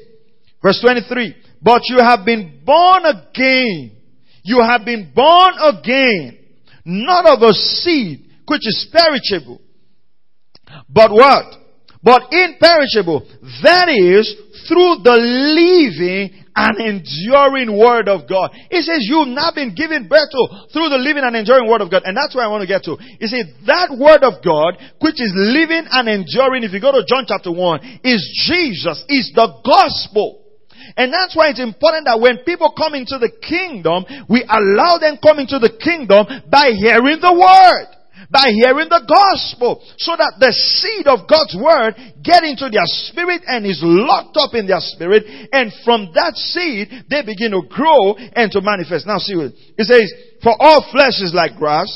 verse 0.63 0.81
23, 0.81 1.35
but 1.61 1.83
you 1.87 1.99
have 1.99 2.25
been 2.25 2.61
born 2.65 3.05
again. 3.05 3.97
You 4.45 4.61
have 4.61 4.85
been 4.85 5.13
born 5.15 5.55
again, 5.61 6.39
not 6.85 7.27
of 7.27 7.43
a 7.43 7.53
seed 7.53 8.29
which 8.47 8.67
is 8.67 8.87
perishable, 8.93 9.61
but 10.89 11.11
what? 11.11 11.55
But 12.03 12.33
imperishable. 12.33 13.27
That 13.63 13.89
is 13.89 14.35
through 14.69 14.97
the 15.05 15.17
living 15.17 16.42
and 16.55 16.77
enduring 16.79 17.73
word 17.73 18.09
of 18.09 18.29
God. 18.29 18.53
It 18.71 18.85
says 18.85 19.05
you've 19.09 19.29
now 19.29 19.51
been 19.55 19.75
given 19.75 20.09
birth 20.09 20.29
to 20.33 20.43
through 20.73 20.93
the 20.93 21.01
living 21.01 21.25
and 21.25 21.37
enduring 21.37 21.69
word 21.69 21.81
of 21.81 21.91
God. 21.91 22.03
And 22.05 22.17
that's 22.17 22.35
where 22.35 22.45
I 22.45 22.49
want 22.49 22.63
to 22.63 22.71
get 22.71 22.85
to. 22.85 22.97
You 23.01 23.29
see, 23.29 23.43
that 23.67 23.97
word 23.97 24.21
of 24.21 24.45
God, 24.45 24.77
which 25.01 25.21
is 25.21 25.33
living 25.33 25.89
and 25.89 26.09
enduring, 26.09 26.65
if 26.65 26.73
you 26.73 26.81
go 26.81 26.93
to 26.93 27.05
John 27.09 27.25
chapter 27.27 27.53
1, 27.53 28.05
is 28.05 28.21
Jesus, 28.49 29.05
is 29.09 29.33
the 29.35 29.49
gospel. 29.65 30.45
And 30.97 31.13
that's 31.13 31.35
why 31.35 31.49
it's 31.49 31.63
important 31.63 32.05
that 32.05 32.21
when 32.21 32.45
people 32.45 32.75
come 32.77 32.95
into 32.95 33.17
the 33.17 33.31
kingdom, 33.31 34.05
we 34.29 34.45
allow 34.45 34.99
them 34.99 35.17
come 35.23 35.39
into 35.39 35.59
the 35.59 35.73
kingdom 35.73 36.27
by 36.51 36.77
hearing 36.77 37.21
the 37.23 37.33
word 37.33 38.02
by 38.33 38.49
hearing 38.49 38.89
the 38.89 39.05
gospel 39.05 39.85
so 40.01 40.17
that 40.17 40.41
the 40.41 40.51
seed 40.51 41.05
of 41.07 41.29
God's 41.29 41.53
word 41.53 41.93
get 42.25 42.43
into 42.43 42.73
their 42.73 42.89
spirit 43.13 43.45
and 43.47 43.69
is 43.69 43.79
locked 43.85 44.41
up 44.41 44.57
in 44.57 44.67
their 44.67 44.81
spirit 44.81 45.29
and 45.53 45.69
from 45.85 46.09
that 46.17 46.33
seed 46.35 46.89
they 47.13 47.21
begin 47.21 47.53
to 47.53 47.61
grow 47.69 48.17
and 48.17 48.51
to 48.57 48.65
manifest. 48.65 49.07
Now 49.07 49.21
see 49.21 49.37
what 49.37 49.53
it 49.53 49.85
says, 49.85 50.09
for 50.43 50.57
all 50.59 50.81
flesh 50.91 51.21
is 51.21 51.37
like 51.37 51.61
grass 51.61 51.93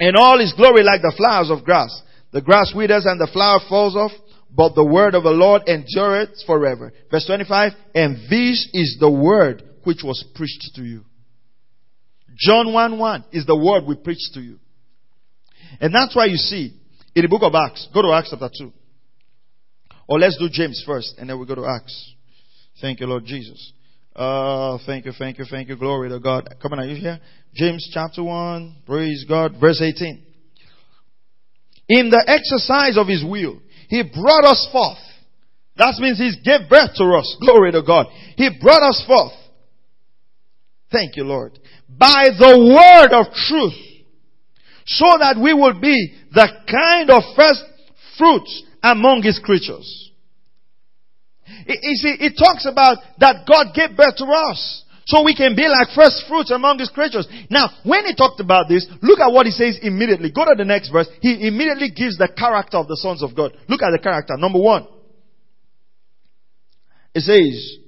and 0.00 0.16
all 0.16 0.40
is 0.40 0.56
glory 0.56 0.82
like 0.82 1.02
the 1.02 1.12
flowers 1.14 1.50
of 1.52 1.62
grass. 1.62 1.92
The 2.32 2.40
grass 2.40 2.72
withers 2.74 3.04
and 3.04 3.20
the 3.20 3.30
flower 3.32 3.60
falls 3.68 3.96
off, 3.96 4.12
but 4.54 4.74
the 4.74 4.84
word 4.84 5.14
of 5.14 5.24
the 5.24 5.30
Lord 5.30 5.68
endureth 5.68 6.40
forever. 6.46 6.92
Verse 7.10 7.26
25, 7.26 7.72
and 7.94 8.16
this 8.30 8.68
is 8.72 8.96
the 9.00 9.10
word 9.10 9.62
which 9.84 10.00
was 10.02 10.24
preached 10.34 10.72
to 10.76 10.82
you. 10.82 11.04
John 12.36 12.72
1 12.72 12.98
1 12.98 13.24
is 13.32 13.46
the 13.46 13.56
word 13.56 13.84
we 13.86 13.96
preached 13.96 14.32
to 14.34 14.40
you. 14.40 14.58
And 15.80 15.94
that's 15.94 16.14
why 16.14 16.26
you 16.26 16.36
see 16.36 16.74
in 17.14 17.22
the 17.22 17.28
book 17.28 17.42
of 17.42 17.54
Acts, 17.54 17.88
go 17.92 18.02
to 18.02 18.12
Acts 18.12 18.30
chapter 18.30 18.48
2. 18.58 18.72
Or 20.08 20.18
let's 20.18 20.38
do 20.38 20.48
James 20.50 20.82
first, 20.86 21.14
and 21.18 21.28
then 21.28 21.38
we 21.38 21.46
go 21.46 21.54
to 21.54 21.66
Acts. 21.66 22.14
Thank 22.80 23.00
you, 23.00 23.06
Lord 23.06 23.24
Jesus. 23.24 23.72
Uh, 24.14 24.78
thank 24.86 25.04
you, 25.04 25.12
thank 25.18 25.38
you, 25.38 25.44
thank 25.50 25.68
you. 25.68 25.76
Glory 25.76 26.08
to 26.08 26.18
God. 26.20 26.48
Come 26.62 26.72
on, 26.72 26.80
are 26.80 26.86
you 26.86 26.96
here? 26.96 27.20
James 27.54 27.88
chapter 27.92 28.22
1, 28.22 28.82
praise 28.86 29.24
God, 29.28 29.56
verse 29.60 29.82
18. 29.82 30.24
In 31.88 32.10
the 32.10 32.22
exercise 32.26 32.96
of 32.96 33.06
His 33.06 33.24
will, 33.24 33.60
He 33.88 34.02
brought 34.02 34.44
us 34.44 34.68
forth. 34.70 34.98
That 35.76 35.94
means 35.98 36.18
He 36.18 36.32
gave 36.44 36.68
birth 36.68 36.94
to 36.96 37.04
us. 37.14 37.36
Glory 37.40 37.72
to 37.72 37.82
God. 37.82 38.06
He 38.36 38.50
brought 38.60 38.82
us 38.82 39.02
forth. 39.06 39.32
Thank 40.90 41.16
you, 41.16 41.24
Lord. 41.24 41.58
By 41.88 42.26
the 42.38 42.58
word 42.58 43.18
of 43.18 43.32
truth 43.34 43.87
so 44.88 45.04
that 45.20 45.36
we 45.36 45.52
will 45.52 45.78
be 45.78 46.16
the 46.32 46.48
kind 46.64 47.10
of 47.12 47.22
first 47.36 47.62
fruits 48.16 48.64
among 48.82 49.22
his 49.22 49.38
creatures. 49.38 49.84
You 51.44 51.94
see, 52.00 52.16
it 52.24 52.40
talks 52.40 52.64
about 52.64 52.96
that 53.20 53.44
God 53.44 53.76
gave 53.76 53.96
birth 53.96 54.16
to 54.16 54.24
us. 54.24 54.84
So 55.04 55.24
we 55.24 55.34
can 55.34 55.56
be 55.56 55.68
like 55.68 55.88
first 55.94 56.24
fruits 56.28 56.50
among 56.50 56.78
his 56.78 56.90
creatures. 56.90 57.28
Now, 57.50 57.68
when 57.84 58.04
he 58.04 58.14
talked 58.14 58.40
about 58.40 58.68
this, 58.68 58.86
look 59.00 59.20
at 59.20 59.32
what 59.32 59.46
he 59.46 59.52
says 59.52 59.78
immediately. 59.80 60.30
Go 60.30 60.44
to 60.44 60.54
the 60.56 60.64
next 60.64 60.90
verse. 60.90 61.08
He 61.20 61.48
immediately 61.48 61.90
gives 61.90 62.16
the 62.16 62.28
character 62.28 62.76
of 62.76 62.88
the 62.88 62.96
sons 62.96 63.22
of 63.22 63.34
God. 63.34 63.52
Look 63.68 63.82
at 63.82 63.90
the 63.90 64.00
character. 64.02 64.36
Number 64.36 64.58
one. 64.58 64.86
It 67.14 67.20
says, 67.20 67.78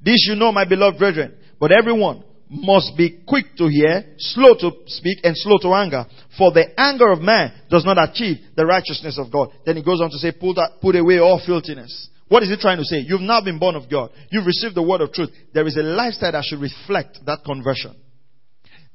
This 0.00 0.26
you 0.28 0.34
know, 0.34 0.50
my 0.52 0.64
beloved 0.64 0.98
brethren, 0.98 1.36
but 1.58 1.72
everyone 1.72 2.24
must 2.50 2.96
be 2.96 3.22
quick 3.26 3.56
to 3.56 3.68
hear, 3.68 4.04
slow 4.18 4.54
to 4.58 4.72
speak, 4.86 5.18
and 5.22 5.36
slow 5.36 5.56
to 5.58 5.72
anger. 5.72 6.04
For 6.36 6.50
the 6.50 6.66
anger 6.76 7.12
of 7.12 7.20
man 7.20 7.52
does 7.70 7.84
not 7.84 7.96
achieve 7.96 8.38
the 8.56 8.66
righteousness 8.66 9.18
of 9.18 9.30
God. 9.30 9.50
Then 9.64 9.76
he 9.76 9.84
goes 9.84 10.00
on 10.00 10.10
to 10.10 10.18
say, 10.18 10.32
put, 10.32 10.58
put 10.82 10.96
away 10.96 11.18
all 11.18 11.40
filthiness. 11.44 12.08
What 12.28 12.42
is 12.42 12.48
he 12.48 12.56
trying 12.56 12.78
to 12.78 12.84
say? 12.84 12.98
You've 13.06 13.20
now 13.20 13.40
been 13.40 13.58
born 13.58 13.76
of 13.76 13.88
God. 13.88 14.10
You've 14.30 14.46
received 14.46 14.74
the 14.74 14.82
word 14.82 15.00
of 15.00 15.12
truth. 15.12 15.30
There 15.54 15.66
is 15.66 15.76
a 15.76 15.82
lifestyle 15.82 16.32
that 16.32 16.44
should 16.44 16.60
reflect 16.60 17.20
that 17.26 17.44
conversion. 17.44 17.94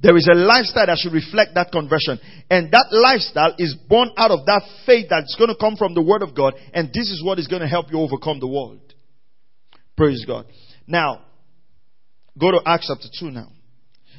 There 0.02 0.18
is 0.18 0.28
a 0.30 0.36
lifestyle 0.36 0.86
that 0.88 0.98
should 0.98 1.14
reflect 1.14 1.56
that 1.56 1.72
conversion. 1.72 2.20
And 2.50 2.72
that 2.72 2.88
lifestyle 2.92 3.56
is 3.58 3.76
born 3.88 4.12
out 4.18 4.32
of 4.32 4.46
that 4.46 4.64
faith 4.86 5.08
that's 5.10 5.36
going 5.36 5.50
to 5.50 5.56
come 5.56 5.78
from 5.78 5.94
the 5.94 6.02
word 6.02 6.22
of 6.22 6.36
God. 6.36 6.56
And 6.74 6.90
this 6.90 7.10
is 7.10 7.24
what 7.24 7.40
is 7.40 7.48
going 7.48 7.62
to 7.62 7.68
help 7.68 7.92
you 7.92 8.00
overcome 8.00 8.40
the 8.40 8.48
world. 8.48 8.82
Praise 9.96 10.26
God. 10.26 10.46
Now, 10.88 11.24
Go 12.40 12.52
to 12.52 12.62
Acts 12.66 12.88
chapter 12.88 13.08
2 13.20 13.32
now. 13.32 13.48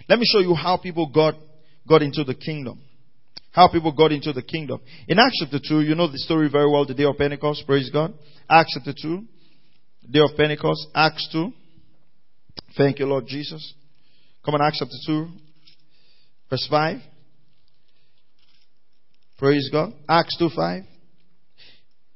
Let 0.08 0.18
me 0.18 0.24
show 0.30 0.38
you 0.38 0.54
how 0.54 0.76
people 0.76 1.10
got, 1.12 1.34
got 1.88 2.02
into 2.02 2.24
the 2.24 2.34
kingdom. 2.34 2.80
How 3.52 3.68
people 3.68 3.92
got 3.92 4.12
into 4.12 4.32
the 4.32 4.42
kingdom. 4.42 4.80
In 5.08 5.18
Acts 5.18 5.40
chapter 5.42 5.58
2, 5.66 5.82
you 5.82 5.94
know 5.94 6.10
the 6.10 6.18
story 6.18 6.48
very 6.50 6.70
well, 6.70 6.86
the 6.86 6.94
day 6.94 7.04
of 7.04 7.16
Pentecost, 7.16 7.64
praise 7.66 7.90
God. 7.90 8.14
Acts 8.48 8.74
chapter 8.74 8.94
2, 9.00 9.22
day 10.10 10.20
of 10.20 10.30
Pentecost, 10.36 10.86
Acts 10.94 11.28
2. 11.32 11.52
Thank 12.76 12.98
you, 12.98 13.06
Lord 13.06 13.26
Jesus. 13.26 13.74
Come 14.44 14.54
on, 14.54 14.62
Acts 14.62 14.78
chapter 14.78 14.96
2, 15.06 15.28
verse 16.50 16.66
5. 16.70 16.98
Praise 19.38 19.68
God. 19.70 19.92
Acts 20.08 20.36
2 20.38 20.48
5. 20.54 20.82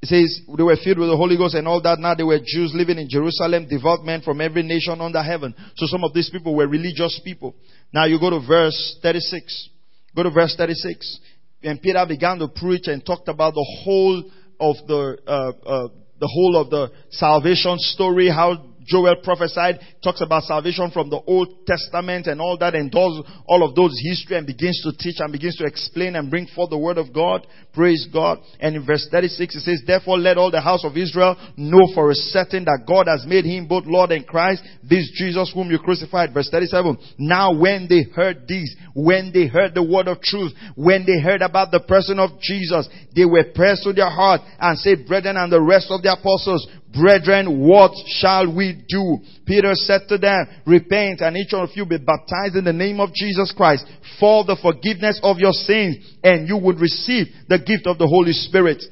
It 0.03 0.09
says 0.09 0.41
they 0.57 0.63
were 0.63 0.77
filled 0.83 0.99
with 0.99 1.09
the 1.09 1.17
Holy 1.17 1.37
Ghost 1.37 1.55
and 1.55 1.69
all 1.69 1.83
that. 1.83 1.99
Now 1.99 2.15
they 2.15 2.23
were 2.23 2.39
Jews 2.39 2.73
living 2.75 2.99
in 2.99 3.09
Jerusalem, 3.09 3.69
devout 3.69 4.05
men 4.05 4.23
from 4.23 4.41
every 4.41 4.63
nation 4.63 5.01
under 5.01 5.23
heaven. 5.23 5.55
So 5.77 5.87
some 5.87 6.05
of 6.05 6.15
these 6.15 6.31
people 6.31 6.55
were 6.55 6.67
religious 6.67 7.21
people. 7.23 7.55
Now 7.93 8.07
you 8.07 8.19
go 8.19 8.31
to 8.31 8.41
verse 8.41 8.99
36. 9.03 9.69
Go 10.17 10.23
to 10.23 10.31
verse 10.31 10.55
36 10.57 11.21
and 11.63 11.81
Peter 11.81 12.05
began 12.07 12.39
to 12.39 12.49
preach 12.49 12.87
and 12.87 13.05
talked 13.05 13.29
about 13.29 13.55
the 13.55 13.81
whole 13.83 14.25
of 14.59 14.77
the 14.87 15.19
uh, 15.27 15.53
uh, 15.67 15.89
the 16.19 16.29
whole 16.29 16.57
of 16.61 16.71
the 16.71 16.91
salvation 17.11 17.77
story, 17.79 18.29
how 18.29 18.70
Joel 18.87 19.17
prophesied, 19.23 19.81
talks 20.03 20.21
about 20.21 20.45
salvation 20.45 20.91
from 20.91 21.11
the 21.11 21.21
Old 21.27 21.67
Testament 21.67 22.27
and 22.27 22.41
all 22.41 22.57
that, 22.59 22.75
and 22.75 22.91
does 22.91 23.23
all 23.47 23.63
of 23.63 23.75
those 23.75 23.99
history 24.03 24.37
and 24.37 24.47
begins 24.47 24.81
to 24.83 24.93
teach 24.97 25.17
and 25.19 25.33
begins 25.33 25.57
to 25.57 25.65
explain 25.65 26.17
and 26.17 26.31
bring 26.31 26.47
forth 26.47 26.71
the 26.71 26.79
word 26.79 26.99
of 26.99 27.13
God. 27.13 27.47
Praise 27.73 28.09
God. 28.13 28.39
And 28.59 28.77
in 28.77 28.87
verse 28.87 29.07
36 29.11 29.57
it 29.57 29.61
says, 29.61 29.83
Therefore 29.87 30.19
let 30.19 30.39
all 30.39 30.51
the 30.51 30.61
house 30.61 30.85
of 30.85 30.97
Israel 30.97 31.37
know 31.57 31.87
for 31.95 32.11
a 32.11 32.15
certain 32.15 32.65
that 32.65 32.85
God 32.87 33.07
has 33.07 33.25
made 33.27 33.45
him 33.45 33.69
both 33.69 33.85
Lord 33.87 34.11
and 34.11 34.27
Christ, 34.27 34.63
this 34.83 35.11
Jesus 35.15 35.53
whom 35.55 35.71
you 35.71 35.79
crucified. 35.79 36.35
Verse 36.35 36.49
37. 36.51 36.99
Now 37.19 37.55
when 37.55 37.87
they 37.89 38.03
heard 38.15 38.49
this, 38.49 38.75
when 38.95 39.31
they 39.33 39.47
heard 39.47 39.75
the 39.75 39.83
word 39.83 40.09
of 40.09 40.21
truth, 40.21 40.53
when 40.75 41.07
they 41.07 41.21
heard 41.21 41.43
about 41.43 41.71
the 41.71 41.81
person 41.81 42.19
of 42.19 42.41
Jesus, 42.41 42.89
they 43.15 43.25
were 43.25 43.45
pressed 43.55 43.85
to 43.85 43.93
their 43.93 44.11
heart 44.11 44.41
and 44.59 44.79
said, 44.79 45.07
Brethren 45.07 45.37
and 45.37 45.53
the 45.53 45.61
rest 45.61 45.87
of 45.91 46.03
the 46.03 46.13
apostles, 46.13 46.67
Brethren, 46.93 47.61
what 47.61 47.93
shall 48.07 48.53
we 48.55 48.85
do? 48.89 49.19
Peter 49.47 49.75
said 49.75 50.03
to 50.09 50.19
them, 50.19 50.47
Repent 50.67 51.21
and 51.21 51.37
each 51.37 51.55
of 51.55 51.69
you 51.75 51.87
be 51.87 51.99
baptized 51.99 52.57
in 52.57 52.65
the 52.65 52.73
name 52.73 52.99
of 52.99 53.15
Jesus 53.15 53.53
Christ 53.57 53.87
for 54.19 54.45
the 54.45 54.59
forgiveness 54.61 55.21
of 55.23 55.39
your 55.39 55.53
sins, 55.53 55.97
and 56.25 56.49
you 56.49 56.57
would 56.57 56.81
receive 56.81 57.27
the 57.49 57.59
gift 57.59 57.87
of 57.87 57.99
the 57.99 58.09
Holy 58.09 58.33
Spirit. 58.33 58.83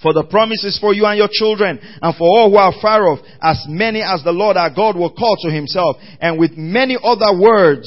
For 0.00 0.12
the 0.12 0.24
promises 0.24 0.78
for 0.80 0.94
you 0.94 1.06
and 1.06 1.18
your 1.18 1.30
children, 1.30 1.78
and 1.80 2.16
for 2.16 2.26
all 2.26 2.50
who 2.50 2.56
are 2.56 2.74
far 2.80 3.06
off, 3.08 3.20
as 3.40 3.64
many 3.68 4.02
as 4.02 4.22
the 4.22 4.32
Lord 4.32 4.56
our 4.56 4.70
God 4.70 4.96
will 4.96 5.12
call 5.12 5.36
to 5.42 5.50
himself, 5.50 5.96
and 6.20 6.38
with 6.38 6.52
many 6.56 6.96
other 7.02 7.38
words, 7.38 7.86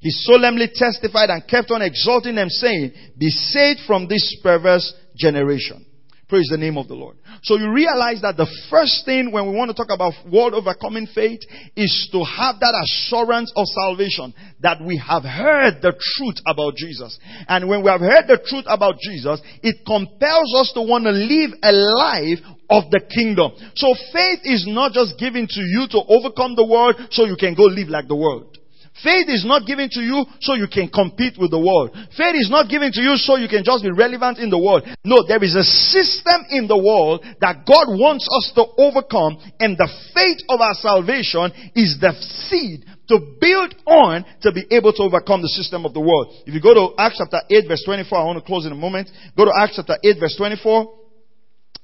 he 0.00 0.10
solemnly 0.10 0.68
testified 0.72 1.30
and 1.30 1.46
kept 1.48 1.70
on 1.70 1.82
exalting 1.82 2.34
them, 2.34 2.48
saying, 2.50 2.92
Be 3.18 3.30
saved 3.30 3.80
from 3.86 4.06
this 4.06 4.36
perverse 4.42 4.92
generation. 5.16 5.83
Praise 6.28 6.48
the 6.50 6.56
name 6.56 6.78
of 6.78 6.88
the 6.88 6.94
Lord. 6.94 7.16
So 7.42 7.56
you 7.58 7.70
realize 7.70 8.22
that 8.22 8.38
the 8.38 8.48
first 8.70 9.04
thing 9.04 9.30
when 9.30 9.44
we 9.44 9.54
want 9.54 9.68
to 9.68 9.76
talk 9.76 9.92
about 9.92 10.14
world 10.24 10.54
overcoming 10.54 11.06
faith 11.14 11.40
is 11.76 12.08
to 12.12 12.24
have 12.24 12.56
that 12.60 12.72
assurance 12.72 13.52
of 13.54 13.66
salvation 13.68 14.32
that 14.60 14.80
we 14.80 14.96
have 14.96 15.22
heard 15.22 15.82
the 15.82 15.92
truth 15.92 16.40
about 16.46 16.76
Jesus. 16.76 17.18
And 17.46 17.68
when 17.68 17.84
we 17.84 17.90
have 17.90 18.00
heard 18.00 18.24
the 18.26 18.40
truth 18.40 18.64
about 18.68 18.96
Jesus, 19.04 19.42
it 19.62 19.84
compels 19.84 20.54
us 20.56 20.72
to 20.74 20.80
want 20.80 21.04
to 21.04 21.12
live 21.12 21.52
a 21.62 21.72
life 21.72 22.40
of 22.70 22.88
the 22.90 23.04
kingdom. 23.04 23.52
So 23.76 23.92
faith 24.12 24.40
is 24.44 24.64
not 24.66 24.92
just 24.92 25.18
given 25.18 25.46
to 25.46 25.60
you 25.60 25.84
to 25.92 26.00
overcome 26.08 26.56
the 26.56 26.64
world 26.64 26.96
so 27.10 27.26
you 27.26 27.36
can 27.36 27.52
go 27.52 27.64
live 27.64 27.88
like 27.88 28.08
the 28.08 28.16
world. 28.16 28.56
Faith 29.02 29.26
is 29.26 29.44
not 29.44 29.66
given 29.66 29.88
to 29.90 30.00
you 30.00 30.24
so 30.38 30.54
you 30.54 30.68
can 30.70 30.86
compete 30.86 31.34
with 31.34 31.50
the 31.50 31.58
world. 31.58 31.90
Faith 32.14 32.38
is 32.38 32.46
not 32.48 32.70
given 32.70 32.92
to 32.92 33.02
you 33.02 33.16
so 33.16 33.34
you 33.34 33.48
can 33.48 33.66
just 33.66 33.82
be 33.82 33.90
relevant 33.90 34.38
in 34.38 34.50
the 34.50 34.58
world. 34.58 34.86
No, 35.02 35.26
there 35.26 35.42
is 35.42 35.56
a 35.56 35.66
system 35.66 36.46
in 36.50 36.68
the 36.70 36.78
world 36.78 37.26
that 37.40 37.66
God 37.66 37.90
wants 37.90 38.22
us 38.30 38.54
to 38.54 38.62
overcome 38.78 39.42
and 39.58 39.74
the 39.74 39.90
faith 40.14 40.38
of 40.46 40.60
our 40.60 40.78
salvation 40.78 41.50
is 41.74 41.98
the 41.98 42.14
seed 42.46 42.86
to 43.10 43.18
build 43.42 43.74
on 43.84 44.24
to 44.42 44.52
be 44.52 44.62
able 44.70 44.92
to 44.94 45.02
overcome 45.02 45.42
the 45.42 45.50
system 45.50 45.84
of 45.84 45.92
the 45.92 46.00
world. 46.00 46.30
If 46.46 46.54
you 46.54 46.62
go 46.62 46.74
to 46.74 46.94
Acts 46.94 47.18
chapter 47.18 47.42
8 47.50 47.66
verse 47.66 47.82
24, 47.84 48.14
I 48.14 48.24
want 48.24 48.38
to 48.38 48.46
close 48.46 48.64
in 48.64 48.70
a 48.70 48.78
moment. 48.78 49.10
Go 49.36 49.44
to 49.44 49.52
Acts 49.58 49.74
chapter 49.74 49.98
8 50.02 50.20
verse 50.20 50.36
24. 50.38 51.00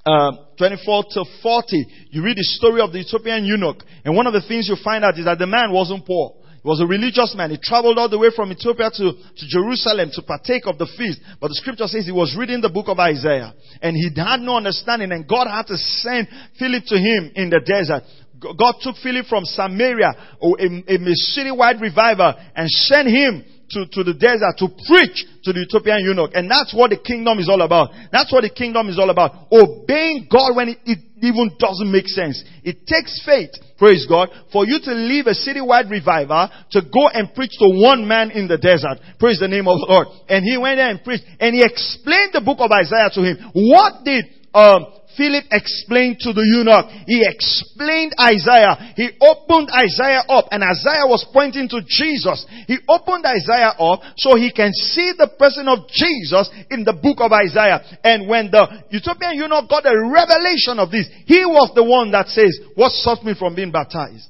Uh, 0.07 0.33
24 0.57 1.05
to 1.11 1.25
40, 1.43 1.87
you 2.09 2.23
read 2.25 2.39
the 2.39 2.43
story 2.43 2.81
of 2.81 2.91
the 2.91 3.01
Ethiopian 3.01 3.45
eunuch, 3.45 3.85
and 4.03 4.17
one 4.17 4.27
of 4.27 4.33
the 4.33 4.41
things 4.41 4.67
you 4.67 4.75
find 4.83 5.05
out 5.05 5.19
is 5.19 5.27
that 5.27 5.39
the 5.39 5.47
man 5.47 5.73
wasn't 5.73 6.07
poor. 6.07 6.39
He 6.63 6.69
was 6.69 6.81
a 6.81 6.87
religious 6.87 7.35
man. 7.35 7.51
He 7.51 7.59
traveled 7.59 7.97
all 7.97 8.09
the 8.09 8.19
way 8.19 8.29
from 8.35 8.53
Ethiopia 8.53 8.91
to, 8.91 9.13
to 9.13 9.45
Jerusalem 9.49 10.11
to 10.13 10.23
partake 10.23 10.67
of 10.67 10.77
the 10.77 10.87
feast. 10.99 11.21
But 11.41 11.49
the 11.49 11.55
scripture 11.55 11.87
says 11.87 12.05
he 12.05 12.13
was 12.13 12.37
reading 12.37 12.61
the 12.61 12.69
book 12.69 12.89
of 12.89 12.99
Isaiah. 13.01 13.55
And 13.81 13.97
he 13.97 14.13
had 14.15 14.41
no 14.41 14.57
understanding. 14.57 15.13
And 15.13 15.27
God 15.27 15.49
had 15.49 15.67
to 15.69 15.77
send 15.77 16.29
Philip 16.59 16.85
to 16.93 16.97
him 17.01 17.33
in 17.35 17.49
the 17.49 17.61
desert. 17.65 18.05
God 18.41 18.75
took 18.81 18.97
Philip 18.97 19.27
from 19.27 19.45
Samaria, 19.45 20.13
a, 20.41 20.49
a 20.49 21.15
city-wide 21.33 21.81
revival, 21.81 22.35
and 22.57 22.69
sent 22.69 23.09
him 23.09 23.45
to, 23.71 23.87
to 23.87 24.05
the 24.05 24.15
desert 24.15 24.59
to 24.59 24.69
preach 24.89 25.25
to 25.45 25.53
the 25.53 25.65
Ethiopian 25.65 26.05
eunuch. 26.05 26.33
And 26.35 26.51
that's 26.51 26.75
what 26.75 26.91
the 26.91 26.99
kingdom 26.99 27.39
is 27.39 27.49
all 27.49 27.63
about. 27.63 27.91
That's 28.13 28.33
what 28.33 28.43
the 28.43 28.51
kingdom 28.51 28.89
is 28.89 28.99
all 28.99 29.11
about. 29.11 29.49
Obeying 29.53 30.29
God 30.31 30.57
when 30.57 30.71
it, 30.71 30.79
it 30.85 30.99
even 31.23 31.51
doesn't 31.59 31.91
make 31.91 32.09
sense. 32.09 32.43
It 32.64 32.87
takes 32.87 33.23
faith, 33.25 33.51
praise 33.79 34.07
God, 34.09 34.31
for 34.53 34.66
you 34.66 34.79
to 34.83 34.93
leave 34.93 35.27
a 35.27 35.35
citywide 35.35 35.91
revival 35.91 36.49
to 36.73 36.83
go 36.83 37.09
and 37.09 37.35
preach 37.35 37.53
to 37.59 37.68
one 37.68 38.07
man 38.07 38.31
in 38.31 38.49
the 38.49 38.59
desert. 38.59 38.99
Praise 39.18 39.39
the 39.39 39.49
name 39.49 39.68
of 39.68 39.79
the 39.79 39.87
Lord. 39.89 40.09
And 40.29 40.45
he 40.45 40.57
went 40.57 40.79
there 40.79 40.91
and 40.91 41.03
preached 41.03 41.25
and 41.39 41.55
he 41.55 41.62
explained 41.62 42.33
the 42.33 42.41
book 42.41 42.59
of 42.61 42.71
Isaiah 42.71 43.11
to 43.14 43.23
him. 43.23 43.51
What 43.55 44.05
did 44.05 44.25
um, 44.55 44.87
Philip 45.21 45.53
explained 45.53 46.16
to 46.25 46.33
the 46.33 46.41
eunuch. 46.41 47.05
He 47.05 47.21
explained 47.21 48.16
Isaiah. 48.16 48.97
He 48.97 49.12
opened 49.21 49.68
Isaiah 49.68 50.25
up 50.25 50.49
and 50.49 50.64
Isaiah 50.64 51.05
was 51.05 51.29
pointing 51.29 51.68
to 51.77 51.85
Jesus. 51.85 52.49
He 52.64 52.81
opened 52.89 53.29
Isaiah 53.29 53.77
up 53.77 54.01
so 54.16 54.41
he 54.41 54.49
can 54.49 54.73
see 54.73 55.12
the 55.12 55.29
person 55.37 55.68
of 55.68 55.85
Jesus 55.93 56.49
in 56.73 56.89
the 56.89 56.97
book 56.97 57.21
of 57.21 57.37
Isaiah. 57.37 57.85
And 58.01 58.33
when 58.33 58.49
the 58.49 58.64
Ethiopian 58.89 59.37
eunuch 59.37 59.68
got 59.68 59.85
a 59.85 59.93
revelation 59.93 60.81
of 60.81 60.89
this, 60.89 61.05
he 61.29 61.45
was 61.45 61.68
the 61.77 61.85
one 61.85 62.09
that 62.16 62.33
says, 62.33 62.57
what 62.73 62.97
stopped 62.97 63.21
me 63.21 63.37
from 63.37 63.53
being 63.53 63.71
baptized? 63.71 64.25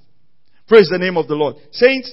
Praise 0.66 0.90
the 0.90 0.98
name 0.98 1.14
of 1.14 1.30
the 1.30 1.38
Lord. 1.38 1.54
Saints, 1.70 2.10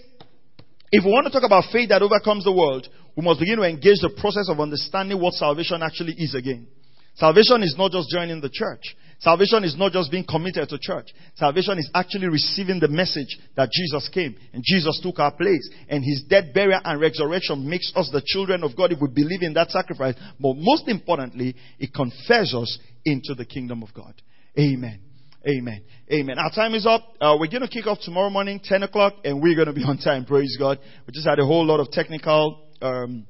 if 0.93 1.01
we 1.01 1.09
want 1.09 1.25
to 1.25 1.33
talk 1.33 1.49
about 1.49 1.73
faith 1.73 1.89
that 1.89 2.05
overcomes 2.05 2.45
the 2.45 2.53
world, 2.53 2.85
we 3.17 3.25
must 3.25 3.39
begin 3.41 3.57
to 3.57 3.65
engage 3.65 4.05
the 4.05 4.13
process 4.21 4.53
of 4.53 4.61
understanding 4.61 5.17
what 5.17 5.33
salvation 5.33 5.81
actually 5.81 6.13
is 6.13 6.37
again. 6.37 6.69
Salvation 7.17 7.63
is 7.63 7.75
not 7.77 7.91
just 7.91 8.09
joining 8.09 8.41
the 8.41 8.49
church. 8.49 8.95
Salvation 9.19 9.63
is 9.63 9.75
not 9.75 9.91
just 9.91 10.11
being 10.11 10.25
committed 10.29 10.69
to 10.69 10.77
church. 10.79 11.07
Salvation 11.35 11.79
is 11.79 11.89
actually 11.95 12.27
receiving 12.27 12.79
the 12.79 12.87
message 12.87 13.39
that 13.55 13.71
Jesus 13.71 14.07
came 14.09 14.35
and 14.53 14.63
Jesus 14.63 14.99
took 15.01 15.17
our 15.17 15.31
place 15.31 15.67
and 15.89 16.03
his 16.03 16.23
death, 16.29 16.53
burial 16.53 16.79
and 16.85 17.01
resurrection 17.01 17.67
makes 17.67 17.91
us 17.95 18.09
the 18.13 18.21
children 18.23 18.63
of 18.63 18.77
God 18.77 18.91
if 18.91 18.99
we 19.01 19.07
believe 19.07 19.41
in 19.41 19.53
that 19.53 19.71
sacrifice. 19.71 20.13
But 20.39 20.53
most 20.57 20.87
importantly, 20.87 21.55
it 21.79 21.93
confers 21.93 22.53
us 22.53 22.77
into 23.05 23.33
the 23.33 23.45
kingdom 23.45 23.81
of 23.81 23.91
God. 23.95 24.13
Amen. 24.59 24.99
Amen. 25.47 25.81
Amen. 26.11 26.37
Our 26.37 26.51
time 26.51 26.75
is 26.75 26.85
up. 26.85 27.01
Uh, 27.19 27.37
we're 27.39 27.47
going 27.47 27.61
to 27.61 27.67
kick 27.67 27.87
off 27.87 27.99
tomorrow 28.01 28.29
morning, 28.29 28.59
10 28.63 28.83
o'clock, 28.83 29.13
and 29.23 29.41
we're 29.41 29.55
going 29.55 29.67
to 29.67 29.73
be 29.73 29.83
on 29.83 29.97
time. 29.97 30.25
Praise 30.25 30.55
God. 30.59 30.77
We 31.07 31.13
just 31.13 31.27
had 31.27 31.39
a 31.39 31.45
whole 31.45 31.65
lot 31.65 31.79
of 31.79 31.89
technical, 31.89 32.67
um, 32.81 33.25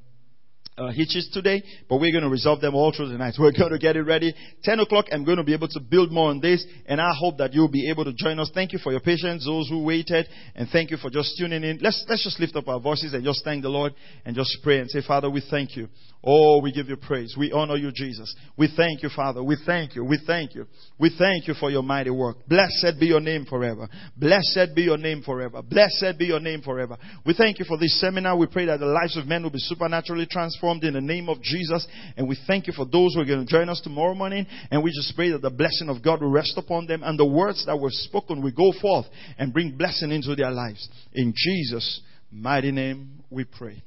uh, 0.78 0.92
hitches 0.92 1.30
today, 1.34 1.64
but 1.90 2.00
we're 2.00 2.12
going 2.12 2.24
to 2.24 2.30
resolve 2.30 2.62
them 2.62 2.76
all 2.76 2.94
through 2.96 3.10
the 3.10 3.18
night. 3.18 3.34
We're 3.40 3.52
going 3.52 3.72
to 3.72 3.80
get 3.80 3.96
it 3.96 4.04
ready. 4.04 4.34
10 4.64 4.80
o'clock, 4.80 5.06
I'm 5.12 5.24
going 5.24 5.38
to 5.38 5.44
be 5.44 5.54
able 5.54 5.68
to 5.70 5.80
build 5.80 6.12
more 6.12 6.30
on 6.30 6.40
this, 6.40 6.66
and 6.86 7.02
I 7.02 7.12
hope 7.18 7.38
that 7.38 7.54
you'll 7.54 7.68
be 7.68 7.90
able 7.90 8.06
to 8.06 8.14
join 8.14 8.40
us. 8.40 8.52
Thank 8.54 8.74
you 8.74 8.80
for 8.80 8.92
your 8.92 9.02
patience, 9.02 9.46
those 9.46 9.70
who 9.70 9.84
waited, 9.84 10.28
and 10.56 10.70
thank 10.70 10.92
you 10.92 10.98
for 10.98 11.10
just 11.10 11.36
tuning 11.38 11.64
in. 11.64 11.80
Let's, 11.82 12.06
let's 12.08 12.24
just 12.24 12.40
lift 12.40 12.56
up 12.56 12.68
our 12.68 12.80
voices 12.80 13.14
and 13.14 13.24
just 13.24 13.44
thank 13.44 13.64
the 13.64 13.70
Lord 13.70 13.94
and 14.26 14.36
just 14.36 14.58
pray 14.64 14.80
and 14.80 14.90
say, 14.90 15.02
Father, 15.06 15.30
we 15.30 15.42
thank 15.50 15.76
you. 15.76 15.88
Oh, 16.24 16.60
we 16.62 16.72
give 16.72 16.90
you 16.90 16.98
praise. 16.98 17.36
We 17.38 17.52
honor 17.52 17.76
you, 17.76 17.92
Jesus. 17.94 18.36
We 18.58 18.70
thank 18.76 19.04
you, 19.04 19.10
Father. 19.16 19.44
We 19.44 19.56
thank 19.66 19.96
you. 19.96 20.04
We 20.04 20.20
thank 20.26 20.56
you. 20.56 20.66
We 21.00 21.16
thank 21.18 21.48
you 21.48 21.54
for 21.54 21.70
your 21.70 21.84
mighty 21.84 22.10
work. 22.10 22.38
Blessed 22.48 23.00
be 23.00 23.06
your 23.06 23.20
name 23.20 23.46
forever. 23.46 23.88
Blessed 24.18 24.76
be 24.76 24.84
your 24.84 24.98
name 24.98 25.22
forever. 25.22 25.62
Blessed 25.62 26.18
be 26.18 26.26
your 26.26 26.40
name 26.40 26.62
forever. 26.62 26.98
We 27.26 27.34
thank 27.34 27.60
you 27.60 27.66
for 27.66 27.78
this 27.78 28.00
seminar. 28.02 28.36
We 28.36 28.48
pray 28.48 28.66
that 28.66 28.80
the 28.80 28.88
lives 28.88 29.16
of 29.16 29.28
men 29.28 29.44
will 29.44 29.52
be 29.52 29.60
supernaturally 29.60 30.28
transformed 30.68 30.84
in 30.84 30.94
the 30.94 31.14
name 31.14 31.30
of 31.30 31.42
Jesus. 31.42 31.88
And 32.16 32.28
we 32.28 32.38
thank 32.48 32.68
you 32.68 32.74
for 32.74 32.86
those 32.86 33.14
who 33.14 33.22
are 33.22 33.26
going 33.26 33.46
to 33.46 33.52
join 33.52 33.70
us 33.70 33.82
tomorrow 33.84 34.14
morning. 34.14 34.46
And 34.72 34.84
we 34.84 34.92
just 34.92 35.16
pray 35.16 35.32
that 35.32 35.42
the 35.42 35.50
blessing 35.50 35.90
of 35.90 36.04
God 36.04 36.22
will 36.22 36.32
rest 36.32 36.54
upon 36.58 36.88
them 36.88 37.04
and 37.04 37.18
the 37.18 37.26
words 37.26 37.66
that 37.66 37.78
were 37.78 37.90
spoken 37.92 38.42
will 38.42 38.52
go 38.52 38.72
forth 38.82 39.06
and 39.38 39.54
bring 39.54 39.78
blessing 39.78 40.12
into 40.12 40.36
their 40.36 40.52
lives. 40.52 40.88
In 41.14 41.34
Jesus' 41.36 42.02
mighty 42.32 42.72
name 42.72 43.24
we 43.30 43.46
pray. 43.46 43.84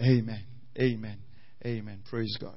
Amen. 0.00 0.44
Amen. 0.78 1.18
Amen. 1.64 2.02
Praise 2.08 2.36
God. 2.40 2.56